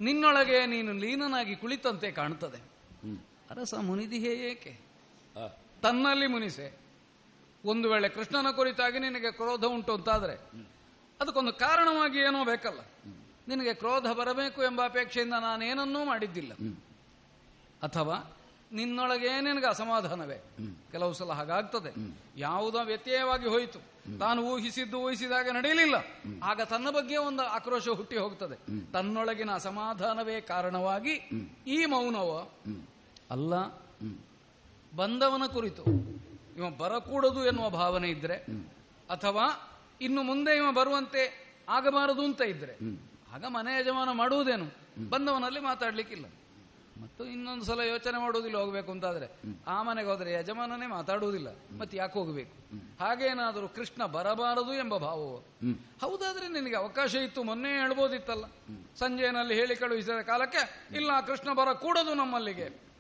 [0.00, 2.60] ನಿನ್ನೊಳಗೆ ನೀನು ಲೀನನಾಗಿ ಕುಳಿತಂತೆ ಕಾಣುತ್ತದೆ.
[3.50, 4.72] ಅರಸ ಮುನಿದಿಹೇ ಏಕೆ?
[5.82, 6.66] ತನ್ನಲ್ಲಿ ಮುನಿಸೆ.
[7.64, 10.34] ಒಂದು ವೇಳೆ ಕೃಷ್ಣನ ಕುರಿತಾಗಿ ನಿನಗೆ ಕ್ರೋಧ ಉಂಟು ಅಂತಾದ್ರೆ
[11.20, 12.80] ಅದಕ್ಕೊಂದು ಕಾರಣವಾಗಿ ಏನೋ ಬೇಕಲ್ಲ.
[13.48, 16.52] ನಿನಗೆ ಕ್ರೋಧ ಬರಬೇಕು ಎಂಬ ಅಪೇಕ್ಷೆಯಿಂದ ನಾನೇನನ್ನೂ ಮಾಡಿದ್ದಿಲ್ಲ.
[17.82, 18.36] ಅಥವಾ
[18.73, 20.44] ನಿನ್ನೊಳಗೆ ನಿನಗೆ ಅಸಮಾಧಾನವೇ?
[20.90, 21.90] ಕೆಲವು ಸಲ ಹಾಗಾಗ್ತದೆ.
[22.36, 23.78] ಯಾವುದೋ ವ್ಯತ್ಯಯವಾಗಿ ಹೋಯಿತು.
[24.19, 25.94] ತಾನು ಊಹಿಸಿದ್ದು ಊಹಿಸಿದಾಗ ನಡೆಯಲಿಲ್ಲ.
[26.43, 28.56] ಆಗ ತನ್ನ ಬಗ್ಗೆ ಒಂದು ಆಕ್ರೋಶ ಹುಟ್ಟಿ ಹೋಗ್ತದೆ.
[28.93, 31.31] ತನ್ನೊಳಗಿನ ಅಸಮಾಧಾನವೇ ಕಾರಣವಾಗಿ
[31.66, 32.51] ಈ ಮೌನವ
[33.31, 33.66] ಅಲ್ಲ
[34.97, 35.82] ಬಂದವನ ಕುರಿತು.
[36.56, 38.35] ಇವ ಬರಕೂಡದು ಎನ್ನುವ ಭಾವನೆ ಇದ್ರೆ
[39.10, 39.70] ಅಥವಾ
[40.01, 41.23] ಇನ್ನು ಮುಂದೆ ಇವ ಬರುವಂತೆ
[41.69, 43.02] ಆಗಬಾರದು ಅಂತ ಇದ್ರೆ
[43.34, 44.64] ಆಗ ಮನೆ ಯಜಮಾನ ಮಾಡುವುದೇನು?
[45.10, 46.24] ಬಂದವನಲ್ಲಿ ಮಾತಾಡ್ಲಿಕ್ಕಿಲ್ಲ.
[47.02, 49.26] ಮತ್ತು ಇನ್ನೊಂದು ಸಲ ಯೋಚನೆ ಮಾಡುವುದಿಲ್ಲ ಹೋಗ್ಬೇಕು ಅಂತಾದ್ರೆ,
[49.66, 51.48] ಆ ಮನೆಗೆ ಹೋದ್ರೆ ಯಜಮಾನನೇ ಮಾತಾಡುವುದಿಲ್ಲ,
[51.78, 52.52] ಮತ್ತೆ ಯಾಕೆ ಹೋಗಬೇಕು?
[53.00, 55.36] ಹಾಗೇನಾದರೂ ಕೃಷ್ಣ ಬರಬಾರದು ಎಂಬ ಭಾವವು
[56.00, 58.44] ಹೌದಾದ್ರೆ ನಿನಗೆ ಅವಕಾಶ ಇತ್ತು, ಮೊನ್ನೆ ಹೇಳ್ಬೋದಿತ್ತಲ್ಲ.
[58.96, 62.91] ಸಂಜೆನಲ್ಲಿ ಹೇಳಿ ಕಳುಹಿಸಿದ ಕಾಲಕ್ಕೆ, ಇಲ್ಲ ಕೃಷ್ಣ ಬರಕೂಡದು ನಮ್ಮಲ್ಲಿಗೆ.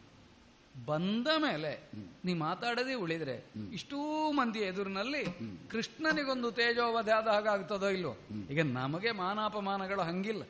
[0.74, 1.90] ಬಂದ ಮೇಲೆ
[2.24, 5.24] ನೀ ಮಾತಾಡದೆ ಉಳಿದ್ರೆ ಇಷ್ಟೂ ಮಂದಿ ಎದುರಿನಲ್ಲಿ
[5.70, 8.16] ಕೃಷ್ಣನಿಗೊಂದು ತೇಜೋವಧೆ ಆದ ಹಾಗಾಗ್ತದೋ ಇಲ್ವೋ
[8.50, 10.42] ಈಗ ನಮಗೆ ಮಾನಾಪಮಾನಗಳು ಹಂಗಿಲ್ಲ.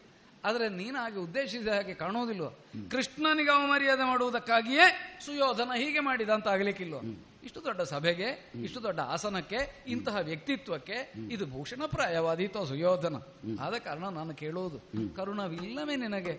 [0.45, 2.59] ಆದ್ರೆ ನೀನಾಗಿ ಹಾಗೆ ಉದ್ದೇಶಿಸಿದ ಹಾಗೆ ಕಾಣೋದಿಲ್ವೋ?
[2.91, 4.87] ಕೃಷ್ಣನಿಗೆ ಅವಮರ್ಯಾದೆ ಮಾಡುವುದಕ್ಕಾಗಿಯೇ
[5.27, 7.01] ಸುಯೋಧನ ಹೀಗೆ ಮಾಡಿದ ಅಂತ ಆಗ್ಲಿಕ್ಕಿಲ್ವೋ
[7.45, 13.17] ಇಷ್ಟು ದೊಡ್ಡ ಸಭೆಗೆ ಇಷ್ಟು ದೊಡ್ಡ ಆಸನಕ್ಕೆ ಇಂತಹ ವ್ಯಕ್ತಿತ್ವಕ್ಕೆ ಇದು ಭೂಷಣಪ್ರಾಯವಾದೀತೋ ಸುಯೋಧನ?
[13.61, 14.79] ಆದ ಕಾರಣ ನಾನು ಕೇಳುವುದು
[15.17, 16.35] ಕರುಣವಿಲ್ಲವೇ ನಿನಗೆ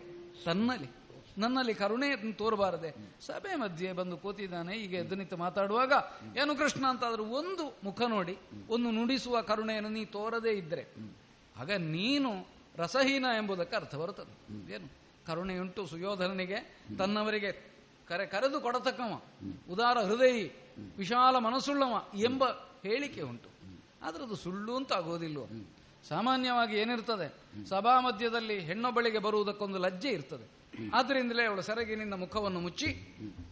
[0.45, 1.03] ತನ್ನಲ್ಲಿ?
[1.38, 2.95] ನನ್ನಲ್ಲಿ ಕರುಣೆ ತೋರಬಾರದೆ.
[3.22, 5.93] ಸಭೆ ಮಧ್ಯೆ ಬಂದು ಕೂತಿದ್ದಾನೆ ಈಗ ಎದ್ದು ಮಾತಾಡುವಾಗ,
[6.38, 8.38] ಏನು ಕೃಷ್ಣ ಅಂತಾದ್ರೂ ಒಂದು ಮುಖ ನೋಡಿ,
[8.69, 10.88] ಒಂದು ನುಡಿಸುವ ಕರುಣೆಯನ್ನು ನೀ ತೋರದೇ ಇದ್ರೆ.
[11.57, 12.47] ಆಗ ನೀನು
[12.77, 14.73] ರಸಹೀನ ಎಂಬುದಕ್ಕೆ ಅರ್ಥ ಬರುತ್ತದೆ.
[14.76, 14.91] ಏನು?
[15.26, 17.73] ಕರುಣೆಯುಂಟು ಸುಯೋಧನನಿಗೆ, ತನ್ನವರಿಗೆ
[18.07, 19.22] ಕರೆ, ಕರೆದು ಕೊಡತಕ್ಕವ,
[19.69, 20.51] ಉದಾರ ಹೃದಯಿ,
[20.97, 22.43] ವಿಶಾಲ ಮನಸ್ಸುಳ್ಳವ ಎಂಬ
[22.84, 23.49] ಹೇಳಿಕೆ ಉಂಟು.
[24.03, 25.41] ಆದ್ರೆ ಅದು ಸುಳ್ಳು ಅಂತ ಆಗೋದಿಲ್ವ
[26.07, 27.34] ಸಾಮಾನ್ಯವಾಗಿ ಏನಿರ್ತದೆ?
[27.65, 30.62] ಸಭಾ ಮಧ್ಯದಲ್ಲಿ ಹೆಣ್ಣೊಬ್ಬಳಿಗೆ ಬರುವುದಕ್ಕೊಂದು ಲಜ್ಜೆ ಇರ್ತದೆ.
[30.94, 32.90] ಆದ್ರಿಂದಲೇ ಅವಳು ಸೆರಗಿನಿಂದ ಮುಖವನ್ನು ಮುಚ್ಚಿ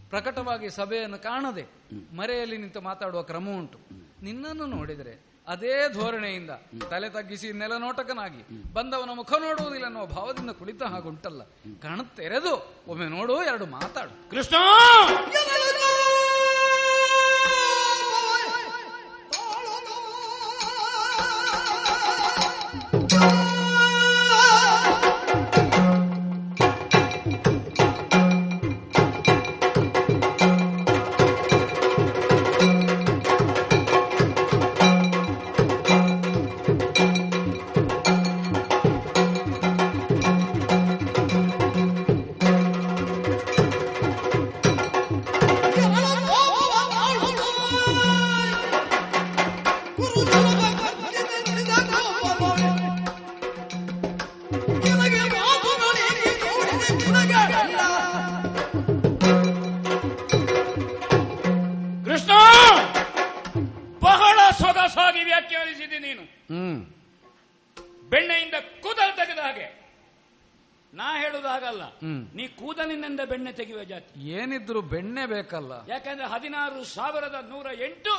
[0.09, 1.65] ಪ್ರಕಟವಾಗಿ ಸಭೆಯನ್ನು ಕಾಣದೆ
[2.13, 3.77] ಮರೆಯಲ್ಲಿ ನಿಂತು ಮಾತಾಡುವ ಕ್ರಮ ಉಂಟು.
[4.23, 6.49] ನಿನ್ನನ್ನು ನೋಡಿದರೆ ಅದೇ ಧೋರಣೆಯಿಂದ
[6.89, 11.41] ತಲೆ ತಗ್ಗಿಸಿ ನೆಲನೋಟಕನಾಗಿ ಬಂದವನ ಮುಖ ನೋಡುವುದಿಲ್ಲ ಅನ್ನುವ ಭಾವದಿಂದ ಕುಳಿತ ಹಾಗುಂಟಲ್ಲ
[11.81, 14.29] ಕಣತೆರೆದು ಒಮ್ಮೆ ನೋಡು ಎರಡು ಮಾತಾಡು.
[14.29, 14.55] ಕೃಷ್ಣ!
[22.91, 23.50] ಕೃಷ್ಣ
[75.51, 75.73] ಬೇಕಲ್ಲ.
[75.91, 78.13] ಯಾಕಂದ್ರೆ ಹದಿನಾರು ಸಾವಿರದ ನೂರ ಎಂಟು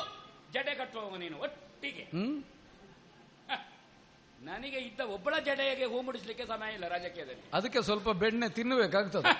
[0.52, 2.04] ಜಡೆ ಕಟ್ಟುವವ ನೀನು ಒಟ್ಟಿಗೆ.
[4.42, 7.44] ನನಗೆ ಇದ್ದ ಒಬ್ಬಳ ಜಡೆಗೆ ಹೂ ಮುಡಿಸ್ಲಿಕ್ಕೆ ಸಮಯ ಇಲ್ಲ ರಾಜಕೀಯದಲ್ಲಿ.
[7.54, 9.32] ಅದಕ್ಕೆ ಸ್ವಲ್ಪ ಬೆಣ್ಣೆ ತಿನ್ನಬೇಕಾಗ್ತದೆ.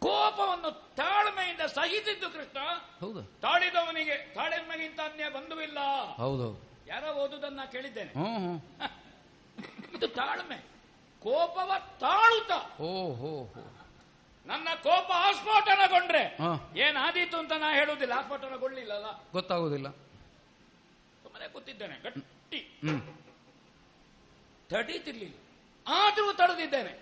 [0.00, 2.58] ಕೋಪವನ್ನು ತಾಳ್ಮೆಯಿಂದ ಸಹಿಸಿದ್ದು ಕೃಷ್ಣ.
[3.00, 3.22] ಹೌದು.
[3.40, 5.78] ತಾಳಿದವನಿಗೆ ತಾಳೆಮ್ಮೆಗಿಂತ ಅನ್ಯ ಬಂಧುವಿಲ್ಲ
[6.16, 6.48] ಹೌದು
[6.86, 8.12] ಯಾರೋ ಓದುದನ್ನ ಕೇಳಿದ್ದೇನೆ.
[9.96, 10.58] ಇದು ತಾಳ್ಮೆ.
[11.22, 11.70] ಕೋಪವ
[12.00, 12.90] ತಾಳುತ್ತ ಓ
[13.20, 13.62] ಹೋ ಹೋ.
[14.46, 16.22] ನನ್ನ ಕೋಪ ಆಸ್ಫೋಟನಗೊಂಡ್ರೆ
[16.78, 18.14] ಏನಾದೀತು ಅಂತ ನಾ ಹೇಳುವುದಿಲ್ಲ.
[18.18, 19.88] ಆಸ್ಫೋಟನಗೊಳ್ಳಿಲ್ಲ ಅಲ್ಲ ಗೊತ್ತಾಗುದಿಲ್ಲ
[21.22, 22.60] ಸುಮ್ಮನೆ ಕೂತಿದ್ದೇನೆ ಗಟ್ಟಿ.
[24.70, 25.36] ತಡೀತಿರ್ಲಿಲ್ಲ.
[25.86, 26.92] ಆದರೂ ತಡೆದಿದ್ದೇನೆ.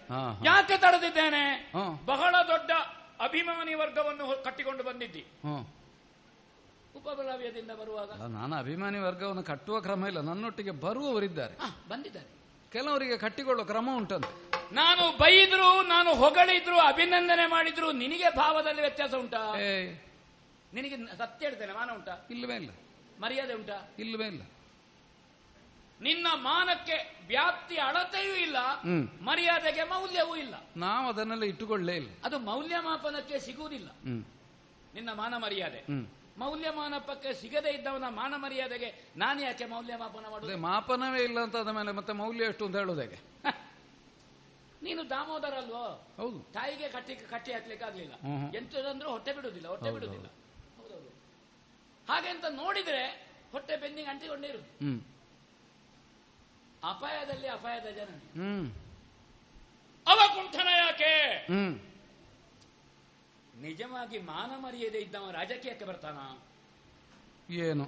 [0.44, 1.72] ಯಾಕೆ ತಡೆದಿದ್ದೇನೆ?
[2.04, 2.70] ಬಹಳ ದೊಡ್ಡ
[3.20, 5.24] ಅಭಿಮಾನಿ ವರ್ಗವನ್ನು ಕಟ್ಟಿಕೊಂಡು ಬಂದಿದ್ದಿ.
[6.96, 8.10] ಉಪಬಲವ್ಯದಿಂದ ಬರುವಾಗ.
[8.10, 10.20] ನಾನು ಅಭಿಮಾನಿ ವರ್ಗವನ್ನು ಕಟ್ಟುವ ಕ್ರಮ ಇಲ್ಲ.
[10.20, 11.54] ನನ್ನೊಟ್ಟಿಗೆ ಬರುವವರಿದ್ದಾರೆ.
[11.88, 12.28] ಬಂದಿದ್ದಾರೆ.
[12.72, 14.47] ಕೆಲವರಿಗೆ ಕಟ್ಟಿಕೊಳ್ಳುವ ಕ್ರಮ ಉಂಟಂತೆ.
[14.72, 19.40] ನಾನು ಬೈದ್ರು ನಾನು ಹೊಗಳಿದ್ರು ಅಭಿನಂದನೆ ಮಾಡಿದ್ರು ನಿನಗೆ ಭಾವದಲ್ಲಿ ವ್ಯತ್ಯಾಸ ಉಂಟಾ?
[19.60, 19.72] ಏ
[20.74, 22.26] ನಿನಗೆ ಸತ್ಯ ಹೇಳ್ತೇನೆ ಮಾನ ಉಂಟಾ?
[22.30, 22.70] ಇಲ್ಲವೇ ಇಲ್ಲ.
[23.20, 23.88] ಮರ್ಯಾದೆ ಉಂಟಾ?
[23.98, 24.42] ಇಲ್ಲವೇ ಇಲ್ಲ.
[26.00, 26.96] ನಿನ್ನ ಮಾನಕ್ಕೆ
[27.26, 28.56] ವ್ಯಾಪ್ತಿ ಅಳತೆಯೂ ಇಲ್ಲ
[29.22, 30.54] ಮರ್ಯಾದೆಗೆ ಮೌಲ್ಯವೂ ಇಲ್ಲ.
[30.76, 32.10] ನಾವು ಅದನ್ನೆಲ್ಲ ಇಟ್ಟುಕೊಳ್ಳೇ ಇಲ್ಲ.
[32.24, 33.88] ಅದು ಮೌಲ್ಯಮಾಪನಕ್ಕೆ ಸಿಗುವುದಿಲ್ಲ.
[34.94, 35.80] ನಿನ್ನ ಮಾನ ಮರ್ಯಾದೆ.
[36.38, 40.46] ಮೌಲ್ಯಮಾನಪಕ್ಕೆ ಸಿಗದೇ ಇದ್ದವನ ಮಾನ ಮರ್ಯಾದೆಗೆ ನಾನು ಯಾಕೆ ಮೌಲ್ಯಮಾಪನ ಮಾಡುದು?
[40.46, 43.18] ಅದೇ ಮಾಪನವೇ ಇಲ್ಲ ಅಂತ ಆದ ಮೇಲೆ ಮತ್ತೆ ಮೌಲ್ಯ ಎಷ್ಟು ಅಂತ ಹೇಳೋದು ಹೇಗೆ?
[44.82, 45.84] ನೀನು ದಾಮೋದರ ಅಲ್ವೋ
[46.16, 46.38] ಹೌದು.
[46.52, 48.14] ತಾಯಿಗೆ ಕಟ್ಟಿ ಕಟ್ಟಿ ಹಾಕ್ಲಿಕ್ಕೆ ಆಗ್ಲಿಲ್ಲ.
[48.56, 50.26] ಎಂತದಂದ್ರೂ ಹೊಟ್ಟೆ ಬಿಡುದಿಲ್ಲ ಹೊಟ್ಟೆ ಬಿಡುದಿಲ್ಲ
[50.78, 51.10] ಹೌದೌದು.
[52.06, 53.02] ಹಾಗೆ ಅಂತ ನೋಡಿದ್ರೆ
[53.52, 55.00] ಹೊಟ್ಟೆ ಬೆನ್ನಿಗೆ ಅಂಟಿಕೊಂಡಿರು ಹ್ಮ್.
[56.84, 58.10] ಅಪಾಯದಲ್ಲಿ ಅಪಾಯದ ಜನ.
[58.34, 58.66] ಹ್ಮ್.
[60.06, 61.12] ಅವ ಕುಂಠನ ಯಾಕೆ?
[61.48, 61.74] ಹ್ಮ್.
[63.60, 66.18] ನಿಜವಾಗಿ ಮಾನ ಮರ್ಯಾದೆ ಇದ್ದವ ರಾಜಕೀಯಕ್ಕೆ ಬರ್ತಾನ?
[67.60, 67.86] ಏನು?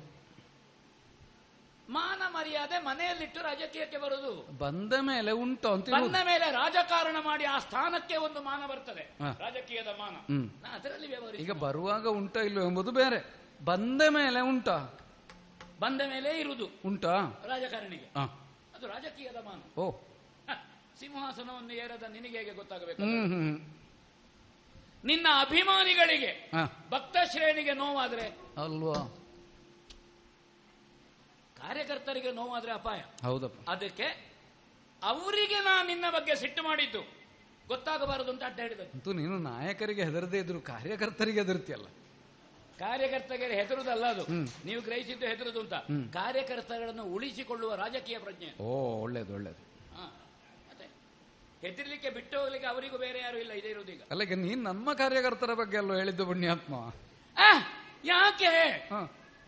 [1.90, 4.58] ಮಾನ ಮರ್ಯಾದೆ ಮನೆಯಲ್ಲಿಟ್ಟು ರಾಜಕೀಯಕ್ಕೆ ಬರುದು.
[4.58, 9.10] ಬಂದ ಮೇಲೆ ಉಂಟು ಅಂತ ಬಂದ ಮೇಲೆ ರಾಜಕಾರಣ ಮಾಡಿ ಆ ಸ್ಥಾನಕ್ಕೆ ಒಂದು ಮಾನ ಬರ್ತದೆ.
[9.20, 10.16] ರಾಜಕೀಯದ ಮಾನ.
[10.74, 13.34] ಅದರಲ್ಲಿ ವ್ಯವಹಾರ ಈಗ ಬರುವಾಗ ಉಂಟಾ ಇಲ್ಲೋ ಎಂಬುದು ಬೇರೆ.
[13.64, 14.68] ಬಂದ ಮೇಲೆ ಉಂಟ?
[15.80, 17.42] ಬಂದ ಮೇಲೆ ಇರುವುದು ಉಂಟಾ?
[17.46, 18.10] ರಾಜಕಾರಣಿಗೆ.
[18.76, 19.80] ಅದು ರಾಜಕೀಯದ ಮಾನ.
[19.80, 19.90] ಓ.
[21.00, 23.02] ಸಿಂಹಾಸನವನ್ನು ಏರದ ನಿನಗೆ ಹೇಗೆ ಗೊತ್ತಾಗಬೇಕು?
[25.04, 26.50] ನಿನ್ನ ಅಭಿಮಾನಿಗಳಿಗೆ.
[26.90, 28.26] ಭಕ್ತ ಶ್ರೇಣಿಗೆ ನೋವಾದ್ರೆ?
[28.62, 29.16] ಅಲ್ವಾ?
[31.62, 33.00] ಕಾರ್ಯಕರ್ತರಿಗೆ ನೋವಾದ್ರೆ ಅಪಾಯ.
[33.22, 33.70] ಹೌದಪ್ಪ.
[33.70, 34.06] ಅದಕ್ಕೆ
[35.02, 37.02] ಅವರಿಗೆ ನಾನು ನಿನ್ನ ಬಗ್ಗೆ ಸಿಟ್ಟು ಮಾಡಿದ್ದು.
[37.68, 41.86] ಗೊತ್ತಾಗಬಾರದು ಅಂತ ಅಡ್ಡ ಹೇಳಿದದ್ದು ಅಂತೂ ನೀನು ನಾಯಕರಿಗೆ ಹೆದರದೇ ಇದ್ರು ಕಾರ್ಯಕರ್ತರಿಗೆ ಹೆದರ್ತಿಯಲ್ಲ.
[42.78, 44.24] ಕಾರ್ಯಕರ್ತರಿಗೆ ಹೆದರುದಲ್ಲ ಅದು.
[44.64, 45.74] ನೀವು ಗ್ರಹಿಸಿದ್ದು ಹೆದರುದು ಅಂತ.
[46.14, 48.62] ಕಾರ್ಯಕರ್ತರನ್ನು ಉಳಿಸಿಕೊಳ್ಳುವ ರಾಜಕೀಯ ಪ್ರಜ್ಞೆ.
[48.62, 48.68] ಓ
[49.02, 49.60] ಒಳ್ಳೇದು ಒಳ್ಳೇದು.
[51.60, 54.02] ಹೆದರ್ಲಿಕ್ಕೆ ಬಿಟ್ಟು ಹೋಗ್ಲಿಕ್ಕೆ ಅವರಿಗೂ ಬೇರೆ ಯಾರು ಇಲ್ಲ ಇದೇ ಇರೋದೀಗ.
[54.10, 56.74] ಅಲ್ಲ ಈಗ ನೀನ್ ನಮ್ಮ ಕಾರ್ಯಕರ್ತರ ಬಗ್ಗೆ ಅಲ್ಲೋ ಹೇಳಿದ್ದು ಪುಣ್ಯಾತ್ಮ.
[58.04, 58.52] ಯಾಕೆ.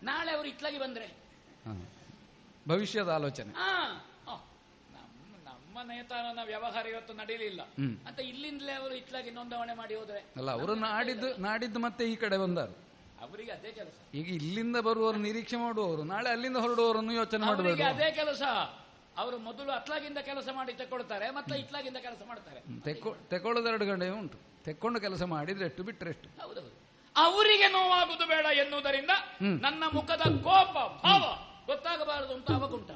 [0.03, 1.07] ನಾಳೆ ಅವರು ಇತ್ಲಾಗಿ ಬಂದ್ರೆ.
[2.67, 3.53] ಭವಿಷ್ಯದ ಆಲೋಚನೆ.
[3.53, 7.61] ನಮ್ಮ ನಮ್ಮ ನೇತಾರನ ವ್ಯವಹಾರ ಇವತ್ತು ನಡೀಲಿಲ್ಲ.
[8.07, 10.19] ಅಂತ ಇಲ್ಲಿಂದಲೇ ಅವರು ಇಟ್ಲಾಗಿ ನೋಂದಾವಣೆ ಮಾಡಿ ಹೋದ್ರೆ.
[10.19, 12.77] ಅಲ್ಲ ಅವರು ನಾಡಿದ್ದು ನಾಡಿದ್ದು ಮತ್ತೆ ಈ ಕಡೆ ಬಂದರು.
[13.21, 14.15] ಅವರಿಗೆ ಅದೇ ಕೆಲಸ.
[14.15, 17.83] ಈಗ ಇಲ್ಲಿಂದ ಬರುವವರು ನಿರೀಕ್ಷೆ ಮಾಡುವವರು ನಾಳೆ ಅಲ್ಲಿಂದ ಹೊರಡುವವರನ್ನು ಯೋಚನೆ ಮಾಡಬೇಕು.
[17.83, 18.41] ಅದೇ ಕೆಲಸ.
[19.17, 22.59] ಅವರು ಮೊದಲು ಅತ್ಲಾಗಿಂದ ಕೆಲಸ ಮಾಡಿ ತೆಕ್ಕೊಳ್ತಾರೆ ಮತ್ತೆ ಇತ್ಲಾಗಿಂದ ಕೆಲಸ ಮಾಡ್ತಾರೆ.
[23.29, 24.37] ತೆಕ್ಕೊಳ್ಳೋದು ಎರಡು ಗಂಟೆ ಉಂಟು.
[24.63, 26.29] ತೆಕ್ಕೊಂಡು ಕೆಲಸ ಮಾಡಿದ್ರೆ ಎಷ್ಟು ಬಿಟ್ಟರೆ ಎಷ್ಟು?
[26.41, 26.71] ಹೌದೌದು.
[27.15, 29.09] ಅವರಿಗೆ ನೋವಾಗುವುದು ಬೇಡ ಎನ್ನುವುದರಿಂದ
[29.61, 31.52] ನನ್ನ ಮುಖದ ಕೋಪ ಭಾವ.
[31.67, 32.91] ಗೊತ್ತಾಗಬಾರದು ಅಂತ ಅವಗುಂಟ.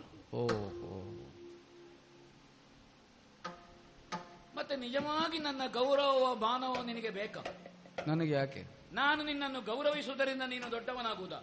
[4.56, 7.42] ಮತ್ತೆ ನಿಜವಾಗಿ ನನ್ನ ಗೌರವ ಮಾನವ ನಿನಗೆ ಬೇಕಾ?
[8.08, 8.62] ನನಗೆ ಯಾಕೆ?
[8.92, 11.34] ನಾನು ನಿನ್ನನ್ನು ಗೌರವಿಸುವುದರಿಂದ ನೀನು ದೊಡ್ಡವನಾಗುವುದ?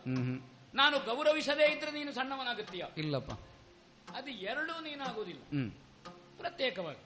[0.75, 2.85] ನಾನು ಗೌರವಿಸದೇ ಇದ್ರೆ ನೀನು ಸಣ್ಣವನಾಗುತ್ತೀಯ?
[2.97, 3.33] ಇಲ್ಲಪ್ಪ.
[4.17, 5.43] ಅದು ಎರಡೂ ನೀನಾಗುವುದಿಲ್ಲ.
[6.39, 7.03] ಪ್ರತ್ಯೇಕವಾಗಿ.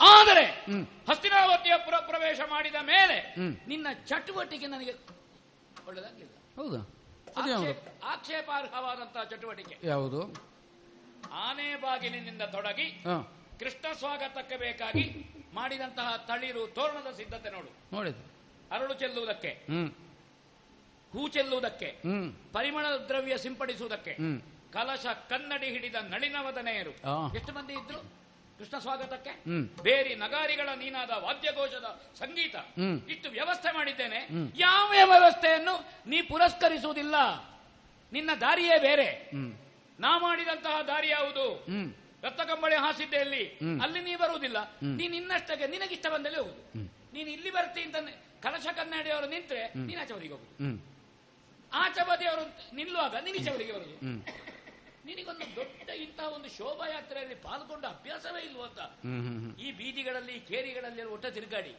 [0.00, 0.44] ಆದರೆ
[1.08, 3.16] ಹಸ್ತಿನಾವತಿಯ ಪುರಪ್ರವೇಶ ಮಾಡಿದ ಮೇಲೆ
[3.66, 4.94] ನಿನ್ನ ಚಟುವಟಿಕೆ ನನಗೆ
[5.86, 6.36] ಒಳ್ಳೆದಾಗಲಿಲ್ಲ.
[6.56, 6.80] ಹೌದಾ?
[8.04, 9.76] ಆಕ್ಷೇಪಾರ್ಹವಾದಂತಹ ಚಟುವಟಿಕೆ.
[9.82, 10.20] ಯಾವುದು?
[11.32, 13.04] ಆನೆ ಬಾಗಿಲಿನಿಂದ ತೊಡಗಿ
[13.58, 15.04] ಕೃಷ್ಣ ಸ್ವಾಗತಕ್ಕೆ ಬೇಕಾಗಿ
[15.54, 17.96] ಮಾಡಿದಂತಹ ತಳಿರು ತೋರಣದ ಸಿದ್ಧತೆ ನೋಡು.
[17.96, 18.34] ನೋಡಿದ್ರು
[18.74, 19.90] ಅರಳು ಚೆಲ್ಲುವುದಕ್ಕೆ ಹ್ಮ್.
[21.12, 22.32] ಹೂ ಚೆಲ್ಲುವುದಕ್ಕೆ ಹ್ಮ್.
[22.52, 24.14] ಪರಿಮಳ ದ್ರವ್ಯ ಸಿಂಪಡಿಸುವುದಕ್ಕೆ
[24.72, 26.90] ಕಲಶ ಕನ್ನಡಿ ಹಿಡಿದ ನಳಿನವದನೆಯರು.
[27.36, 28.23] ಎಷ್ಟು ಮಂದಿ ಇದ್ರು?
[28.64, 29.32] ಕೃಷ್ಣ ಸ್ವಾಗತಕ್ಕೆ?
[29.82, 31.86] ಬೇರಿ ನಗಾರಿಗಳ ನೀನಾದ ವಾದ್ಯಘೋಷದ
[32.18, 34.20] ಸಂಗೀತ ಇತ್ತು ಇಷ್ಟು ವ್ಯವಸ್ಥೆ ಮಾಡಿದ್ದೇನೆ.
[34.58, 35.74] ಯಾವ ವ್ಯವಸ್ಥೆಯನ್ನು
[36.06, 37.16] ನೀ ಪುರಸ್ಕರಿಸುವುದಿಲ್ಲ?
[38.12, 39.08] ನಿನ್ನ ದಾರಿಯೇ ಬೇರೆ.
[40.00, 41.44] ನಾ ಮಾಡಿದಂತಹ ದಾರಿ ಯಾವುದು?
[42.22, 43.44] ರಕ್ತ ಕಂಬಳಿ ಹಾಸಿದ್ದೆ ಅಲ್ಲಿ
[43.82, 44.58] ಅಲ್ಲಿ ನೀ ಬರುವುದಿಲ್ಲ.
[44.82, 46.62] ನೀ ನೀನ್ ಇನ್ನಷ್ಟಕ್ಕೆ ನಿನಗಿಷ್ಟ ಬಂದಲ್ಲಿ ಹೋಗುದು.
[47.12, 47.96] ನೀನ್ ಇಲ್ಲಿ ಬರ್ತಿ ಅಂತ
[48.42, 50.82] ಕಲಶ ಕನ್ನಡಿಯವರು ನಿಂತ್ರೆ ನೀನ ಆಚೆ ಬದಿಗೆ ಹೋಗುದು.
[51.72, 53.96] ಆಚೆ ಬದಿಯವರು ನಿಲ್ಲುವಾಗ ನಿನ್ನ ಬರುದು
[55.04, 58.78] ನಿನಗೊಂದು ದೊಡ್ಡ ಇಂತಹ ಒಂದು ಶೋಭಾಯಾತ್ರೆಯಲ್ಲಿ ಪಾಲ್ಗೊಂಡ ಅಭ್ಯಾಸವೇ ಇಲ್ವೋ ಅಂತ.
[58.78, 59.54] ಹ್ಮ್ ಹ್ಮ್ ಹ್ಮ್.
[59.58, 61.74] ಈ ಬೀದಿಗಳಲ್ಲಿ ಕೇರಿಗಳಲ್ಲಿ ಒಟ್ಟ ತಿರುಗಾಡಿ.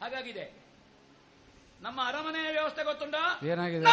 [0.00, 0.62] ಹಾಗಾಗಿದೆ.
[1.80, 3.14] ನಮ್ಮ ಅರಮನೆಯ ವ್ಯವಸ್ಥೆ ಗೊತ್ತುಂಟ?
[3.44, 3.86] ಏನಾಗಿದೆ?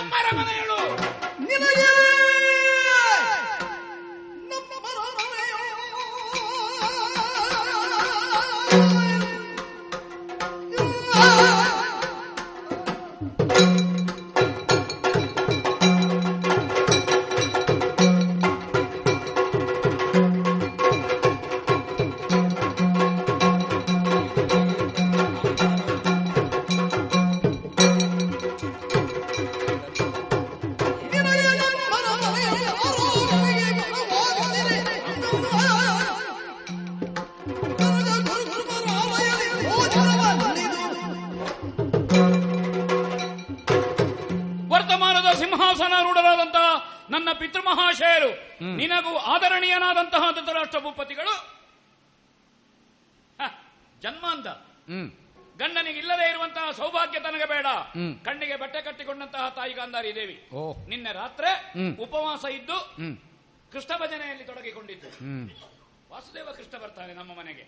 [66.11, 67.63] ವಾಸುದೇವ ಕೃಷ್ಣ ಬರ್ತಾನೆ ನಮ್ಮ ಮನೆಗೆ.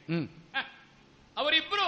[1.42, 1.88] ಅವರಿಬ್ರು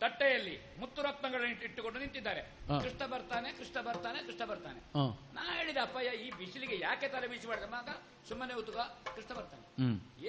[0.00, 2.42] ತಟ್ಟೆಯಲ್ಲಿ ಮುತ್ತು ರತ್ನಗಳನ್ನು ಇಟ್ಟುಕೊಂಡು ನಿಂತಿದ್ದಾರೆ.
[2.84, 4.80] ಕೃಷ್ಣ ಬರ್ತಾನೆ ಕೃಷ್ಣ ಬರ್ತಾನೆ ಕೃಷ್ಣ ಬರ್ತಾನೆ.
[5.36, 7.68] ನಾ ಹೇಳಿದ ಅಪ್ಪಯ್ಯ ಈ ಬಿಸಿಲಿಗೆ ಯಾಕೆ ತಲೆ ಬೀಸಿ ಮಾಡಿದ?
[7.74, 7.90] ಮಗ
[8.28, 8.78] ಸುಮ್ಮನೆ ಉತುಗ
[9.14, 9.64] ಕೃಷ್ಣ ಬರ್ತಾನೆ.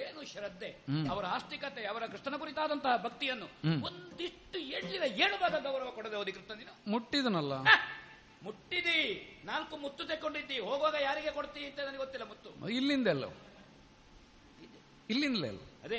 [0.04, 0.70] ಏನು ಶ್ರದ್ಧೆ?
[1.12, 3.48] ಅವರ ಆಸ್ತಿಕತೆ ಅವರ ಕೃಷ್ಣನ ಕುರಿತಾದಂತಹ ಭಕ್ತಿಯನ್ನು.
[3.88, 6.74] ಒಂದಿಷ್ಟು ಎಳ್ಳಿನ ಏಳು ಭಾಗ ಗೌರವ ಕೊಡದೆ ಓದಿ ಕೃಷ್ಣ ನೀನು?
[6.94, 7.54] ಮುಟ್ಟಿದನಲ್ಲ?
[8.46, 9.00] ಮುಟ್ಟಿದಿ.
[9.50, 10.56] ನಾಲ್ಕು ಮುತ್ತು ತೆಕ್ಕೊಂಡಿದ್ದಿ.
[10.68, 12.50] ಹೋಗುವಾಗ ಯಾರಿಗೆ ಕೊಡ್ತಿ ಅಂತ ನನಗೆ ಗೊತ್ತಿಲ್ಲ ಮುತ್ತು.
[12.78, 13.26] ಇಲ್ಲಿಂದ ಎಲ್ಲ
[15.12, 15.62] ಇಲ್ಲಿಂದಲೇ ಅಲ್ಲ.
[15.86, 15.98] ಅದೇ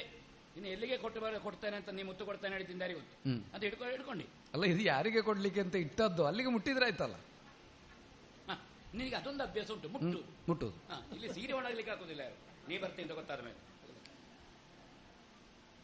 [0.57, 3.15] ಇನ್ನು ಎಲ್ಲಿಗೆ ಕೊಟ್ಟು ಬರ ಕೊಡ್ತೇನೆ ಅಂತ ನೀವು ಮುತ್ತು ಕೊಡ್ತೇನೆ ಹೇಳ್ತೀನಿ ಯಾರಿಗೆ ಗೊತ್ತು.
[3.53, 4.25] ಅಂತ ಹಿಡ್ಕೊಂಡು ಹಿಡ್ಕೊಂಡು.
[4.53, 6.23] ಅಲ್ಲ ಇದು ಯಾರಿಗೆ ಕೊಡ್ಲಿಕ್ಕೆ ಅಂತ ಇಟ್ಟದ್ದು?
[6.29, 7.15] ಅಲ್ಲಿಗೆ ಮುಟ್ಟಿದ್ರೆ ಆಯ್ತಲ್ಲ?
[8.97, 10.19] ನಿನಗೆ ಅದೊಂದು ಅಭ್ಯಾಸ ಉಂಟು ಮುಟ್ಟು.
[10.49, 10.67] ಮುಟ್ಟು.
[11.15, 12.23] ಇಲ್ಲಿ ಸೀರೆ ಒಣಗ್ಲಿಕ್ಕೆ ಹಾಕೋದಿಲ್ಲ
[12.69, 13.59] ನೀ ಬರ್ತೀನಿ ಅಂತ ಗೊತ್ತಾದ ಮೇಲೆ.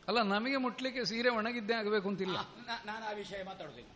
[0.08, 2.38] ಅಲ್ಲ ನಮಗೆ ಮುಟ್ಲಿಕ್ಕೆ ಸೀರೆ ಒಣಗಿದ್ದೇ ಆಗಬೇಕು ಅಂತಿಲ್ಲ.
[2.90, 3.92] ನಾನು ಆ ವಿಷಯ ಮಾತಾಡೋದಿಲ್ಲ.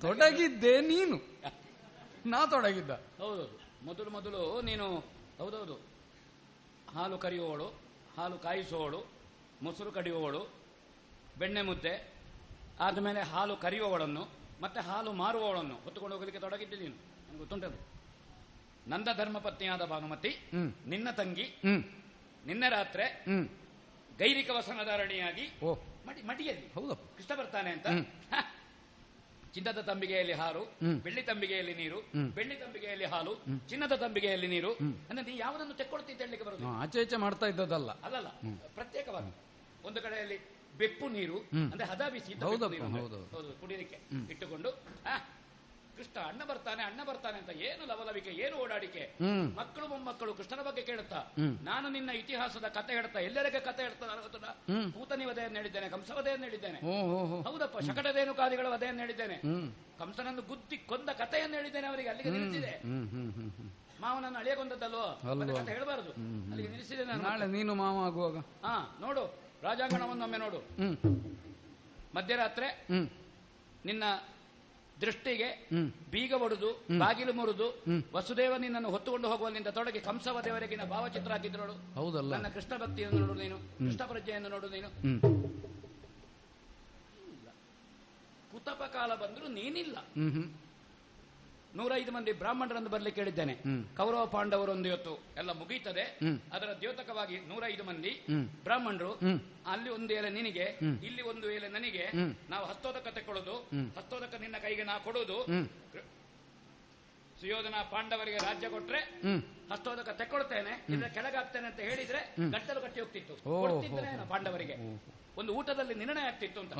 [0.00, 1.16] ತೊಡಗಿದ್ದೆ ನೀನು.
[2.32, 2.92] ನಾ ತೊಡಗಿದ್ದ.
[3.20, 3.56] ಹೌದೌದು.
[3.88, 4.86] ಮೊದಲು ಮೊದಲು ನೀನು
[5.40, 5.76] ಹೌದೌದು.
[6.94, 7.68] ಹಾಲು ಕರೆಯುವವಳು.
[8.16, 9.00] ಹಾಲು ಕಾಯಿಸುವವಳು
[9.62, 10.42] ಮೊಸರು ಕಡಿಯುವವಳು
[11.38, 11.94] ಬೆಣ್ಣೆ ಮುದ್ದೆ
[12.80, 14.24] ಆದಮೇಲೆ ಹಾಲು ಕರೆಯುವವಳನ್ನು
[14.60, 16.96] ಮತ್ತೆ ಹಾಲು ಮಾರುವವಳನ್ನು ಹೊತ್ತುಕೊಂಡು ಹೋಗಲಿಕ್ಕೆ ತೊಡಗಿದ್ದೆ ನೀನು.
[17.26, 17.78] ನನಗೆ ಗೊತ್ತುಂಟದು.
[18.90, 20.30] ನಂದ ಧರ್ಮಪತ್ನಿಯಾದ ಭಾನುಮತಿ
[20.86, 21.46] ನಿನ್ನ ತಂಗಿ
[22.46, 23.04] ನಿನ್ನೆ ರಾತ್ರೆ
[24.18, 25.44] ಗೈರಿಕ ವಸನಧಾರಣಿಯಾಗಿ
[26.26, 26.94] ಮಡಿಯಲ್ಲಿ ಹೌದು.
[27.16, 27.86] ಕೃಷ್ಣ ಬರ್ತಾನೆ ಅಂತ.
[29.54, 30.62] ಚಿನ್ನದ ತಂಬಿಗೆಯಲ್ಲಿ ಹಾಲು
[31.04, 31.98] ಬೆಳ್ಳಿ ತಂಬಿಗೆಯಲ್ಲಿ ನೀರು.
[32.36, 33.32] ಬೆಳ್ಳಿ ತಂಬಿಗೆಯಲ್ಲಿ ಹಾಲು
[33.68, 34.70] ಚಿನ್ನದ ತಂಬಿಗೆಯಲ್ಲಿ ನೀರು.
[35.10, 38.30] ಅಂದ್ರೆ ನೀ ಯಾವುದನ್ನು ತೆಕ್ಕೊಳ್ತಿ ಅಂತ ಹೇಳಲಿಕ್ಕೆ ಬರೋದು ಹಾ, ಆಚೆ ಈಚೆ ಮಾಡ್ತಾ ಇದ್ದದಲ್ಲ ಅಲ್ಲಲ್ಲ
[38.76, 39.32] ಪ್ರತ್ಯೇಕವಾಗಿ.
[39.84, 40.38] ಒಂದು ಕಡೆಯಲ್ಲಿ
[40.78, 42.34] ಬೆಪ್ಪು ನೀರು ಅಂದ್ರೆ ಹದ ಬಿಸಿ
[43.60, 43.98] ಕುಡಿಯಲಿಕ್ಕೆ.
[44.30, 44.70] ಇಟ್ಟುಕೊಂಡು
[45.96, 49.02] ಕೃಷ್ಣ ಅಣ್ಣ ಬರ್ತಾನೆ ಅಣ್ಣ ಬರ್ತಾನೆ ಅಂತ ಏನು ಲವಲವಿಕೆ ಏನು ಓಡಾಡಿಕೆ.
[49.58, 51.20] ಮಕ್ಕಳು ಮೊಮ್ಮಕ್ಕಳು ಕೃಷ್ಣನ ಬಗ್ಗೆ ಕೇಳುತ್ತಾ?
[51.68, 54.52] ನಾನು ನಿನ್ನ ಇತಿಹಾಸದ ಕತೆ ಹೇಳ್ತಾ ಎಲ್ಲರಿಗೆ ಕತೆ ಹೇಳ್ತಾ ನಾನು ಗೊತ್ತುಂಟಾ?
[54.70, 56.80] ಹೇಳಿದ್ದೇನೆ ಕೂತನಿ ವಧೆಯನ್ನು ಹೇಳಿದ್ದೇನೆ ಕಂಸವಧೆಯನ್ನು ಹೇಳಿದ್ದೇನೆ?
[57.48, 59.36] ಹೌದಪ್ಪ ಶಕಟದೇನು ಶಕಟದೇನುಕಾದಿಗಳ ವಧೆಯನ್ನು ಹೇಳಿದ್ದೇನೆ?
[60.00, 62.72] ಕಂಸನನ್ನು ಗುದ್ದಿ ಕೊಂದ ಕಥೆಯನ್ನು ಹೇಳಿದ್ದೇನೆ ಅವರಿಗೆ ಅಲ್ಲಿಗೆ ನಿಲ್ಲಿಸಿದೆ.
[64.04, 65.06] ಮಾವನನ್ನು ಅಳಿಯ ಕೊಂದದ್ದಲ್ವೋ?
[65.58, 66.12] ಕಥೆ ಹೇಳಬಾರದು.
[66.52, 67.22] ಅಲ್ಲಿಗೆ ನಿಲ್ಲಿಸಿದೆ ನಾನು.
[67.28, 68.38] ನಾಳೆ ನೀನು ಮಾವ ಆಗುವಾಗ?
[68.66, 68.74] ಹಾ
[69.04, 69.24] ನೋಡು
[69.66, 70.60] ರಾಜಾಂಗಣವನ್ನೊಮ್ಮೆ ನೋಡು.
[72.16, 72.68] ಮಧ್ಯರಾತ್ರಿ
[73.88, 74.04] ನಿನ್ನ
[75.02, 75.48] ದೃಷ್ಟಿಗೆ
[76.10, 78.02] ಬೀಗ ಒಡೆದು ಬಾಗಿಲು ಮುರಿದು ಹ್ಮ್.
[78.14, 82.30] ವಸುದೇವ ನಿನ್ನನ್ನು ಹೊತ್ತುಕೊಂಡು ಹೋಗುವಲ್ಲಿಂದ ತೊಡಗಿ ಕಂಸವದೆವರೆಗಿನ ಭಾವಚಿತ್ರ ಹಾಕಿದ್ರು ನೋಡು ಹೌದಲ್ಲ.
[82.34, 84.90] ನನ್ನ ಕೃಷ್ಣ ಭಕ್ತಿಯನ್ನು ನೋಡು ನೀನು ಕೃಷ್ಣ ಪ್ರಜ್ಞೆಯನ್ನು ನೋಡು ನೀನು.
[88.52, 89.96] ಕುತಪ ಕಾಲ ಬಂದ್ರು ನೀನಿಲ್ಲ.
[91.78, 93.54] ನೂರೈದು ಮಂದಿ ಬ್ರಾಹ್ಮಣರನ್ನು ಬರ್ಲಿಕ್ಕೆ ಹೇಳಿದ್ದೇನೆ.
[93.98, 96.04] ಕೌರವ ಪಾಂಡವರೊಂದು ಇವತ್ತು ಎಲ್ಲ ಮುಗೀತದೆ.
[96.56, 98.12] ಅದರ ದ್ಯೋತಕವಾಗಿ ನೂರೈದು ಮಂದಿ
[98.66, 99.12] ಬ್ರಾಹ್ಮಣರು
[99.72, 100.66] ಅಲ್ಲಿ ಒಂದು ಎಲೆ ನಿನಗೆ
[101.08, 102.04] ಇಲ್ಲಿ ಒಂದು ಎಲೆ ನನಗೆ.
[102.52, 103.56] ನಾವು ಹತ್ತೋದಕ ತೆಕ್ಕೊಳ್ಳೋದು.
[103.98, 105.38] ಹತ್ತೋದಕ ಹಸ್ತೋದಕ ನಿನ್ನ ಕೈಗೆ ನಾ ಕೊಡೋದು.
[107.40, 109.00] ಸುಯೋಧನ ಪಾಂಡವರಿಗೆ ರಾಜ್ಯ ಕೊಟ್ರೆ
[109.70, 110.72] ಹತ್ತೋದಕ ಹಸ್ತೋದಕ ತೆಕ್ಕೊಳ್ತೇನೆ.
[110.94, 112.20] ಇಲ್ಲ ಕೆಳಗಾಗ್ತೇನೆ ಅಂತ ಹೇಳಿದ್ರೆ
[112.54, 113.34] ಗಟ್ಟಲು ಕಟ್ಟಿ ಹೋಗ್ತಿತ್ತು.
[114.32, 114.76] ಪಾಂಡವರಿಗೆ.
[115.40, 116.74] ಒಂದು ಊಟದಲ್ಲಿ ನಿರ್ಣಯ ಆಗ್ತಿತ್ತು ಅಂತ.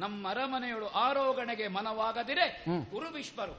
[0.00, 2.82] ನಮ್ಮ ಅರಮನೆಯಳು ಆರೋಗಣೆಗೆ ಮನವಾಗದಿರೆ ಹ್ಮ್.
[2.90, 3.54] ಗುರು ಭೀಷ್ಮರು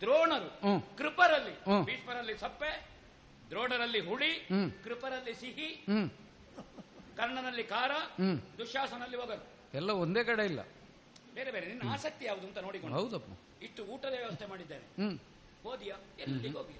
[0.00, 0.48] ದ್ರೋಣರು
[0.96, 1.54] ಕೃಪರಲ್ಲಿ.
[1.84, 2.70] ಭೀಷ್ಮರಲ್ಲಿ ಸಪ್ಪೆ
[3.50, 4.30] ದ್ರೋಣರಲ್ಲಿ ಹುಳಿ
[4.84, 5.68] ಕೃಪರಲ್ಲಿ ಸಿಹಿ
[7.16, 7.92] ಕರ್ಣನಲ್ಲಿ ಖಾರ
[8.58, 9.44] ದುಶಾಸನಲ್ಲಿ ಹೋಗಲು ಒಗರು.
[9.74, 10.60] ಎಲ್ಲ ಒಂದೇ ಕಡೆ ಇಲ್ಲ.
[11.34, 13.30] ಬೇರೆ ಬೇರೆ ನಿನ್ನ ಆಸಕ್ತಿ ಯಾವುದು ಅಂತ ನೋಡಿಕೊಂಡು ಹೌದಪ್ಪ.
[13.62, 14.86] ಇಷ್ಟು ಊಟದ ವ್ಯವಸ್ಥೆ ಮಾಡಿದ್ದೇನೆ
[15.64, 15.96] ಹೋದಿಯಾ?
[16.18, 16.76] ಎಲ್ಲಿಗೆ ಹೋಗಿ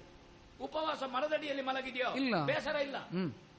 [0.59, 2.09] ಉಪವಾಸ ಮರದಡಿಯಲ್ಲಿ ಮಲಗಿದ್ಯೋ?
[2.15, 2.35] ಇಲ್ಲ.
[2.45, 2.97] ಬೇಸರ ಇಲ್ಲ.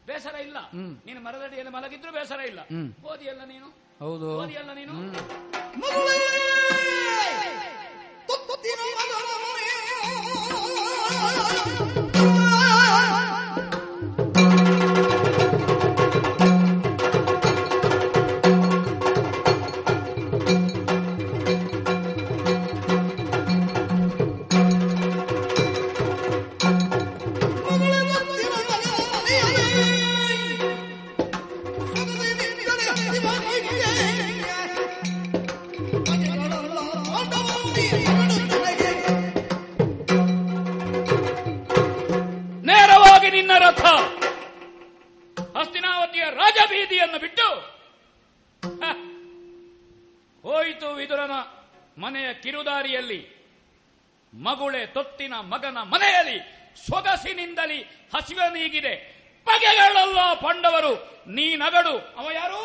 [0.07, 0.59] ಬೇಸರ ಇಲ್ಲ.
[1.07, 2.61] ನೀನು ಮರದಡಿಯಲ್ಲಿ ಮಲಗಿದ್ರು ಬೇಸರ ಇಲ್ಲ.
[3.05, 3.69] ಓದಿಯಲ್ಲ ನೀನು?
[4.05, 4.31] ಹೌದು.
[4.79, 4.99] ನೀನು?
[11.35, 12.04] ನೇರವಾಗಿ
[55.27, 56.39] ತೊತ್ತಿನ ಮಗನ ಮನೆಯಲ್ಲಿ
[56.79, 57.79] ಸೊಗಸಿನಿಂದಲಿ
[58.15, 58.93] ಹಸಿವೆ ನೀಗಿದೆ
[59.47, 60.93] ಬಗೆಗಳಲ್ಲ ಪಂಡವರು
[61.29, 62.61] ನೀ ನಗಡು ಅವ ಯಾರು?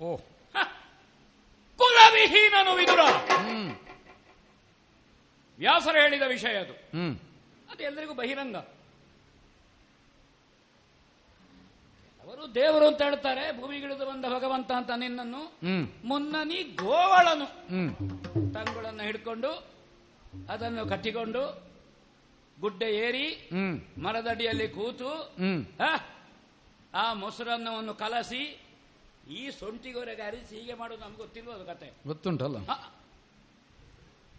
[0.00, 0.16] ಪ್ರಪಂಚದಲ್ಲಿ ಓ.
[0.54, 0.64] ಹ!
[1.78, 3.00] ಕುಲವಿಹೀನನು ವಿದುರ.
[5.58, 6.72] ವ್ಯಾಸರ ಹೇಳಿದ ವಿಷಯ ಅದು.
[6.72, 7.14] ಹ್ಮ್.
[7.70, 8.56] ಅದು ಎಲ್ಲರಿಗೂ ಬಹಿರಂಗ.
[12.24, 15.42] ಅವರು ದೇವರು ಅಂತ ಹೇಳ್ತಾರೆ ಭೂಮಿಗಿಳಿದು ಬಂದ ಭಗವಂತ ಅಂತ ನಿನ್ನನ್ನು.
[16.04, 17.46] ಮುನ್ನನಿ ಗೋವಳನು.
[18.54, 19.50] ತಂಗುಳನ್ನು ಹಿಡ್ಕೊಂಡು
[20.48, 21.42] ಅದನ್ನು ಕಟ್ಟಿಕೊಂಡು
[22.60, 23.26] ಗುಡ್ಡೆ ಏರಿ
[23.98, 25.10] ಮರದಡಿಯಲ್ಲಿ ಕೂತು
[26.94, 28.42] ಆ ಮೊಸರನ್ನವನ್ನು ಕಲಸಿ
[29.32, 32.58] ಈ ಸೊಂಟಿಗೊರೆಗೆ ಅರಿಸಿ ಹೀಗೆ ಮಾಡೋದು ನಮ್ಗೆ ಗೊತ್ತಿಲ್ವ ಅದು ಕತೆ ಗೊತ್ತುಂಟಲ್ಲ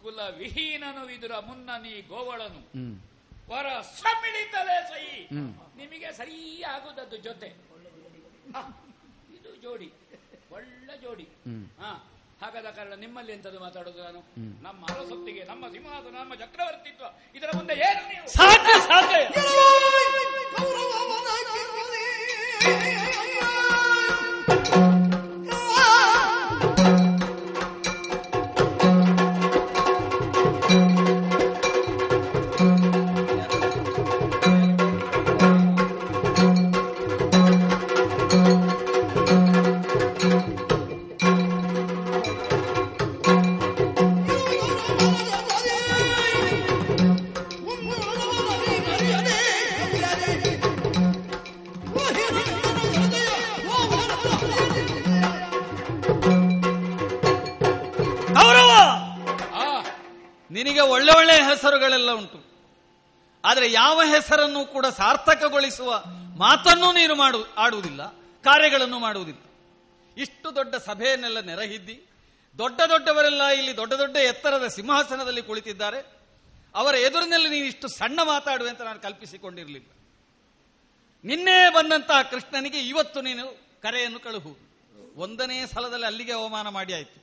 [0.01, 2.61] ಕುಲ ವಿಹೀನನು ಇದರ ಮುನ್ನ ನೀ ಗೋವಳನು
[3.47, 5.17] ವರ ಸಮಿಳಿತಲೇ ಸಹಿ
[5.77, 6.37] ನಿಮಗೆ ಸರಿ
[6.71, 7.49] ಆಗುದದ್ದು ಜೊತೆ
[8.55, 8.61] ಹ,
[9.35, 9.89] ಇದು ಜೋಡಿ
[10.51, 11.65] ಒಳ್ಳೆ ಜೋಡಿ ಹ್ಮ್.
[11.79, 11.91] ಹಾ
[12.41, 14.21] ಹಾಗಾದ ಕಾರಣ ನಿಮ್ಮಲ್ಲಿ ಎಂತದ್ದು ಮಾತಾಡೋದು ನಾನು.
[14.63, 17.05] ನಮ್ಮ ಅರಸೊತ್ತಿಗೆ ನಮ್ಮ ಸಿಂಹಾಸ ನಮ್ಮ ಚಕ್ರವರ್ತಿತ್ವ
[17.35, 19.81] ಇದರ ಮುಂದೆ ಏನು ನೀವು ಸಾಕು
[63.61, 65.89] ಆದರೆ ಯಾವ ಹೆಸರನ್ನು ಕೂಡ ಸಾರ್ಥಕಗೊಳಿಸುವ
[66.37, 68.01] ಮಾತನ್ನು ನೀನು ಮಾಡು, ಆಡುವುದಿಲ್ಲ,
[68.43, 69.41] ಕಾರ್ಯಗಳನ್ನು ಮಾಡುವುದಿಲ್ಲ.
[70.17, 72.09] ಇಷ್ಟು ದೊಡ್ಡ ಸಭೆಯನ್ನೆಲ್ಲ ನೆರಹಿದ್ದಿ,
[72.57, 75.99] ದೊಡ್ಡ ದೊಡ್ಡವರೆಲ್ಲ ಇಲ್ಲಿ ದೊಡ್ಡ ದೊಡ್ಡ ಎತ್ತರದ ಸಿಂಹಾಸನದಲ್ಲಿ ಕುಳಿತಿದ್ದಾರೆ.
[76.75, 79.89] ಅವರ ಎದುರಿನಲ್ಲಿ ನೀನು ಇಷ್ಟು ಸಣ್ಣ ಮಾತಾಡುವೆ ಅಂತ ನಾನು ಕಲ್ಪಿಸಿಕೊಂಡಿರಲಿಲ್ಲ.
[81.23, 83.45] ನಿನ್ನೆ ಬಂದಂತಹ ಕೃಷ್ಣನಿಗೆ ಇವತ್ತು ನೀನು
[83.81, 84.57] ಕರೆಯನ್ನು ಕಳುಹು.
[85.15, 87.19] ಒಂದನೇ ಸಲದಲ್ಲಿ ಅಲ್ಲಿಗೆ ಅವಮಾನ ಮಾಡಿ ಆಯ್ತು.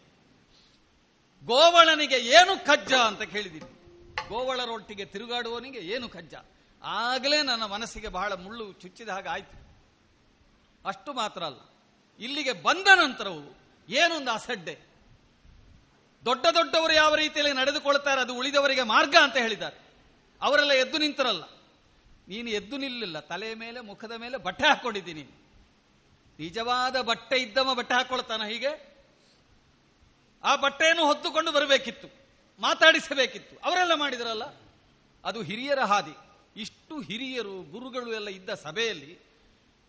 [1.46, 3.77] ಗೋವಳನಿಗೆ ಏನು ಕಜ್ಜ ಅಂತ ಕೇಳಿದ್ದೀನಿ.
[4.28, 6.34] ಗೋವಳರೊಟ್ಟಿಗೆ ತಿರುಗಾಡುವವನಿಗೆ ಏನು ಕಜ್ಜ?
[6.82, 9.68] ಆಗಲೇ ನನ್ನ ಮನಸ್ಸಿಗೆ ಬಹಳ ಮುಳ್ಳು ಚುಚ್ಚಿದ ಹಾಗೆ ಆಯ್ತು.
[10.88, 11.60] ಅಷ್ಟು ಮಾತ್ರ ಅಲ್ಲ.
[12.18, 13.58] ಇಲ್ಲಿಗೆ ಬಂದ ನಂತರವು
[13.88, 14.78] ಏನೊಂದು ಅಸಡ್ಡೆ?
[16.24, 19.76] ದೊಡ್ಡ ದೊಡ್ಡವರು ಯಾವ ರೀತಿಯಲ್ಲಿ ನಡೆದುಕೊಳ್ತಾರೆ, ಅದು ಉಳಿದವರಿಗೆ ಮಾರ್ಗ ಅಂತ ಹೇಳಿದ್ದಾರೆ.
[20.42, 21.42] ಅವರೆಲ್ಲ ಎದ್ದು ನಿಂತರಲ್ಲ.
[22.28, 23.20] ನೀನು ಎದ್ದು ನಿಲ್ಲಿಲ್ಲ.
[23.20, 25.22] ತಲೆಯ ಮೇಲೆ, ಮುಖದ ಮೇಲೆ ಬಟ್ಟೆ ಹಾಕೊಂಡಿದ್ದೀನಿ
[26.38, 28.98] ನಿಜವಾದ ಬಟ್ಟೆ ಇದ್ದವ ಬಟ್ಟೆ ಹಾಕೊಳ್ತಾನ ಹೀಗೆ?
[30.44, 32.17] ಆ ಬಟ್ಟೆಯನ್ನು ಹೊತ್ತುಕೊಂಡು ಬರಬೇಕಿತ್ತು.
[32.58, 33.56] ಮಾತಾಡಿಸಬೇಕಿತ್ತು.
[33.64, 34.42] ಅವರೆಲ್ಲ ಮಾಡಿದ್ರಲ್ಲ?
[35.24, 36.16] ಅದು ಹಿರಿಯರ ಹಾದಿ.
[36.56, 39.18] ಇಷ್ಟು ಹಿರಿಯರು, ಗುರುಗಳು ಎಲ್ಲ ಇದ್ದ ಸಭೆಯಲ್ಲಿ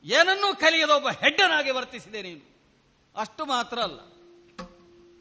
[0.04, 2.50] ಏನನ್ನೂ ಕಲಿಯದ ಒಬ್ಬ ಹೆಡ್ಡನಾಗಿ ವರ್ತಿಸಿದೆ ನೀನು.
[3.16, 4.00] ಅಷ್ಟು ಮಾತ್ರ ಅಲ್ಲ.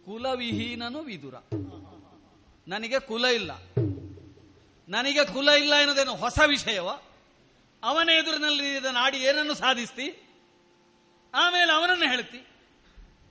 [0.05, 1.35] ಕುಲವಿಹೀನನು ವಿದುರ.
[2.69, 3.51] ನನಗೆ ಕುಲ ಇಲ್ಲ.
[4.89, 6.89] ನನಗೆ ಕುಲ ಇಲ್ಲ ಎನ್ನುವುದೇನು ಹೊಸ ವಿಷಯವ?
[7.83, 10.31] ಅವನ ಎದುರಿನಲ್ಲಿ ಇದನ್ನು ಆಡಿ ಏನನ್ನು ಸಾಧಿಸ್ತಿ?
[11.35, 12.39] ಆಮೇಲೆ ಅವನನ್ನು ಹೇಳ್ತಿ.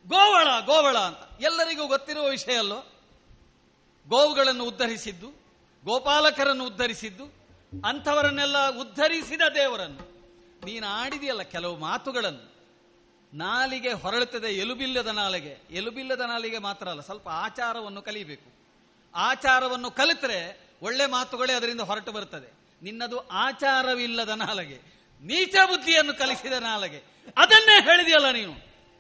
[0.08, 1.42] ಗೋವಳ ಗೋವಳ ಅಂತ.
[1.42, 2.97] ಎಲ್ಲರಿಗೂ ಗೊತ್ತಿರುವ ವಿಷಯ ಅಲ್ಲೋ?
[4.08, 5.28] ಗೋವುಗಳನ್ನು ಉದ್ಧರಿಸಿದ್ದು,
[5.86, 7.26] ಗೋಪಾಲಕರನ್ನು ಉದ್ಧರಿಸಿದ್ದು,
[7.86, 10.18] ಅಂಥವರನ್ನೆಲ್ಲ ಉದ್ಧರಿಸಿದ ದೇವರನ್ನು.
[10.66, 12.58] ನೀನು ಆಡಿದೆಯಲ್ಲ ಕೆಲವು ಮಾತುಗಳನ್ನು.
[13.34, 15.62] ನಾಲಿಗೆ ಹೊರಳುತ್ತದೆ ಎಲುಬಿಲ್ಲದ ನಾಲಿಗೆ.
[15.72, 18.58] ಎಲುಬಿಲ್ಲದ ನಾಲಿಗೆ ಮಾತ್ರ ಅಲ್ಲ, ಸ್ವಲ್ಪ ಆಚಾರವನ್ನು ಕಲಿಬೇಕು.
[19.16, 22.54] ಆಚಾರವನ್ನು ಕಲಿತರೆ ಒಳ್ಳೆ ಮಾತುಗಳೇ ಅದರಿಂದ ಹೊರಟು ಬರುತ್ತದೆ
[22.84, 24.80] ನಿನ್ನದು ಆಚಾರವಿಲ್ಲದ ನಾಲಗೆ.
[25.22, 27.04] ನೀಚ ಬುದ್ಧಿಯನ್ನು ಕಲಿಸಿದ ನಾಲಗೆ.
[27.38, 28.54] ಅದನ್ನೇ ಹೇಳಿದೆಯಲ್ಲ ನೀನು.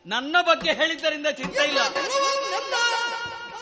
[0.05, 1.79] ನನ್ನ ಬಗ್ಗೆ ಹೇಳಿದ್ದರಿಂದ ಚಿಂತೆ ಇಲ್ಲ.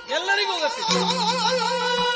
[0.10, 2.15] ಎಲ್ಲರಿಗೂ ಗೊತ್ತಿದೆ.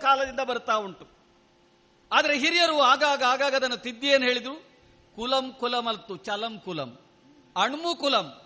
[0.00, 1.08] ಕಾಲದಿಂದ ಬರ್ತಾ ಉಂಟು.
[2.12, 4.54] ಆದರೆ ಹಿರಿಯರು ಆಗಾಗ ಆಗಾಗ ಅದನ್ನು ತಿದ್ದಿ ಏನು ಹೇಳಿದ್ರು?
[5.16, 6.98] ಕುಲಂ ಕುಲಂ ಅಲ್ತು ಚಲಂ ಕುಲಂ,
[7.56, 8.42] ಅಣ್ಮು ಕುಲಂ.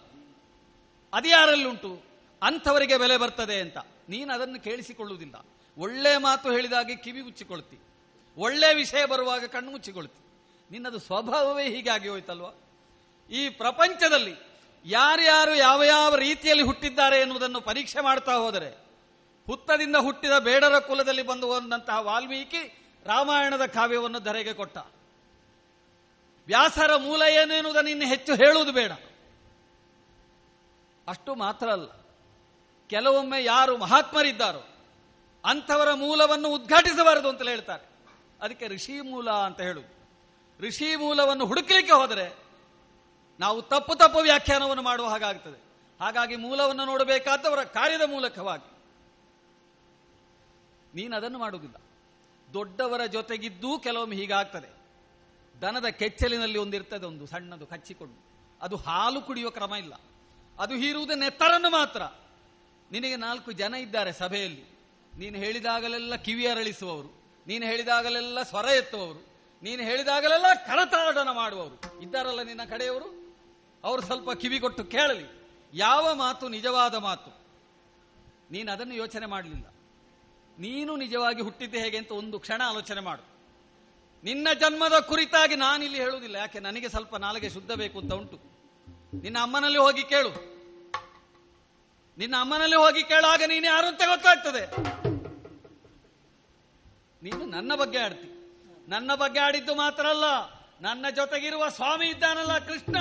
[1.13, 2.03] ಅದ್ಯಾರಲ್ಲುಂಟು
[2.43, 3.79] ಅಂಥವರಿಗೆ ಬೆಲೆ ಬರ್ತದೆ ಅಂತ.
[4.09, 5.45] ನೀನು ಅದನ್ನು ಕೇಳಿಸಿಕೊಳ್ಳುವುದಿಲ್ಲ.
[5.79, 7.79] ಒಳ್ಳೆ ಮಾತು ಹೇಳಿದಾಗೆ ಕಿವಿ ಮುಚ್ಚಿಕೊಳ್ತಿ.
[8.39, 10.21] ಒಳ್ಳೆ ವಿಷಯ ಬರುವಾಗ ಕಣ್ಣು ಮುಚ್ಚಿಕೊಳ್ತಿ.
[10.71, 12.51] ನಿನ್ನದು ಸ್ವಭಾವವೇ ಹೀಗಾಗಿ ಹೋಯ್ತಲ್ವಾ?
[13.31, 14.35] ಈ ಪ್ರಪಂಚದಲ್ಲಿ
[14.85, 18.90] ಯಾರ್ಯಾರು ಯಾವ ಯಾವ ರೀತಿಯಲ್ಲಿ ಹುಟ್ಟಿದ್ದಾರೆ ಎನ್ನುವುದನ್ನು ಪರೀಕ್ಷೆ ಮಾಡ್ತಾ ಹೋದರೆ
[19.51, 24.79] ಹುತ್ತದಿಂದ ಹುಟ್ಟಿದ ಬೇಡರ ಕುಲದಲ್ಲಿ ಬಂದು ಬಂದಂತಹ ವಾಲ್ಮೀಕಿ ರಾಮಾಯಣದ ಕಾವ್ಯವನ್ನು ಧರೆಗೆ ಕೊಟ್ಟ.
[26.47, 28.93] ವ್ಯಾಸರ ಮೂಲ ಏನು ಎನ್ನುವುದನ್ನು ಇನ್ನು ಹೆಚ್ಚು ಹೇಳುವುದು ಬೇಡ.
[31.09, 31.91] ಅಷ್ಟು ಮಾತ್ರ ಅಲ್ಲ.
[32.89, 34.69] ಕೆಲವೊಮ್ಮೆ ಯಾರು ಮಹಾತ್ಮರಿದ್ದಾರೋ
[35.45, 37.89] ಅಂಥವರ ಮೂಲವನ್ನು ಉದ್ಘಾಟಿಸಬಾರದು ಅಂತ ಹೇಳ್ತಾರೆ.
[38.43, 40.09] ಅದಕ್ಕೆ ಋಷಿ ಮೂಲ ಅಂತ ಹೇಳುದು.
[40.67, 42.37] ಋಷಿ ಮೂಲವನ್ನು ಹುಡುಕಲಿಕ್ಕೆ ಹೋದರೆ
[43.41, 45.63] ನಾವು ತಪ್ಪು ತಪ್ಪು ವ್ಯಾಖ್ಯಾನವನ್ನು ಮಾಡುವ ಹಾಗಾಗ್ತದೆ.
[46.01, 48.70] ಹಾಗಾಗಿ ಮೂಲವನ್ನು ನೋಡಬೇಕಾದವರ ಕಾರ್ಯದ ಮೂಲಕವಾಗಿ.
[50.95, 51.81] ನೀನು ಅದನ್ನು ಮಾಡುವುದಿಲ್ಲ.
[52.55, 54.81] ದೊಡ್ಡವರ ಜೊತೆಗಿದ್ದೂ ಕೆಲವೊಮ್ಮೆ ಹೀಗಾಗ್ತದೆ.
[55.61, 58.31] ದನದ ಕೆಚ್ಚಲಿನಲ್ಲಿ ಒಂದಿರ್ತದೆ ಒಂದು ಸಣ್ಣದು ಕಚ್ಚಿಕೊಂಡು.
[58.63, 59.95] ಅದು ಹಾಲು ಕುಡಿಯುವ ಕ್ರಮ ಇಲ್ಲ.
[60.59, 62.03] ಅದು ಹೀರುವುದು ನೆತ್ತರನ್ನು ಮಾತ್ರ.
[62.93, 64.79] ನಿನಗೆ ನಾಲ್ಕು ಜನ ಇದ್ದಾರೆ ಸಭೆಯಲ್ಲಿ.
[65.19, 67.23] ನೀನು ಹೇಳಿದಾಗಲೆಲ್ಲ ಕಿವಿ ಅರಳಿಸುವವರು.
[67.47, 69.27] ನೀನು ಹೇಳಿದಾಗಲೆಲ್ಲ ಸ್ವರ ಎತ್ತುವವರು.
[69.63, 72.01] ನೀನು ಹೇಳಿದಾಗಲೆಲ್ಲ ಕರತಾಡನ ಮಾಡುವವರು.
[72.03, 73.37] ಇದ್ದಾರಲ್ಲ ನಿನ್ನ ಕಡೆಯವರು?
[73.85, 75.49] ಅವರು ಸ್ವಲ್ಪ ಕಿವಿ ಕೊಟ್ಟು ಕೇಳಲಿ.
[75.75, 77.41] ಯಾವ ಮಾತು ನಿಜವಾದ ಮಾತು?
[78.51, 79.70] ನೀನು ಅದನ್ನು ಯೋಚನೆ ಮಾಡಲಿಲ್ಲ.
[80.61, 83.31] ನೀನು ನಿಜವಾಗಿ ಹುಟ್ಟಿದ್ದೆ ಹೇಗೆ ಅಂತ ಒಂದು ಕ್ಷಣ ಆಲೋಚನೆ ಮಾಡು.
[84.25, 86.37] ನಿನ್ನ ಜನ್ಮದ ಕುರಿತಾಗಿ ನಾನು ಇಲ್ಲಿ ಹೇಳುವುದಿಲ್ಲ.
[86.37, 86.61] ಯಾಕೆ?
[86.61, 88.41] ನನಗೆ ಸ್ವಲ್ಪ ನಾಲಿಗೆ ಶುದ್ಧ ಬೇಕು ಅಂತ ಉಂಟು.
[89.23, 90.29] ನಿನ್ನ ಅಮ್ಮನಲ್ಲಿ ಹೋಗಿ ಕೇಳು.
[92.19, 94.67] ನಿನ್ನ ಅಮ್ಮನಲ್ಲಿ ಹೋಗಿ ಕೇಳಾಗ ನೀನು ಯಾರು ಅಂತ ಗೊತ್ತಾಗ್ತದೆ.
[97.23, 98.29] ನೀನು ನನ್ನ ಬಗ್ಗೆ ಆಡ್ತಿ.
[98.89, 100.25] ನನ್ನ ಬಗ್ಗೆ ಆಡಿದ್ದು ಮಾತ್ರ ಅಲ್ಲ.
[100.81, 102.97] ನನ್ನ ಜೊತೆಗಿರುವ ಸ್ವಾಮಿ ಇದ್ದಾನಲ್ಲ ಕೃಷ್ಣ.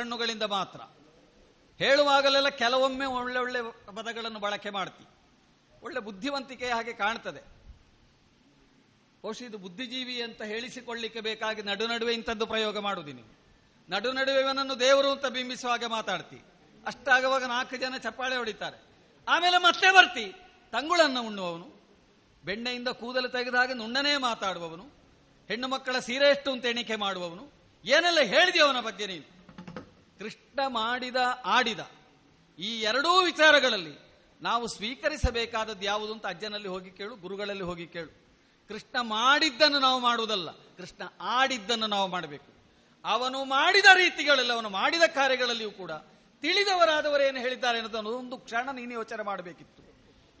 [0.00, 0.80] ಕಣ್ಣುಗಳಿಂದ ಮಾತ್ರ.
[1.84, 3.62] ಹೇಳುವಾಗಲೆಲ್ಲ ಕೆಲವೊಮ್ಮೆ ಒಳ್ಳೆ ಒಳ್ಳೆ
[3.96, 5.04] ಪದಗಳನ್ನು ಬಳಕೆ ಮಾಡ್ತಿ.
[5.82, 7.40] ಒಳ್ಳೆ ಬುದ್ಧಿವಂತಿಕೆ ಹಾಗೆ ಕಾಣ್ತದೆ.
[9.22, 13.38] ಬಹುಶಃ ಇದು ಬುದ್ಧಿಜೀವಿ ಅಂತ ಹೇಳಿಸಿಕೊಳ್ಳಿಕ್ಕೆ ಬೇಕಾಗಿ ನಡು ನಡುವೆ ಇಂಥದ್ದು ಪ್ರಯೋಗ ಮಾಡುದಿ ನೀವು
[13.90, 16.36] ನಡು ನಡುವೆ ಇವನನ್ನು ದೇವರು ಅಂತ ಬಿಂಬಿಸುವ ಹಾಗೆ ಮಾತಾಡ್ತಿ.
[16.86, 18.76] ಅಷ್ಟಾಗುವಾಗ ನಾಲ್ಕು ಜನ ಚಪ್ಪಾಳೆ ಹೊಡಿತಾರೆ.
[19.28, 20.32] ಆಮೇಲೆ ಮತ್ತೆ ಬರ್ತಿ.
[20.72, 21.80] ತಂಗುಳನ್ನು ಉಣ್ಣುವವನು.
[22.44, 24.84] ಬೆಣ್ಣೆಯಿಂದ ಕೂದಲು ತೆಗೆದ ಹಾಗೆ ನುಣ್ಣನೇ ಮಾತಾಡುವವನು.
[25.48, 27.52] ಹೆಣ್ಣು ಮಕ್ಕಳ ಸೀರೆ ಎಷ್ಟು ಅಂತ ಎಣಿಕೆ ಮಾಡುವವನು.
[27.84, 29.39] ಏನೆಲ್ಲ ಹೇಳಿದೆ ಅವನ ಬಗ್ಗೆ ನೀನು?
[30.20, 31.90] ಕೃಷ್ಣ ಮಾಡಿದ, ಆಡಿದ
[32.58, 33.98] ಈ ಎರಡೂ ವಿಚಾರಗಳಲ್ಲಿ
[34.42, 38.08] ನಾವು ಸ್ವೀಕರಿಸಬೇಕಾದದ್ದು ಯಾವುದು ಅಂತ ಅಜ್ಜನಲ್ಲಿ ಹೋಗಿ ಕೇಳು, ಗುರುಗಳಲ್ಲಿ ಹೋಗಿ ಕೇಳು.
[38.68, 42.46] ಕೃಷ್ಣ ಮಾಡಿದ್ದನ್ನು ನಾವು ಮಾಡುವುದಲ್ಲ, ಕೃಷ್ಣ ಆಡಿದ್ದನ್ನು ನಾವು ಮಾಡಬೇಕು.
[43.04, 45.92] ಅವನು ಮಾಡಿದ ರೀತಿಗಳಲ್ಲಿ, ಅವನು ಮಾಡಿದ ಕಾರ್ಯಗಳಲ್ಲಿಯೂ ಕೂಡ
[46.40, 49.82] ತಿಳಿದವರಾದವರು ಏನು ಹೇಳಿದ್ದಾರೆ ಅನ್ನೋದನ್ನು ಒಂದು ಕ್ಷಣ ನೀನು ಯೋಚನೆ ಮಾಡಬೇಕಿತ್ತು.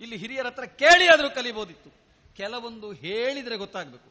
[0.00, 1.90] ಇಲ್ಲಿ ಹಿರಿಯರ ಹತ್ರ ಕೇಳಿ ಆದರೂ ಕಲಿಬೋದಿತ್ತು.
[2.36, 4.10] ಕೆಲವೊಂದು ಹೇಳಿದ್ರೆ ಗೊತ್ತಾಗಬೇಕು.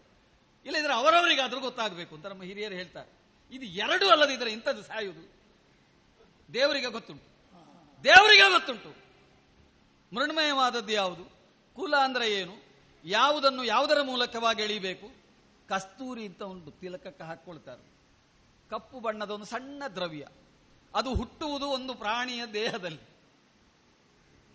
[0.66, 3.20] ಇಲ್ಲದಿದ್ರೆ ಅವರವರಿಗಾದ್ರೂ ಗೊತ್ತಾಗಬೇಕು ಅಂತ ನಮ್ಮ ಹಿರಿಯರು ಹೇಳ್ತಾರೆ.
[3.52, 5.39] ಇದು ಎರಡು ಅಲ್ಲದಿದ್ರೆ ಇಂಥದ್ದು ಸಾಯುವುದು.
[6.54, 7.26] ದೇವರಿಗೆ ಗೊತ್ತುಂಟು.
[8.04, 8.90] ದೇವರಿಗೆ ಗೊತ್ತುಂಟು.
[10.16, 11.24] ಮೃಣ್ಮಯವಾದದ್ದು ಯಾವುದು?
[11.76, 12.54] ಕುಲ ಅಂದ್ರೆ ಏನು?
[13.06, 15.12] ಯಾವುದನ್ನು ಯಾವುದರ ಮೂಲಕವಾಗಿ ಎಳಿಬೇಕು?
[15.70, 18.00] ಕಸ್ತೂರಿ ಅಂತ ಒಂದು ತಿಲಕಕ್ಕೆ ಹಾಕ್ಕೊಳ್ತಾರೆ
[18.70, 20.28] ಕಪ್ಪು ಬಣ್ಣದ ಒಂದು ಸಣ್ಣ ದ್ರವ್ಯ.
[20.96, 23.00] ಅದು ಹುಟ್ಟುವುದು ಒಂದು ಪ್ರಾಣಿಯ ದೇಹದಲ್ಲಿ.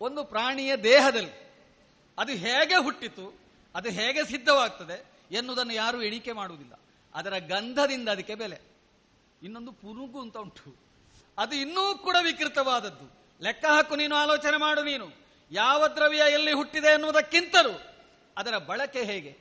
[0.01, 1.53] ಒಂದು ಪ್ರಾಣಿಯ ದೇಹದಲ್ಲಿ.
[2.17, 3.39] ಅದು ಹೇಗೆ ಹುಟ್ಟಿತು,
[3.75, 6.79] ಅದು ಹೇಗೆ ಸಿದ್ಧವಾಗ್ತದೆ ಎನ್ನುವುದನ್ನು ಯಾರೂ ಎಣಿಕೆ ಮಾಡುವುದಿಲ್ಲ.
[7.15, 8.61] ಅದರ ಗಂಧದಿಂದ ಅದಕ್ಕೆ ಬೆಲೆ.
[9.43, 10.85] ಇನ್ನೊಂದು ಪುನುಗು ಅಂತ ಉಂಟು.
[11.37, 13.15] ಅದು ಇನ್ನೂ ಕೂಡ ವಿಕೃತವಾದದ್ದು.
[13.41, 15.07] ಲೆಕ್ಕ ಹಾಕು ನೀನು, ಆಲೋಚನೆ ಮಾಡು ನೀನು.
[15.51, 17.81] ಯಾವ ದ್ರವ್ಯ ಎಲ್ಲಿ ಹುಟ್ಟಿದೆ ಎನ್ನುವುದಕ್ಕಿಂತಲೂ
[18.37, 19.37] ಅದರ ಬಳಕೆ ಹೇಗೆ?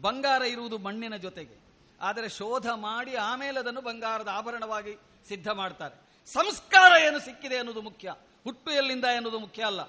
[0.00, 1.60] ಬಂಗಾರ ಇರುವುದು ಮಣ್ಣಿನ ಜೊತೆಗೆ.
[2.00, 4.98] ಆದರೆ ಶೋಧ ಮಾಡಿ ಆಮೇಲೆ ಅದನ್ನು ಬಂಗಾರದ ಆಭರಣವಾಗಿ
[5.28, 6.26] ಸಿದ್ಧ ಮಾಡ್ತಾರೆ.
[6.32, 8.14] ಸಂಸ್ಕಾರ ಏನು ಸಿಕ್ಕಿದೆ ಎನ್ನುವುದು ಮುಖ್ಯ.
[8.44, 9.80] ಹುಟ್ಟು ಎಲ್ಲಿಂದ ಎನ್ನುವುದು ಮುಖ್ಯ ಅಲ್ಲ.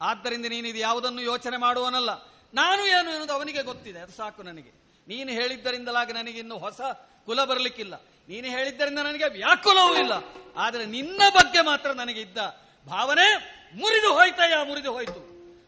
[0.00, 2.10] ಆದ್ದರಿಂದ ನೀನು ಇದು ಯಾವುದನ್ನು ಯೋಚನೆ ಮಾಡುವನಲ್ಲ.
[2.54, 4.00] ನಾನು ಏನು ಎನ್ನುವುದು ಅವನಿಗೆ ಗೊತ್ತಿದೆ.
[4.00, 4.84] ಅದು ಸಾಕು ನನಗೆ.
[5.08, 6.80] ನೀನು ಹೇಳಿದ್ದರಿಂದಲಾಗಿ ನನಗಿನ್ನು ಹೊಸ
[7.26, 7.94] ಕುಲ ಬರಲಿಕ್ಕಿಲ್ಲ.
[8.28, 10.12] ನೀನು ಹೇಳಿದ್ದರಿಂದ ನನಗೆ ವ್ಯಾಕುಲವೂ ಇಲ್ಲ.
[10.56, 12.38] ಆದರೆ ನಿನ್ನ ಬಗ್ಗೆ ಮಾತ್ರ ನನಗೆ ಇದ್ದ
[12.86, 13.28] ಭಾವನೆ
[13.74, 15.20] ಮುರಿದು ಹೋಯ್ತಯ್ಯ, ಮುರಿದು ಹೋಯ್ತು.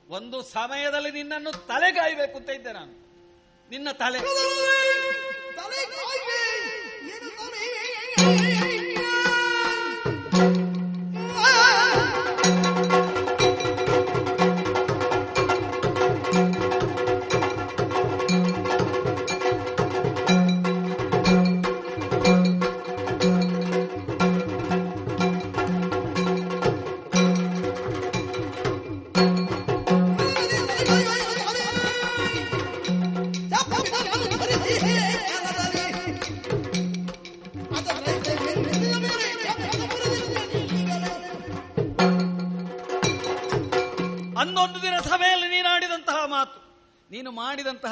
[0.08, 2.92] ಒಂದು ಸಮಯದಲ್ಲಿ ನಿನ್ನನ್ನು ತಲೆಗಾಯ್ಬೇಕು ಅಂತ ಇದ್ದೆ ನಾನು.
[3.70, 4.18] ನಿನ್ನ ತಲೆ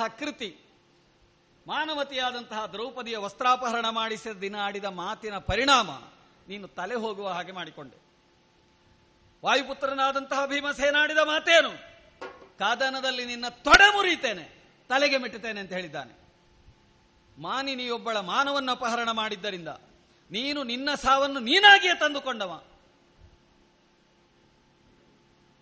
[0.07, 0.57] ಕೃತಿ.
[1.67, 5.91] ಮಾನವತಿಯಾದಂತಹ ದ್ರೌಪದಿಯ ವಸ್ತ್ರಾಪಹರಣ ಮಾಡಿಸಿದ ದಿನ ಆಡಿದ ಮಾತಿನ ಪರಿಣಾಮ
[6.49, 7.97] ನೀನು ತಲೆ ಹೋಗುವ ಹಾಗೆ ಮಾಡಿಕೊಂಡೆ.
[9.45, 11.71] ವಾಯುಪುತ್ರನಾದಂತಹ ಭೀಮಸೇನಾಡಿದ ಮಾತೇನು?
[12.59, 16.13] ಕಾದನದಲ್ಲಿ ನಿನ್ನ ತೊಡೆ ಮುರಿತೇನೆ, ತಲೆಗೆ ಮೆಟ್ಟುತ್ತೇನೆ ಅಂತ ಹೇಳಿದ್ದಾನೆ.
[17.39, 19.69] ಮಾನಿನಿಯೊಬ್ಬಳ ಮಾನವನ್ನು ಅಪಹರಣ ಮಾಡಿದ್ದರಿಂದ
[20.31, 22.63] ನೀನು ನಿನ್ನ ಸಾವನ್ನು ನೀನಾಗಿಯೇ ತಂದುಕೊಂಡವ.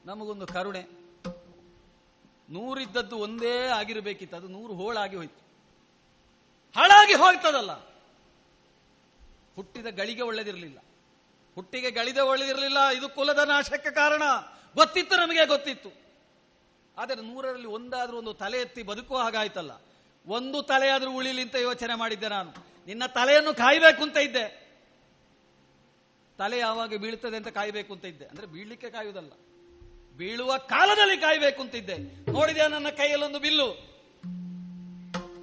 [0.05, 1.01] ನಮಗೊಂದು ಕರುಣೆ.
[2.52, 4.36] ನೂರಿದ್ದದ್ದು ಒಂದೇ ಆಗಿರಬೇಕಿತ್ತು.
[4.36, 5.42] ಅದು ನೂರು ಹೋಳಾಗಿ ಹೋಯ್ತು.
[6.76, 7.72] ಹಾಳಾಗಿ ಹೋಗ್ತದಲ್ಲ.
[9.56, 10.78] ಹುಟ್ಟಿದ ಗಳಿಗೆ ಒಳ್ಳೆದಿರಲಿಲ್ಲ.
[11.54, 12.88] ಹುಟ್ಟಿಗೆ ಗಳಿದ ಒಳ್ಳೆದಿರಲಿಲ್ಲ.
[12.88, 14.22] ಇದು ಕುಲದ ನಾಶಕ್ಕೆ ಕಾರಣ.
[14.74, 15.88] ಗೊತ್ತಿತ್ತು ನಮಗೆ, ಗೊತ್ತಿತ್ತು.
[16.98, 19.70] ಆದರೆ ನೂರರಲ್ಲಿ ಒಂದಾದ್ರೂ ಒಂದು ತಲೆ ಎತ್ತಿ ಬದುಕುವ ಹಾಗಾಯ್ತಲ್ಲ.
[20.26, 22.52] ಒಂದು ತಲೆಯಾದರೂ ಉಳಿಲಿ ಅಂತ ಯೋಚನೆ ಮಾಡಿದ್ದೆ ನಾನು.
[22.86, 24.62] ನಿನ್ನ ತಲೆಯನ್ನು ಕಾಯಬೇಕು ಅಂತ ಇದ್ದೆ.
[26.38, 28.26] ತಲೆ ಯಾವಾಗ ಬೀಳ್ತದೆ ಅಂತ ಕಾಯಬೇಕು ಅಂತ ಇದ್ದೆ.
[28.26, 29.30] ಅಂದ್ರೆ ಬೀಳ್ಲಿಕ್ಕೆ ಕಾಯುವುದಲ್ಲ.
[30.16, 31.98] ಬೀಳುವ ಕಾಲದಲ್ಲಿ ಕಾಯ್ಬೇಕು ಅಂತಿದ್ದೆ.
[32.32, 33.93] ನೋಡಿದ್ಯಾ ನನ್ನ ಕೈಯಲ್ಲೊಂದು ಬಿಲ್ಲು?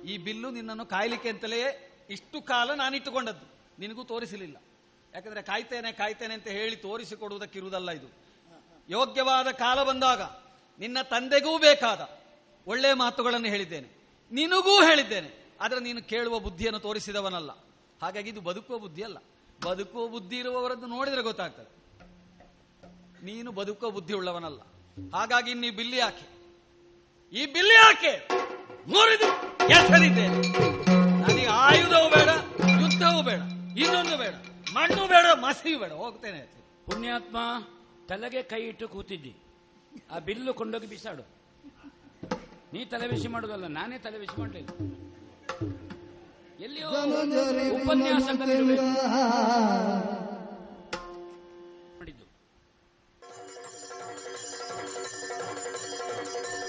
[0.06, 3.46] ಈ ಬಿಲ್ಲು ನಿನ್ನನ್ನು ಕಾಯಲಿಕ್ಕೆ ಅಂತಲೇ ಇಷ್ಟು ಕಾಲ ನಾನಿಟ್ಟುಕೊಂಡದ್ದು.
[3.80, 4.58] ನಿನಗೂ ತೋರಿಸಲಿಲ್ಲ.
[5.14, 8.08] ಯಾಕಂದ್ರೆ ಕಾಯ್ತೇನೆ ಕಾಯ್ತೇನೆ ಅಂತ ಹೇಳಿ ತೋರಿಸಿಕೊಡುವುದಕ್ಕಿರುವುದಲ್ಲ ಇದು.
[8.90, 10.22] ಯೋಗ್ಯವಾದ ಕಾಲ ಬಂದಾಗ
[10.80, 12.10] ನಿನ್ನ ತಂದೆಗೂ ಬೇಕಾದ
[12.68, 13.88] ಒಳ್ಳೆಯ ಮಾತುಗಳನ್ನು ಹೇಳಿದ್ದೇನೆ.
[14.32, 15.46] ನಿನಗೂ ಹೇಳಿದ್ದೇನೆ.
[15.62, 17.52] ಆದರೆ ನೀನು ಕೇಳುವ ಬುದ್ಧಿಯನ್ನು ತೋರಿಸಿದವನಲ್ಲ.
[18.02, 19.18] ಹಾಗಾಗಿ ಇದು ಬದುಕುವ ಬುದ್ಧಿ ಅಲ್ಲ
[19.66, 21.79] ಬದುಕುವ ಬುದ್ಧಿ ಇರುವವರದ್ದು ನೋಡಿದರೆ ಗೊತ್ತಾಗ್ತದೆ.
[23.28, 24.62] ನೀನು ಬದುಕುವ ಬುದ್ಧಿ ಉಳ್ಳವನಲ್ಲ
[25.16, 26.26] ಹಾಗಾಗಿ ನೀ ಬಿಲ್ಲಿ ಹಾಕಿ.
[27.34, 28.14] ಈ ಬಿಲ್ಲಿ ಹಾಕಿ.
[28.92, 29.30] ಮುರಿದು
[29.78, 30.38] ಎಸರಿದ್ದೇನೆ
[31.22, 32.30] ನನಗೆ ಆಯುಧವೂ ಬೇಡ
[32.84, 33.42] ಯುದ್ಧವೂ ಬೇಡ
[33.84, 34.36] ಇನ್ನೊಂದು ಬೇಡ
[34.76, 35.92] ಮಣ್ಣು ಬೇಡ ಮಸಿಯೂ ಬೇಡ.
[36.04, 36.42] ಹೋಗ್ತೇನೆ
[36.88, 37.38] ಪುಣ್ಯಾತ್ಮ
[38.10, 39.34] ತಲೆಗೆ ಕೈ ಇಟ್ಟು ಕೂತಿದ್ದಿ.
[40.14, 41.24] ಆ ಬಿಲ್ಲು ಕೊಂಡೋಗಿ ಬಿಸಾಡು.
[42.74, 44.70] ನೀ ತಲೆ ಬಿಸಿ ಮಾಡುದಲ್ಲ ನಾನೇ ತಲೆ ಬಿಸಿ ಮಾಡಲಿಲ್ಲ
[46.66, 46.88] ಎಲ್ಲಿಯೋ
[47.78, 48.88] ಉಪನ್ಯಾಸಕರಿರ್ಬೇಕು.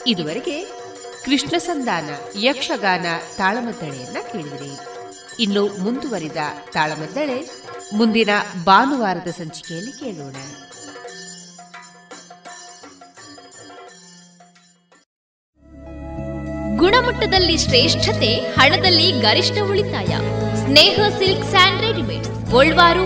[0.07, 0.65] ಇದುವರೆಗೆ
[1.25, 2.11] ಕೃಷ್ಣ ಸಂಧಾನ
[2.41, 3.07] ಯಕ್ಷಗಾನ
[3.37, 4.79] ತಾಳಮದ್ದಳೆಯನ್ನ ಕೇಳಿದಿರಿ.
[5.43, 6.37] ಇನ್ನು ಮುಂದುವರಿದ
[6.73, 7.51] ತಾಳಮದ್ದಳೆ
[7.93, 8.29] ಮುಂದಿನ
[8.65, 10.37] ಭಾನುವಾರದ ಸಂಚಿಕೆಯಲ್ಲಿ ಕೇಳೋಣ.
[16.77, 20.07] ಗುಣಮಟ್ಟದಲ್ಲಿ ಶ್ರೇಷ್ಠತೆ, ಹಣದಲ್ಲಿ ಗರಿಷ್ಠ ಉಳಿತಾಯ.
[20.57, 22.31] Sneha silk sand readymades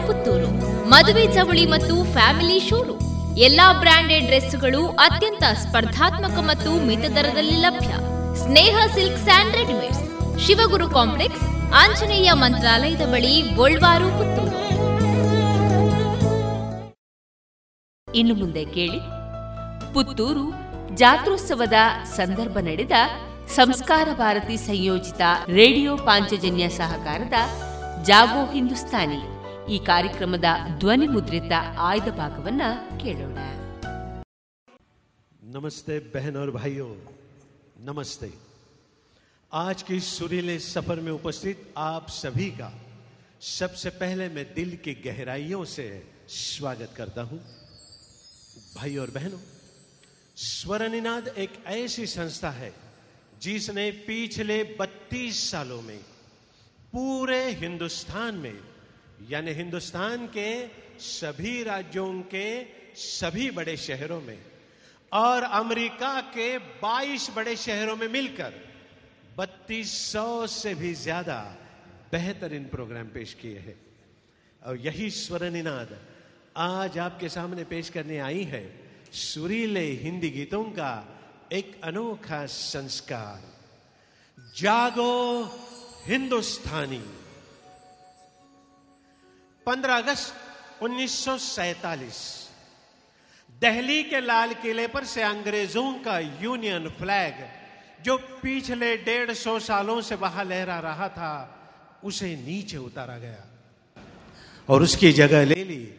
[0.06, 0.48] Puttur.
[0.88, 3.13] ಮದುವೆ ಚವಳಿ ಮತ್ತು ಫ್ಯಾಮಿಲಿ ಶೋರೂಮ್.
[3.38, 7.88] ಎಲ್ಲಾ ಬ್ರಾಂಡೆಡ್ ಡ್ರೆಸ್ಗಳು ಅತ್ಯಂತ ಸ್ಪರ್ಧಾತ್ಮಕ ಮತ್ತು ಮಿತ ದರದಲ್ಲಿ ಲಭ್ಯ.
[8.42, 11.42] Sneha silks and readymades, Shivaguru complex,
[11.74, 14.64] Anjaneya ಮಂತ್ರಾಲಯದ ಬಳಿ ಗೋಲ್ವಾರು, ಪುತ್ತೂರು.
[18.14, 19.00] ಇನ್ನು ಮುಂದೆ ಕೇಳಿ.
[19.94, 20.52] ಪುತ್ತೂರು
[20.96, 22.92] ಜಾತ್ರೋತ್ಸವದ ಸಂದರ್ಭ ನಡೆದ
[23.54, 27.34] ಸಂಸ್ಕಾರ ಭಾರತಿ ಸಂಯೋಜಿತ ರೇಡಿಯೋ ಪಾಂಚಜನ್ಯ ಸಹಕಾರದ
[28.02, 29.33] ಜಾಗೋ ಹಿಂದೂಸ್ತಾನಿ.
[29.73, 30.47] ಈ ಕಾರ್ಯಕ್ರಮದ
[30.81, 31.53] ಧ್ವನಿ ಮುದ್ರಿತ
[31.89, 32.63] ಆಯ್ದ ಭಾಗವನ್ನ
[33.03, 33.37] ಕೇಳೋಣ
[35.53, 36.89] नमस्ते बहन और भाइयों
[37.81, 38.27] नमस्ते
[39.51, 42.67] आज की सुरीले सफर में उपस्थित आप सभी का
[43.49, 45.85] सबसे पहले मैं दिल की गहराइयों से
[46.39, 47.39] स्वागत करता हूं
[48.75, 49.41] भाई और बहनों
[50.45, 52.71] स्वरनिनाद एक ऐसी संस्था है
[53.41, 55.99] जिसने पिछले 32 सालों में
[56.93, 58.57] पूरे हिंदुस्तान में
[59.28, 60.50] यानी हिंदुस्तान के
[61.00, 62.46] सभी राज्यों के
[62.94, 64.38] सभी बड़े शहरों में
[65.12, 68.52] और अमेरिका के 22 बड़े शहरों में मिलकर
[69.38, 71.38] 3200 से भी ज़्यादा
[72.12, 73.76] बेहतरीन प्रोग्राम पेश किए हैं।
[74.62, 75.98] और यही स्वर निनाद
[76.56, 78.64] आज आपके सामने पेश करने आई है
[79.12, 80.92] सुरीले हिंदी गीतों का
[81.52, 83.42] एक अनोखा संस्कार।
[84.56, 85.14] जागो
[86.06, 87.04] हिंदुस्तानी।
[89.66, 90.34] 15 अगस्त
[90.82, 92.50] 1947
[93.60, 97.34] दिल्ली के लाल किले पर से अंग्रेज़ों का यूनियन फ्लैग,
[98.04, 101.60] जो पिछले डेढ़ सौ सालों से वहाँ लहरा रहा था,
[102.04, 103.44] उसे नीचे उतारा गया।
[104.68, 105.94] और उसकी जगह ले ली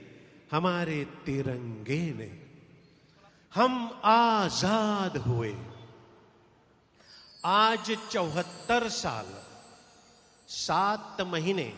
[0.51, 2.29] हमारे तिरंगे ने।
[3.55, 5.55] हम आज़ाद हुए।
[7.45, 9.25] आज चौहत्तर साल,
[10.47, 11.73] सात महीने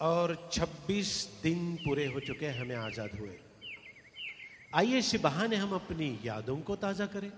[0.00, 3.36] और 26 दिन पूरे हो चुके हैं, हमें आज़ाद हुए।
[4.74, 7.32] आइए, इसी बहाने हम अपनी यादों को ताज़ा करें।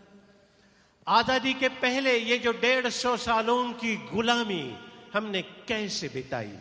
[1.08, 4.76] आज़ादी के पहले ये जो डेढ़ सौ सालों की गुलामी
[5.14, 6.58] हमने कैसे बिताई?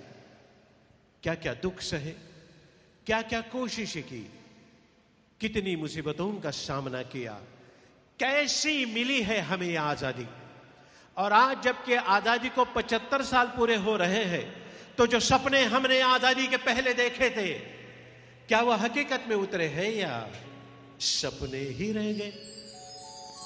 [1.24, 2.12] क्या क्या दुख सहे?
[3.06, 4.32] क्या क्या कोशिशें की?
[5.40, 7.34] कितनी मुसीबतों का सामना किया?
[8.20, 10.28] कैसी मिली है हमें आज़ादी?
[11.18, 14.61] और आज जबकि आज़ादी को 75 साल पूरे हो रहे हैं
[14.98, 17.48] तो जो सपने हमने आज़ादी के पहले देखे थे,
[18.48, 20.28] क्या वह हकीकत में उतरे हैं या
[21.00, 22.34] सपने ही रह गए?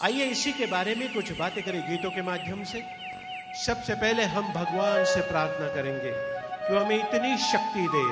[0.04, 2.84] आइए इसी के बारे में कुछ बातें करें गीतों के माध्यम से।
[3.66, 8.04] सबसे पहले हम भगवान से प्रार्थना करेंगे कि वो हमें इतनी शक्ति दे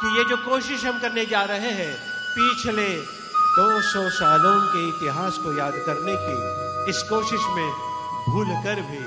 [0.00, 1.92] कि ये जो कोशिश हम करने जा रहे हैं,
[2.34, 2.88] पिछले
[3.56, 7.70] 200 सालों के इतिहास को याद करने की, इस कोशिश में
[8.28, 9.02] भूल कर भी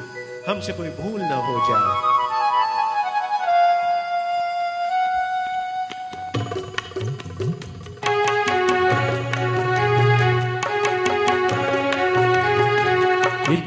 [0.47, 2.12] हमसे कोई भूल ना हो जाए।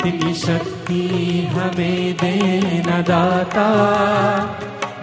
[0.06, 1.02] इतनी शक्ति
[1.52, 3.66] हमें देना दाता।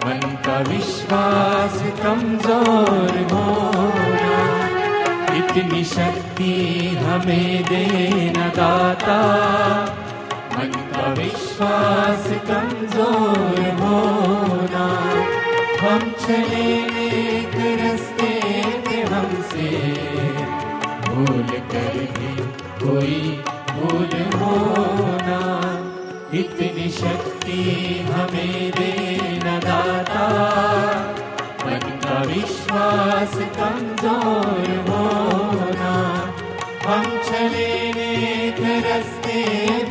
[0.05, 4.37] मन का विश्वास कमज़ोर होना,
[5.37, 6.53] इतनी शक्ति
[6.99, 9.19] हमें देना दाता।
[10.57, 14.85] मन का विश्वास कमज़ोर होना,
[15.81, 16.67] हम चले
[17.07, 18.31] एक रास्ते
[19.13, 19.69] हमसे।
[21.07, 22.35] भूल कर भी
[22.85, 23.43] कोई
[23.83, 25.39] भूल होना
[26.33, 27.61] इतनी शक्ति
[28.09, 30.27] हमें देना दाता।
[31.65, 35.93] मन का विश्वास कमज़ोर होना
[36.87, 37.71] हम चले
[38.87, 39.41] रस्ते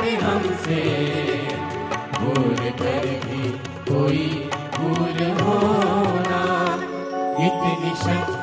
[0.01, 0.83] पे हमसे।
[2.17, 3.45] भूल कर भी
[3.91, 4.27] कोई
[4.77, 6.43] भूल होना
[7.47, 8.42] इतनी शक्ति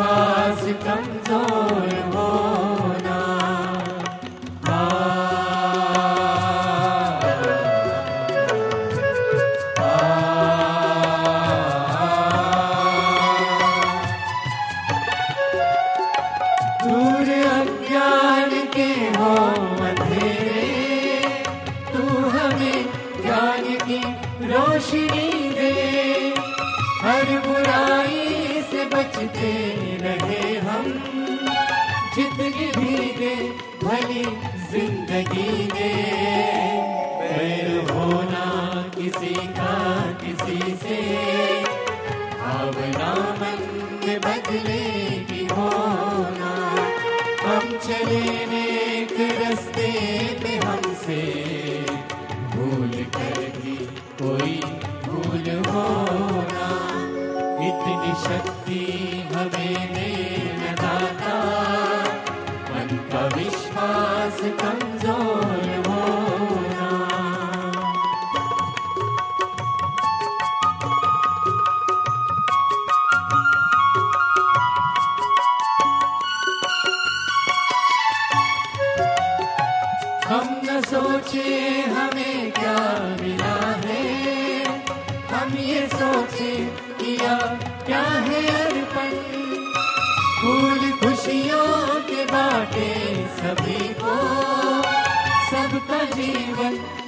[0.00, 1.99] विश्वास कमजोर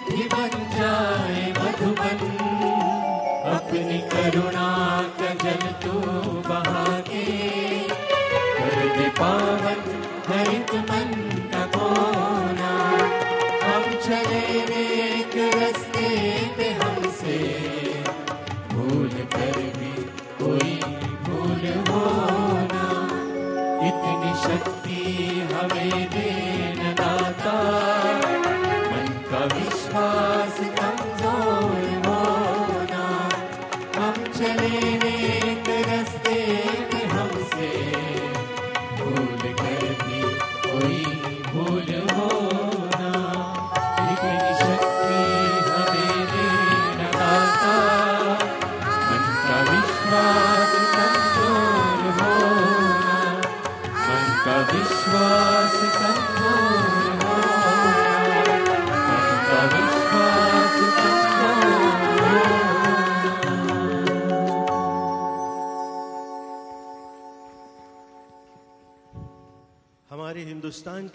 [0.09, 2.19] भी बन जाए मधुबन।
[3.53, 4.67] अपनी करुणा
[5.19, 5.99] का जल तू
[6.49, 6.82] बहा।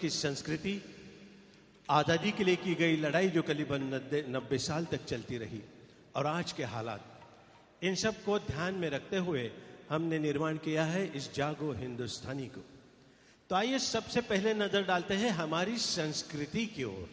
[0.09, 0.73] की संस्कृति
[1.89, 3.81] आज़ादी के लिए की गई लड़ाई जो करीबन
[4.29, 5.61] नब्बे साल तक चलती रही
[6.15, 7.01] और आज के हालात,
[7.81, 9.51] इन सबको ध्यान में रखते हुए
[9.89, 12.61] हमने निर्माण किया है इस जागो हिंदुस्तानी को।
[13.49, 17.09] तो आइए सबसे पहले नज़र डालते हैं हमारी संस्कृति की ओर।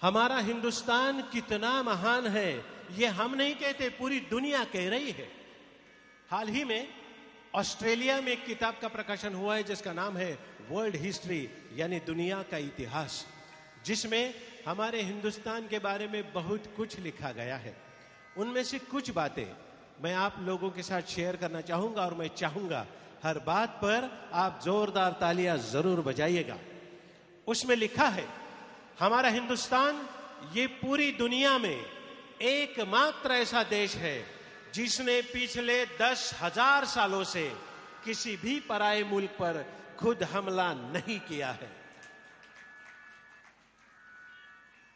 [0.00, 2.50] हमारा हिंदुस्तान कितना महान है,
[2.96, 5.28] ये हम नहीं कहते, पूरी दुनिया कह रही है।
[6.30, 6.88] हाल ही में
[7.54, 10.32] ऑस्ट्रेलिया में एक किताब का प्रकाशन हुआ है, जिसका नाम है
[10.70, 13.24] वर्ल्ड हिस्ट्री यानी दुनिया का इतिहास,
[13.84, 14.34] जिसमें
[14.66, 17.74] हमारे हिंदुस्तान के बारे में बहुत कुछ लिखा गया है।
[18.36, 19.46] उनमें से कुछ बातें
[20.02, 22.86] मैं आप लोगों के साथ शेयर करना चाहूँगा और मैं चाहूँगा
[23.22, 26.56] हर बात पर आप जोरदार तालियाँ ज़रूर बजाइएगा।
[27.46, 28.26] उसमें लिखा है,
[29.00, 30.00] हमारा हिंदुस्तान
[30.54, 31.84] ये पूरी दुनिया में
[32.42, 34.16] एकमात्र ऐसा देश है
[34.74, 37.44] जिसने पिछले दस हज़ार सालों से
[38.04, 39.64] किसी भी पराये मुल्क पर
[40.00, 41.70] खुद हमला नहीं किया है।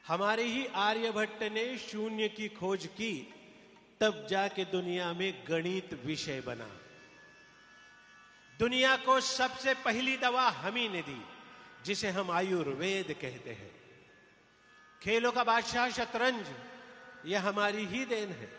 [0.07, 3.35] हमारे ही आर्यभट्ट ने शून्य की खोज की,
[4.01, 6.71] तब जाके दुनिया में गणित विषय बना।
[8.59, 11.25] दुनिया को सबसे पहली दवा हम ही ने दी,
[11.85, 13.71] जिसे हम आयुर्वेद कहते हैं।
[15.03, 16.47] खेलों का बादशाह शतरंज,
[17.27, 18.53] यह हमारी ही देन है।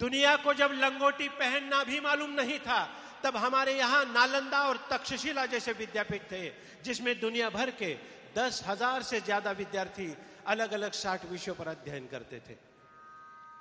[0.00, 5.44] दुनिया को जब लंगोटी पहनना भी मालूम नहीं था तब हमारे यहाँ नालंदा और तक्षशिला
[5.46, 6.42] जैसे विद्यापीठ थे,
[6.84, 7.94] जिसमें दुनिया भर के
[8.36, 10.08] दस हज़ार से ज़्यादा विद्यार्थी
[10.46, 12.54] अलग अलग साठ विषयों पर अध्ययन करते थे।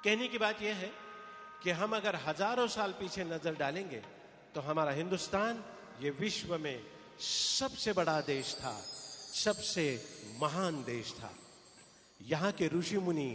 [0.04, 0.92] कहने की बात यह है
[1.64, 4.02] कि हम अगर हज़ारों साल पीछे नज़र डालेंगे
[4.56, 5.64] तो हमारा हिंदुस्तान
[6.02, 6.80] ये विश्व में
[7.20, 8.76] सबसे बड़ा देश था,
[9.36, 9.86] सबसे
[10.42, 11.32] महान देश था।
[12.20, 13.32] यहाँ के ऋषि मुनि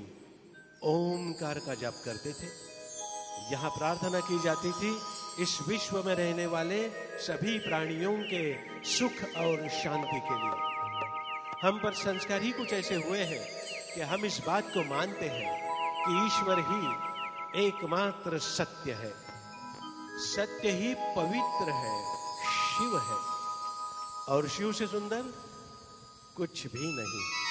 [0.85, 2.49] ओमकार का जप करते थे,
[3.53, 4.93] यहाँ प्रार्थना की जाती थी
[5.41, 10.69] इस विश्व में रहने वाले सभी प्राणियों के सुख और शांति के लिए।
[11.63, 13.49] हम पर संस्कार ही कुछ ऐसे हुए हैं
[13.95, 15.69] कि हम इस बात को मानते हैं
[16.05, 16.81] कि ईश्वर ही
[17.67, 19.15] एकमात्र सत्य है।
[20.19, 22.15] सत्य ही पवित्र है,
[22.47, 23.39] शिव है।
[24.35, 25.25] और शिव से सुंदर
[26.37, 27.48] कुछ भी नहीं।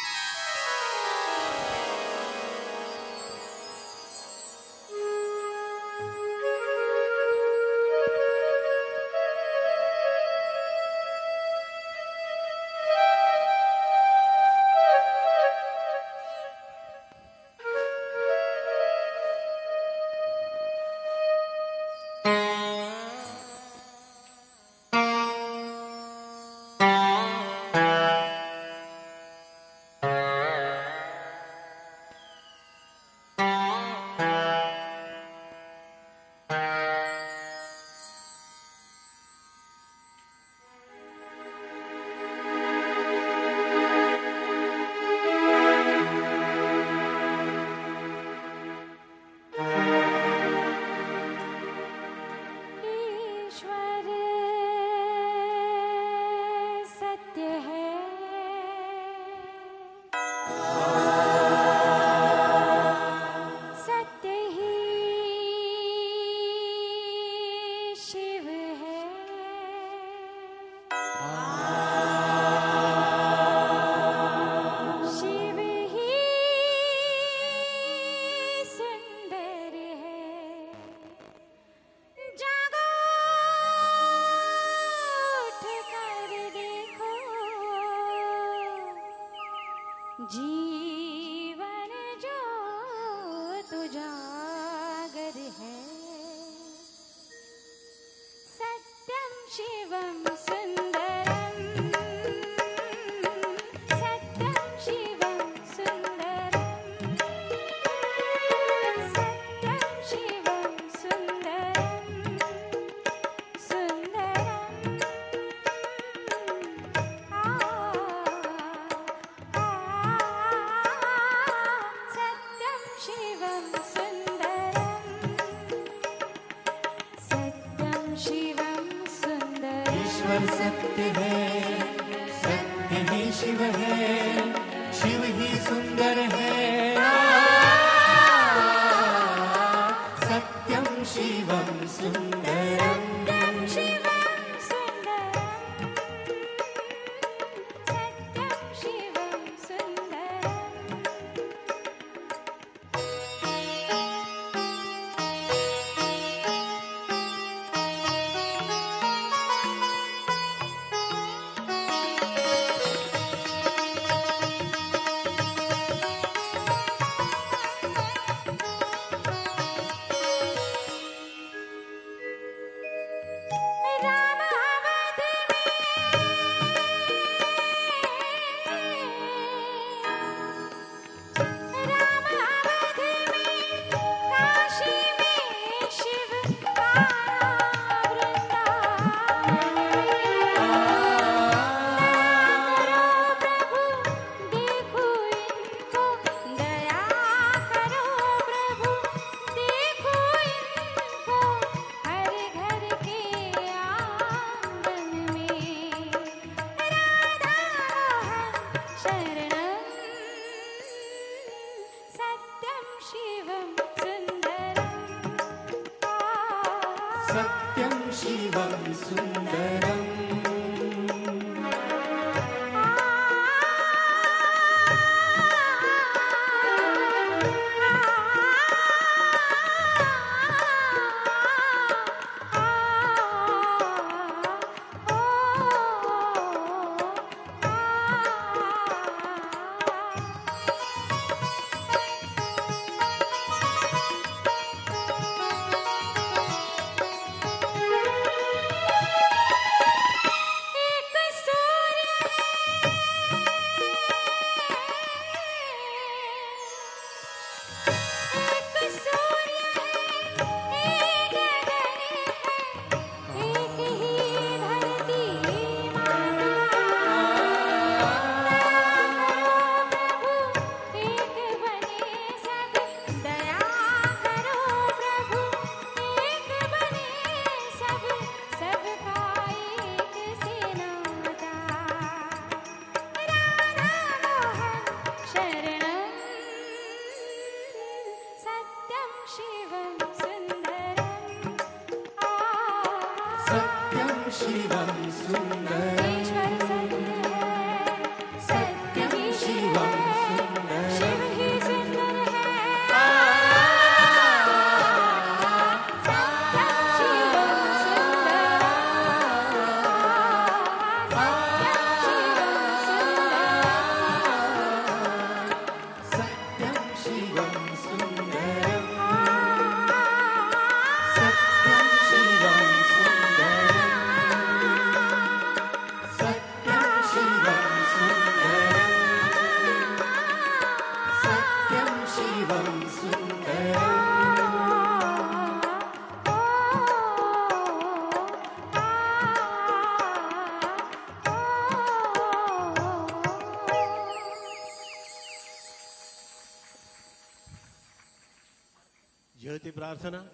[349.44, 350.30] यह प्रार्थना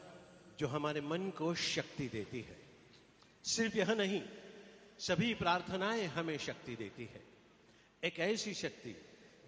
[0.59, 2.57] जो हमारे मन को शक्ति देती है।
[3.43, 4.21] सिर्फ़ यह नहीं,
[4.99, 7.23] सभी प्रार्थनाएँ हमें शक्ति देती है।
[8.03, 8.95] एक ऐसी शक्ति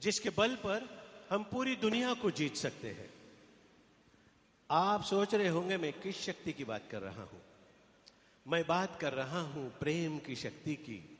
[0.01, 3.09] जिसके बल पर हम पूरी दुनिया को जीत सकते हैं।
[4.71, 7.41] आप सोच रहे होंगे, मैं किस शक्ति की बात कर रहा हूँ?
[8.47, 11.17] मैं बात कर रहा हूँ प्रेम की शक्ति की,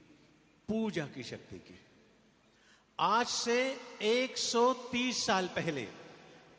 [0.68, 1.80] पूजा की शक्ति की।
[3.00, 5.88] आज से 130 साल पहले,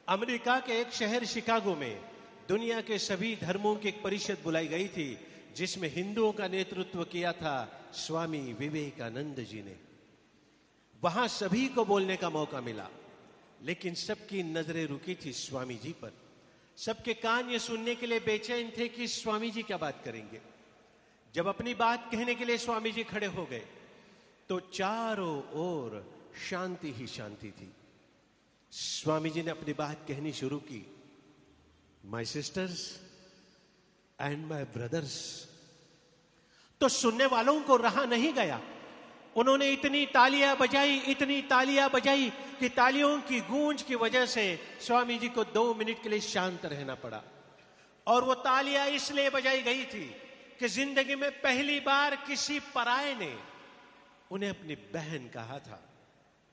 [0.09, 2.01] अमेरिका के एक शहर शिकागो में
[2.48, 5.18] दुनिया के सभी धर्मों की एक परिषद बुलाई गई थी,
[5.56, 9.77] जिसमें हिंदुओं का नेतृत्व किया था स्वामी विवेकानंद जी ने।
[11.02, 12.89] वहाँ सभी को बोलने का मौका मिला।
[13.62, 16.12] लेकिन सबकी नज़रें रुकी थी स्वामी जी पर।
[16.78, 20.40] सबके कान ये सुनने के लिए बेचैन थे कि स्वामी जी क्या बात करेंगे।
[21.34, 23.62] जब अपनी बात कहने के लिए स्वामी जी खड़े हो गए
[24.48, 26.04] तो चारों ओर
[26.48, 27.72] शांति ही शांति थी।
[28.72, 30.84] स्वामी जी ने अपनी बात कहनी शुरू की।
[32.04, 32.80] My sisters
[34.18, 35.16] and my brothers
[36.80, 38.60] तो सुनने वालों को रहा नहीं गया।
[39.36, 42.30] उन्होंने इतनी तालियाँ बजाई, इतनी तालियाँ बजाई
[42.60, 44.44] कि तालियों की गूंज की वजह से
[44.80, 47.22] स्वामी जी को दो मिनट के लिए शांत रहना पड़ा।
[48.06, 50.04] और वो तालियाँ इसलिए बजाई गई थी
[50.58, 53.32] कि ज़िंदगी में पहली बार किसी पराये ने
[54.30, 55.80] उन्हें अपनी बहन कहा था,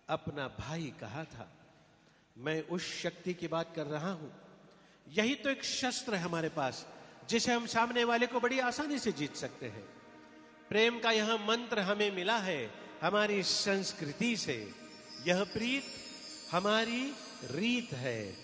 [0.09, 1.49] अपना भाई कहा था।
[2.35, 4.31] मैं उस शक्ति की बात कर रहा हूँ।
[5.07, 6.85] यही तो एक शस्त्र है हमारे पास,
[7.29, 9.83] जिसे हम सामने वाले को बड़ी आसानी से जीत सकते हैं।
[10.69, 12.71] प्रेम का यह मंत्र हमें मिला है
[13.03, 14.71] हमारी संस्कृति से।
[15.27, 15.83] यह प्रीत
[16.51, 17.13] हमारी
[17.51, 18.43] रीत है।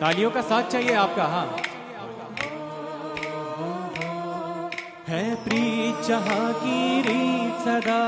[0.00, 1.64] तालियों का साथ चाहिए आपका हाँ।
[5.08, 7.98] है प्रीत जहाँ की रीत सदा।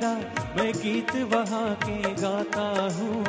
[0.00, 0.12] सदा
[0.56, 3.24] मैं गीत वहाँ के गाता हूँ।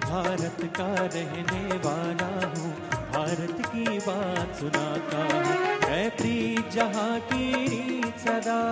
[0.00, 2.70] भारत का रहने वाला हूँ,
[3.10, 5.42] भारत की बात सुनाता हूँ।
[5.90, 8.62] मैं प्रीत जहाँ की सदा।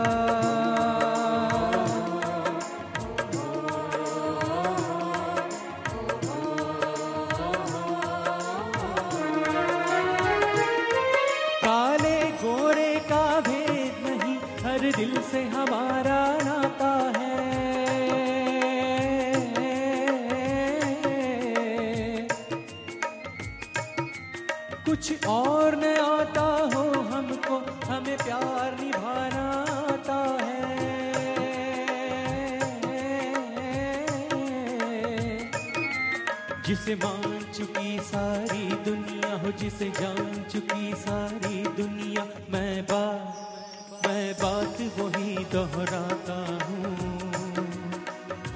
[36.83, 44.81] जिसे मान चुकी सारी दुनिया हो, जिसे जान चुकी सारी दुनिया। मैं बात मैं बात
[44.99, 46.97] वही दोहराता हूँ।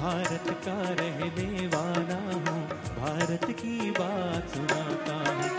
[0.01, 2.62] भारत का रहने वाला हूँ,
[2.98, 5.51] भारत की बात सुनाता हूँ।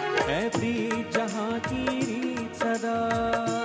[0.49, 3.56] प्रीत जहाँ की सदा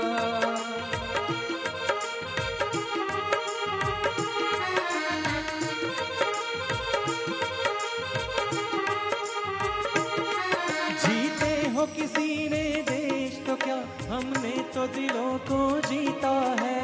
[12.02, 13.76] किसी ने देश तो क्या
[14.10, 16.80] हमने तो दिलों को जीता है?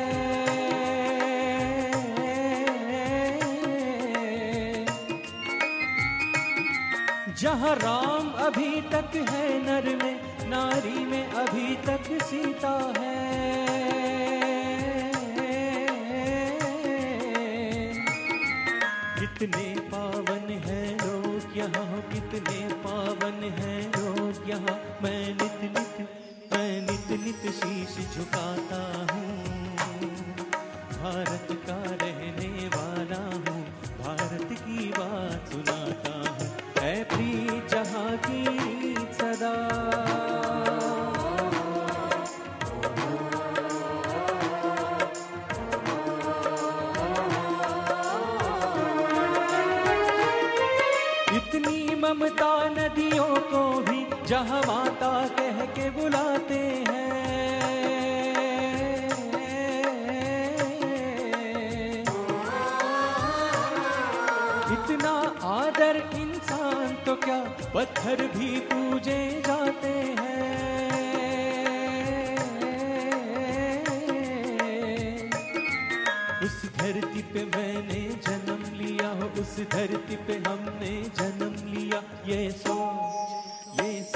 [7.34, 13.18] जहाँ राम अभी तक है, नर में, नारी में अभी तक सीता है।
[19.18, 26.08] कितने पावन है लोग यहाँ, कितने पावन है लोग। यहाँ मैं नित नित,
[26.52, 28.80] मैं नित नित शीश झुकाता
[29.12, 29.44] हूँ।
[30.92, 33.62] भारत का रहने वाला हूँ,
[33.98, 36.48] भारत की बात सुनाता हूँ।
[36.80, 38.44] है प्रीत जहाँ की
[39.12, 40.07] सदा
[54.28, 57.06] जहाँ माता कह के बुलाते हैं।
[64.72, 65.12] इतना
[65.48, 67.40] आदर इंसान तो क्या
[67.74, 70.46] पत्थर भी पूजे जाते हैं।
[76.44, 79.10] उस धरती पे मैंने जन्म लिया
[79.40, 83.07] उस धरती पे हमने जन्म लिया, ये सोच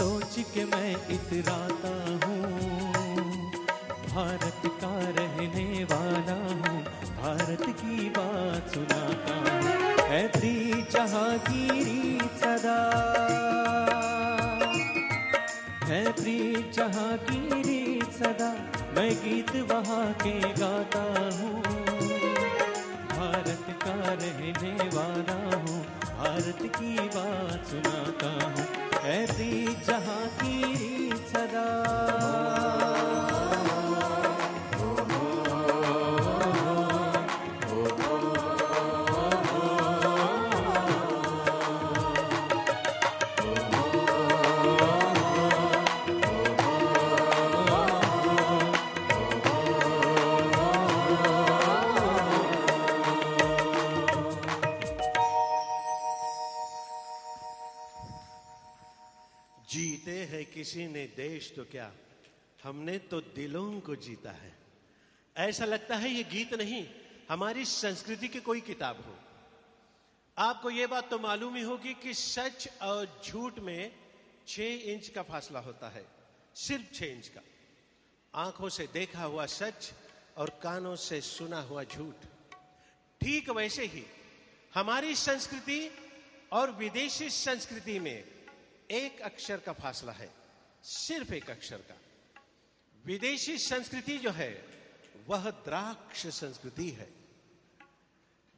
[0.02, 1.90] सोच के मैं इतराता
[2.26, 3.52] हूँ।
[4.14, 6.82] भारत का रहने वाला हूँ,
[7.22, 12.78] भारत की बात सुनाता हूँ। है प्री जहांगीरी सदा।
[15.84, 18.52] है प्री जहांगीरी सदा,
[18.96, 21.02] मैं गीत वहाँ के गाता
[21.38, 21.62] हूँ।
[23.08, 25.84] भारत का रहने वाला हूँ,
[26.18, 29.26] भारत की बात सुनाता हूँ। है
[29.86, 32.61] जहाँ की सदा
[61.16, 61.93] देश तो क्या?
[62.64, 64.52] हमने तो दिलों को जीता है।
[65.36, 66.86] ऐसा लगता है ये गीत नहीं,
[67.28, 69.18] हमारी संस्कृति की कोई किताब हो।
[70.39, 73.93] आपको ये बात तो मालूम ही होगी कि सच और झूठ में
[74.48, 76.05] छह इंच का फासला होता है,
[76.55, 77.40] सिर्फ़ छह इंच का।
[78.34, 79.93] आँखों से देखा हुआ सच
[80.36, 82.14] और कानों से सुना हुआ झूठ।
[83.20, 84.05] ठीक वैसे ही,
[84.74, 85.90] हमारी संस्कृति
[86.52, 88.24] और विदेशी संस्कृति में
[88.90, 90.41] एक अक्षर का फासला है।
[90.84, 92.00] सिर्फ़ एक अक्षर का।
[93.06, 94.64] विदेशी संस्कृति जो है,
[95.26, 97.14] वह द्राक्ष संस्कृति है।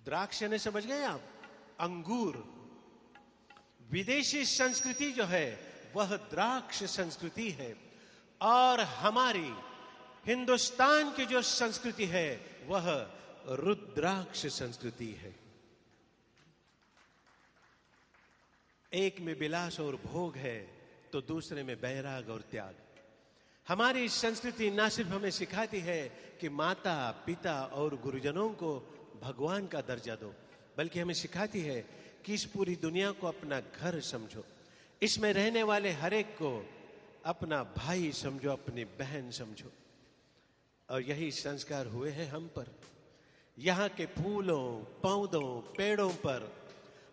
[0.04, 1.22] द्राक्ष ने समझ गए आप?
[1.80, 2.36] अंगूर।
[3.90, 7.76] विदेशी संस्कृति जो है, वह द्राक्ष संस्कृति है।
[8.42, 9.54] और हमारी
[10.26, 13.12] हिंदुस्तान की जो संस्कृति है, वह
[13.46, 15.36] रुद्राक्ष संस्कृति है।
[18.94, 20.73] एक में विलास और भोग है
[21.14, 22.74] तो दूसरे में बैराग और त्याग।
[23.68, 26.08] हमारी संस्कृति ना सिर्फ़ हमें सिखाती है
[26.40, 30.34] कि माता, पिता और गुरुजनों को भगवान का दर्जा दो,
[30.78, 31.86] बल्कि हमें सिखाती है
[32.24, 34.44] कि इस पूरी दुनिया को अपना घर समझो।
[35.02, 36.66] इसमें रहने वाले हर एक को
[37.24, 39.72] अपना भाई समझो, अपनी बहन समझो।
[40.90, 42.66] और यही संस्कार हुए हैं हम पर।
[43.58, 46.63] यहाँ के फूलों, पौधों, पेड़ों पर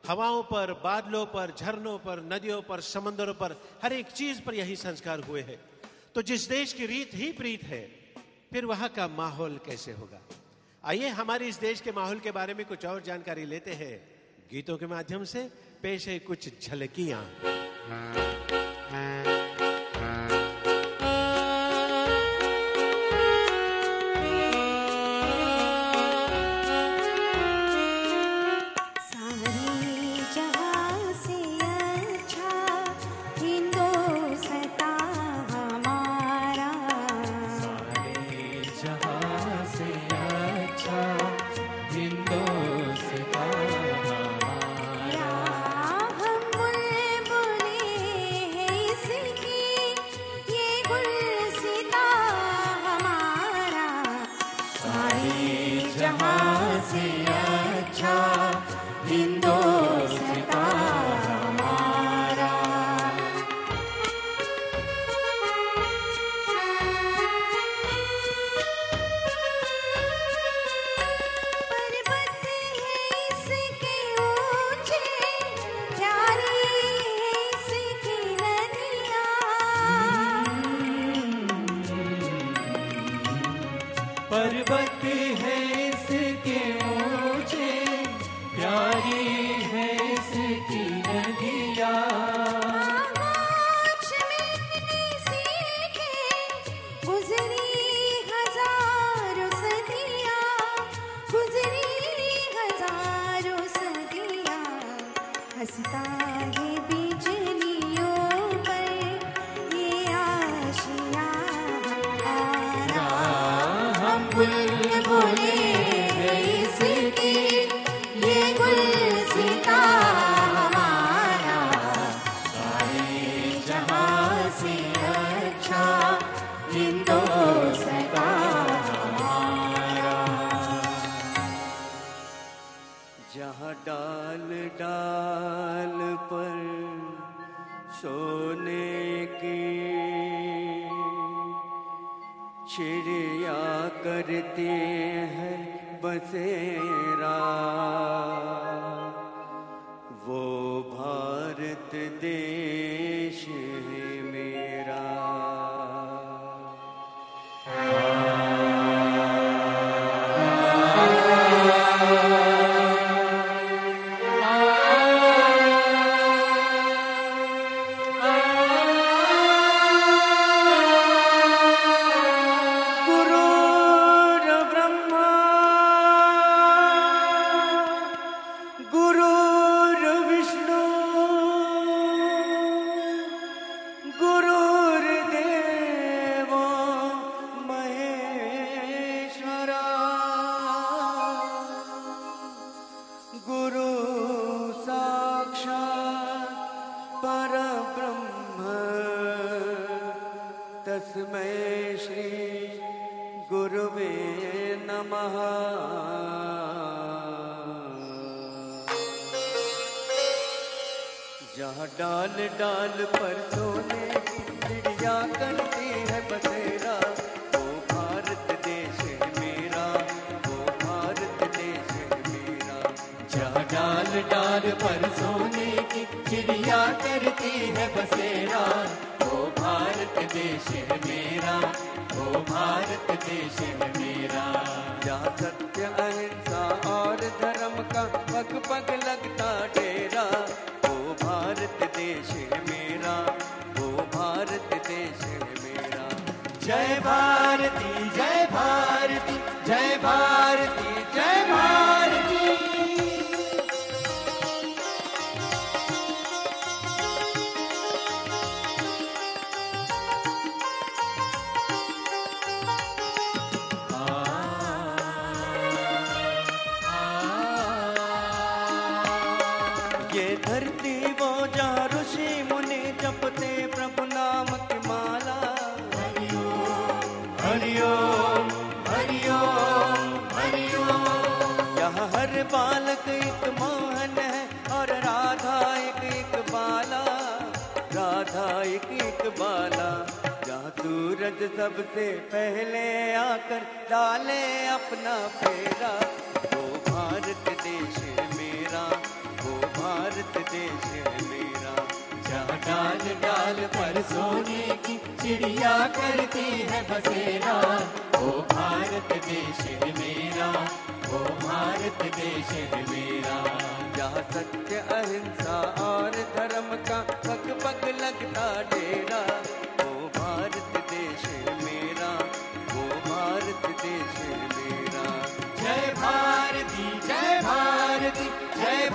[0.08, 4.76] हवाओं पर, बादलों पर, झरनों पर, नदियों पर, समंदरों पर, हर एक चीज़ पर यही
[4.76, 5.60] संस्कार हुए हैं।
[6.16, 7.82] तो जिस देश की रीत ही प्रीत है,
[8.54, 10.22] फिर वहाँ का माहौल कैसे होगा?
[10.86, 14.22] आइए हमारे इस देश के माहौल के बारे में कुछ और जानकारी लेते हैं।
[14.52, 15.52] गीतों के माध्यम से
[15.84, 17.32] पेश है कुछ झलकियाँ।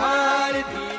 [0.01, 0.94] भारती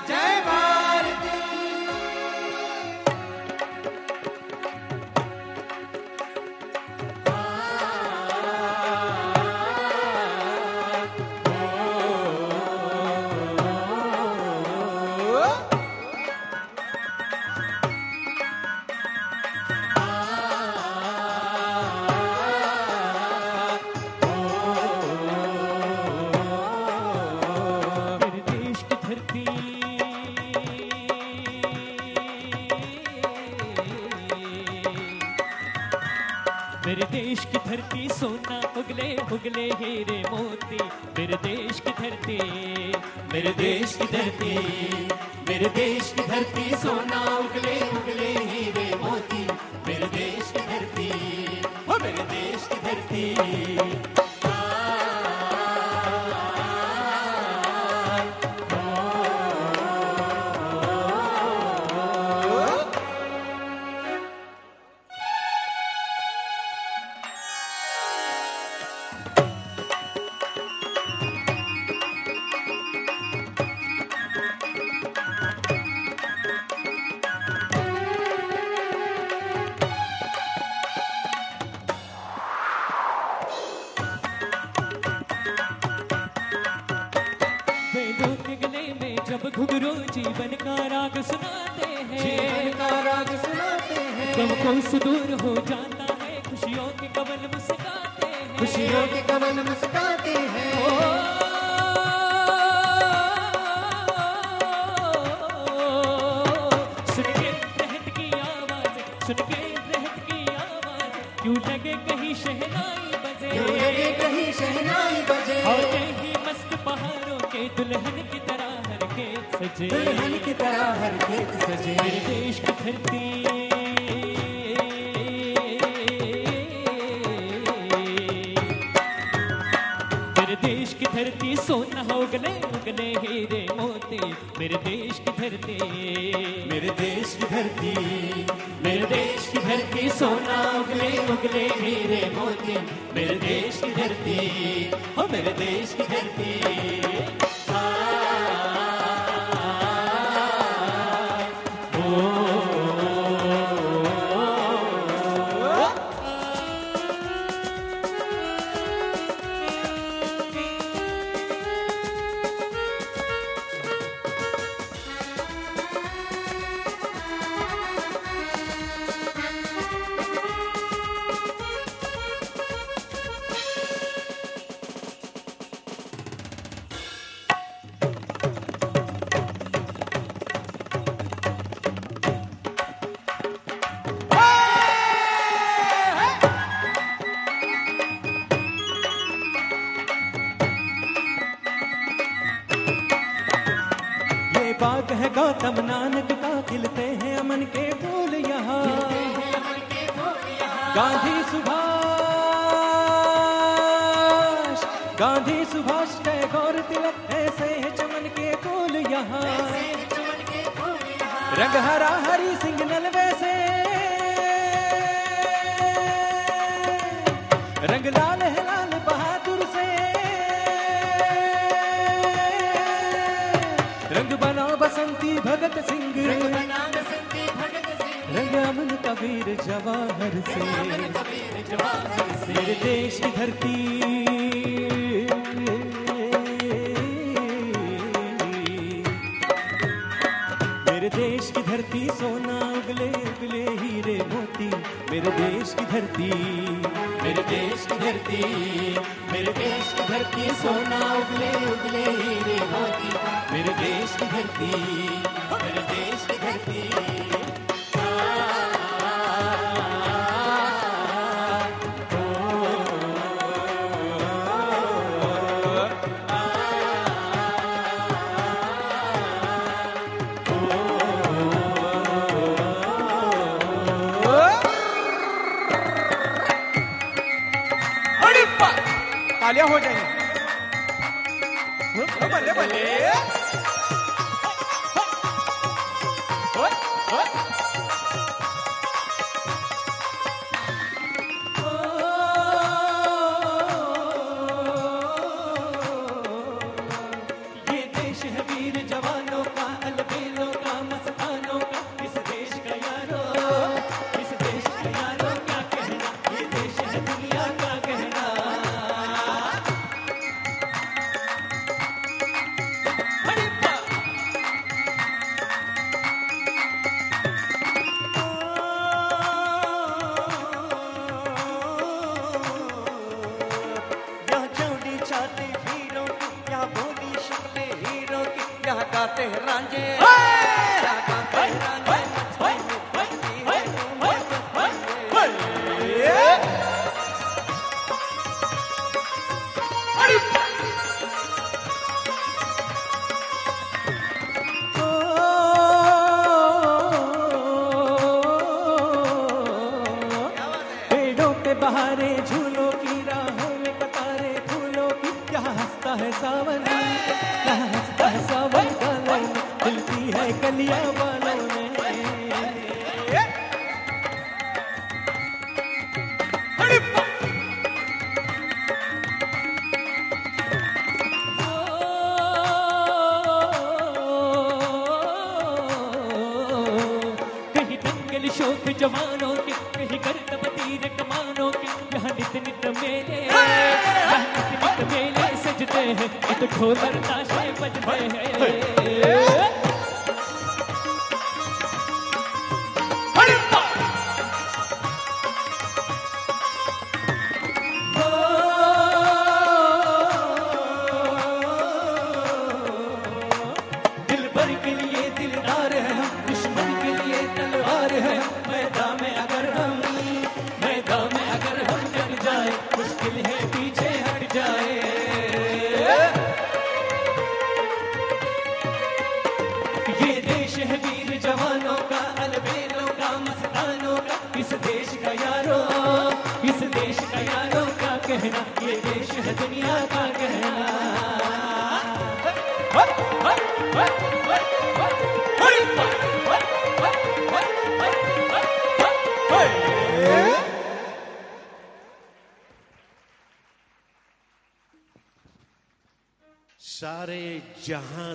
[279.47, 280.16] तालियाँ हो जाएँगी।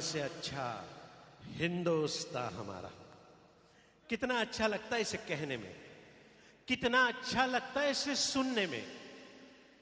[0.02, 0.84] से अच्छा
[1.42, 2.90] हिंदुस्तान हमारा।
[4.08, 5.74] कितना अच्छा लगता है इसे कहने में।
[6.68, 8.86] कितना अच्छा लगता है इसे सुनने में।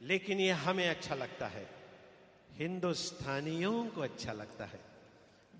[0.03, 1.71] लेकिन यह हमें अच्छा लगता है।
[2.53, 4.81] हिंदुस्तानियों को अच्छा लगता है।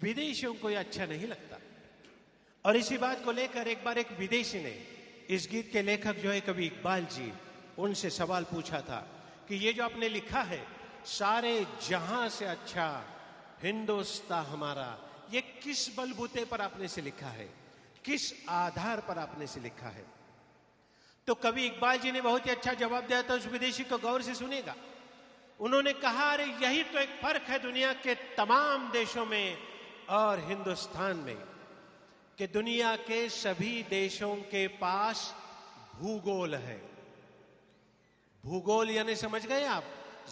[0.03, 1.57] विदेशियों को यह अच्छा नहीं लगता।
[2.65, 4.87] और इसी बात को लेकर एक बार एक विदेशी ने,
[5.31, 7.33] इस गीत के लेखक जो है कवि इकबाल जी,
[7.79, 10.67] उनसे सवाल पूछा था कि ये जो आपने लिखा है,
[11.05, 13.17] सारे जहाँ से अच्छा
[13.63, 14.99] हिंदुस्तान हमारा,
[15.31, 17.55] ये किस बलबूते पर आपने से लिखा है?
[18.05, 20.07] किस आधार पर आपने से लिखा है?
[21.27, 24.23] तो कवि इकबाल जी ने बहुत ही अच्छा जवाब दिया था, उस विदेशी को गौर
[24.23, 24.75] से सुनेगा।
[25.61, 29.59] उन्होंने कहा, अरे, यही तो एक फ़र्क है दुनिया के तमाम देशों में
[30.11, 31.37] और हिंदुस्तान में,
[32.39, 35.35] कि दुनिया के सभी देशों के पास
[35.95, 36.91] भूगोल है।
[38.45, 39.85] भूगोल यानी समझ गए आप?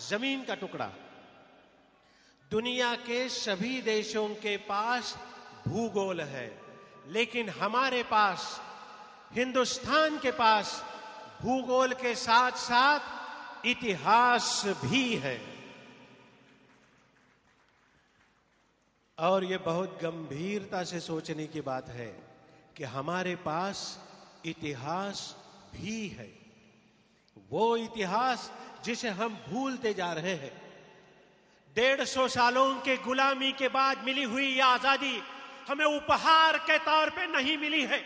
[0.09, 0.93] ज़मीन का टुकड़ा।
[2.51, 5.19] दुनिया के सभी देशों के पास
[5.69, 6.61] भूगोल है,
[7.07, 8.61] लेकिन हमारे पास,
[9.33, 10.85] हिंदुस्तान के पास
[11.43, 15.41] भूगोल के साथ साथ इतिहास भी है।
[19.19, 22.21] और ये बहुत गंभीरता से सोचने की बात है
[22.77, 24.01] कि हमारे पास
[24.47, 25.37] इतिहास
[25.75, 26.39] भी है।
[27.51, 28.53] वो इतिहास
[28.85, 30.68] जिसे हम भूलते जा रहे हैं
[31.77, 35.21] डेढ़ सौ सालों के गुलामी के बाद मिली हुई यह आज़ादी
[35.69, 38.01] हमें उपहार के तौर पे नहीं मिली है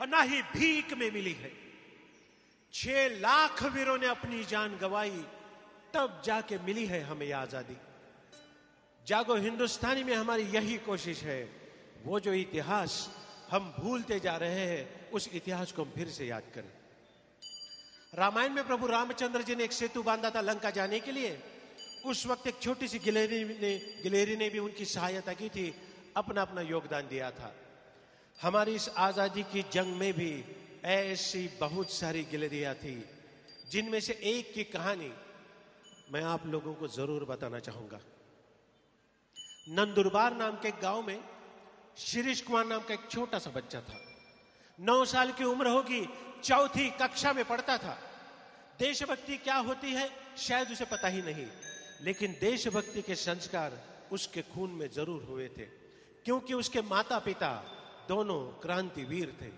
[0.00, 1.52] और ना ही भीख में मिली है।
[2.74, 5.24] छह लाख वीरों ने अपनी जान गवाई,
[5.94, 7.76] तब जाके मिली है हमें यह आज़ादी।
[9.00, 11.42] जागो, हिंदुस्तानी में हमारी यही कोशिश है,
[12.04, 13.10] वो जो इतिहास
[13.50, 16.72] हम भूलते जा रहे हैं, उस इतिहास को हम फिर से याद करें।
[18.12, 21.38] रामायण में प्रभु रामचंद्र जी ने एक सेतु बांधा था लंका जाने के लिए।
[22.04, 23.72] उस वक्त एक छोटी सी गिलेरी ने
[24.02, 25.66] गिलेरी ने भी उनकी सहायता की थी
[26.16, 27.52] अपना अपना योगदान दिया था।
[28.38, 30.32] हमारी इस आज़ादी की जंग में भी
[30.84, 32.96] ऐसी बहुत सारी गिलेरियाँ थी,
[33.70, 35.12] जिनमें से एक की कहानी
[36.12, 38.00] मैं आप लोगों को ज़रूर बताना चाहूँगा।
[39.70, 41.20] नंदुरबार नाम के गाँव में
[41.98, 44.00] शिरीष कुमार नाम का एक छोटा सा बच्चा था।
[44.78, 46.06] नौ साल की उम्र होगी,
[46.44, 47.96] चौथी कक्षा में पढ़ता था।
[48.78, 51.46] देशभक्ति क्या होती है, शायद उसे पता ही नहीं।
[52.04, 53.80] लेकिन देशभक्ति के संस्कार
[54.12, 55.64] उसके खून में ज़रूर हुए थे,
[56.24, 57.50] क्योंकि उसके माता पिता
[58.08, 59.52] दोनों क्रांतिवीर थे।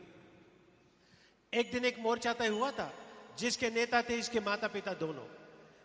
[1.52, 2.92] एक दिन एक मोर्चा तय हुआ था,
[3.38, 5.24] जिसके नेता थे, इसके माता पिता दोनों।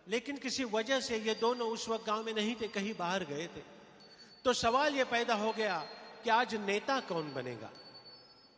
[0.08, 3.48] लेकिन किसी वजह से ये दोनों उस वक्त गाँव में नहीं थे, कहीं बाहर गए
[3.48, 3.64] थे।
[4.46, 5.78] तो सवाल ये पैदा हो गया
[6.24, 7.70] कि आज नेता कौन बनेगा?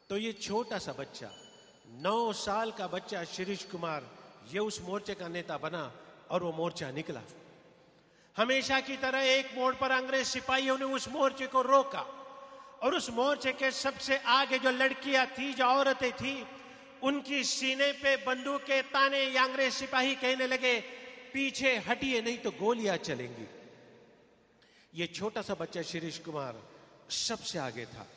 [0.09, 1.29] तो ये छोटा सा बच्चा,
[2.01, 4.09] नौ साल का बच्चा शिरीष कुमार,
[4.51, 5.83] ये उस मोर्चे का नेता बना
[6.31, 7.21] और वो मोर्चा निकला।
[8.37, 12.19] हमेशा की तरह एक मोड़ पर अंग्रेज़ सिपाहियों ने उस मोर्चे को रोका।
[12.83, 16.47] और उस मोर्चे के सबसे आगे जो लड़कियाँ थी, जो औरतें थी,
[17.03, 20.79] उनकी सीने पे बंदूक के ताने या अंग्रेज़ सिपाही कहने लगे,
[21.33, 23.47] पीछे हटिए, नहीं तो गोलियाँ चलेंगी।
[24.95, 26.55] ये छोटा सा बच्चा शिरीष कुमार
[27.09, 28.07] सबसे आगे था।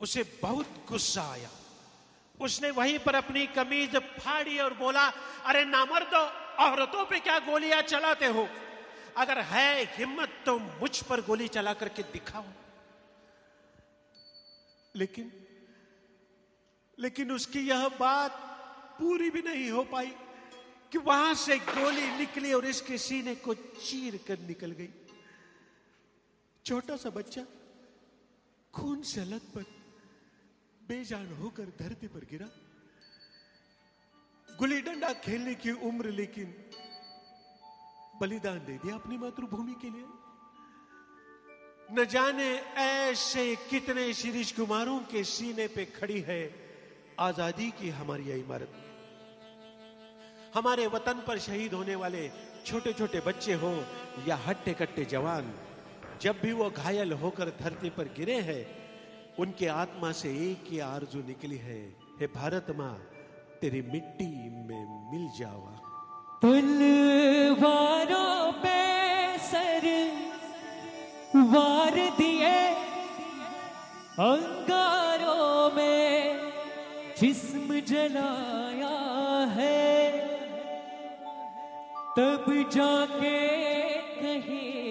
[0.00, 1.50] उसे बहुत गुस्सा आया।
[2.40, 5.06] उसने वहीं पर अपनी कमीज फाड़ी और बोला,
[5.44, 6.20] अरे नामर्दो,
[6.64, 8.48] औरतों पे क्या गोलियाँ चलाते हो?
[9.16, 12.44] अगर है हिम्मत तो मुझ पर गोली चला करके दिखाओ
[14.94, 15.32] लेकिन
[16.98, 18.32] लेकिन उसकी यह बात
[18.98, 20.12] पूरी भी नहीं हो पाई
[20.92, 24.88] कि वहाँ से गोली निकली और इसके सीने को चीर कर निकल गई।
[26.64, 27.44] छोटा सा बच्चा
[28.74, 29.68] खून से लथपथ
[30.88, 32.48] बेजान होकर धरती पर गिरा।
[34.48, 36.54] गुली डंडा खेलने की उम्र लेकिन
[38.14, 40.06] बलिदान दे दिया अपनी मातृभूमि के लिए।
[41.90, 46.42] न जाने ऐसे कितने शिरीष कुमारों के सीने पे खड़ी है
[47.20, 48.72] आज़ादी की हमारी यह इमारत।
[50.54, 52.28] हमारे वतन पर शहीद होने वाले
[52.66, 53.72] छोटे छोटे बच्चे हो
[54.26, 55.52] या हट्टे कट्टे जवान,
[56.20, 58.64] जब भी वो घायल होकर धरती पर गिरे हैं,
[59.38, 61.80] उनके आत्मा से एक ही आरज़ू निकली है,
[62.20, 62.96] हे भारत माँ,
[63.60, 65.91] तेरी मिट्टी में मिल जावा।
[66.42, 68.78] तलवारों पे
[69.40, 69.84] सर
[71.52, 72.56] वार दिए,
[74.20, 76.40] अंगारों में
[77.20, 78.98] जिस्म जलाया
[79.56, 79.86] है।
[82.18, 83.38] तब जाके
[84.18, 84.82] कहीं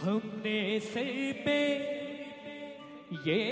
[0.00, 1.10] हमने सर
[1.44, 1.60] पे
[3.26, 3.42] ये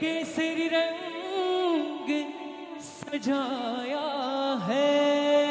[0.00, 2.08] केसरी रंग
[2.82, 4.08] सजाया
[4.64, 5.45] है।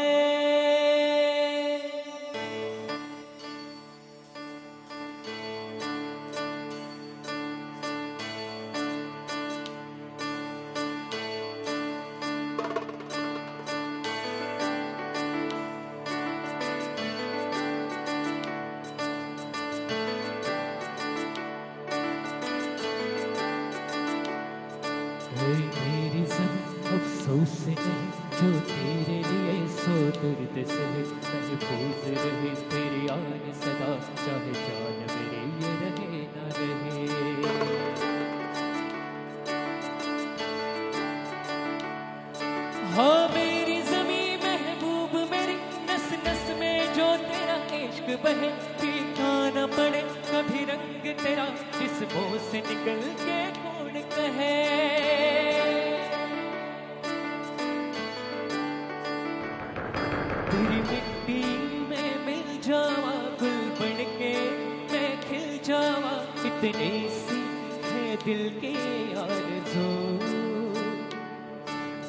[68.16, 68.76] दिल की
[69.18, 69.88] आरज़ू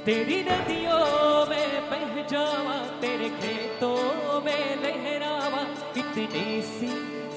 [0.05, 5.63] तेरी नदियों में बह जावा, तेरे खेतों में लहरावा।
[5.97, 6.93] इतनी सी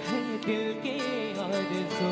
[0.05, 0.97] है दिल यार
[1.45, 2.11] आरज़ू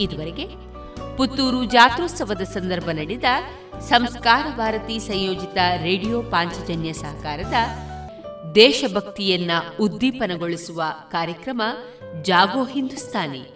[0.00, 0.46] ಇದುವರೆಗೆ
[1.16, 3.24] ಪುತ್ತೂರು ಜಾತ್ರೋತ್ಸವದ ಸಂದರ್ಭ ನಡೆದ
[3.80, 7.54] ಸಂಸ್ಕಾರ ಭಾರತಿ ಸಂಯೋಜಿತ ರೇಡಿಯೋ ಪಾಂಚಜನ್ಯ ಸಹಕಾರದ
[8.54, 9.50] ದೇಶಭಕ್ತಿಯನ್ನ
[9.80, 11.62] ಉದ್ದೀಪನಗೊಳಿಸುವ ಕಾರ್ಯಕ್ರಮ
[12.22, 13.55] ಜಾಗೋ ಹಿಂದೂಸ್ತಾನಿ.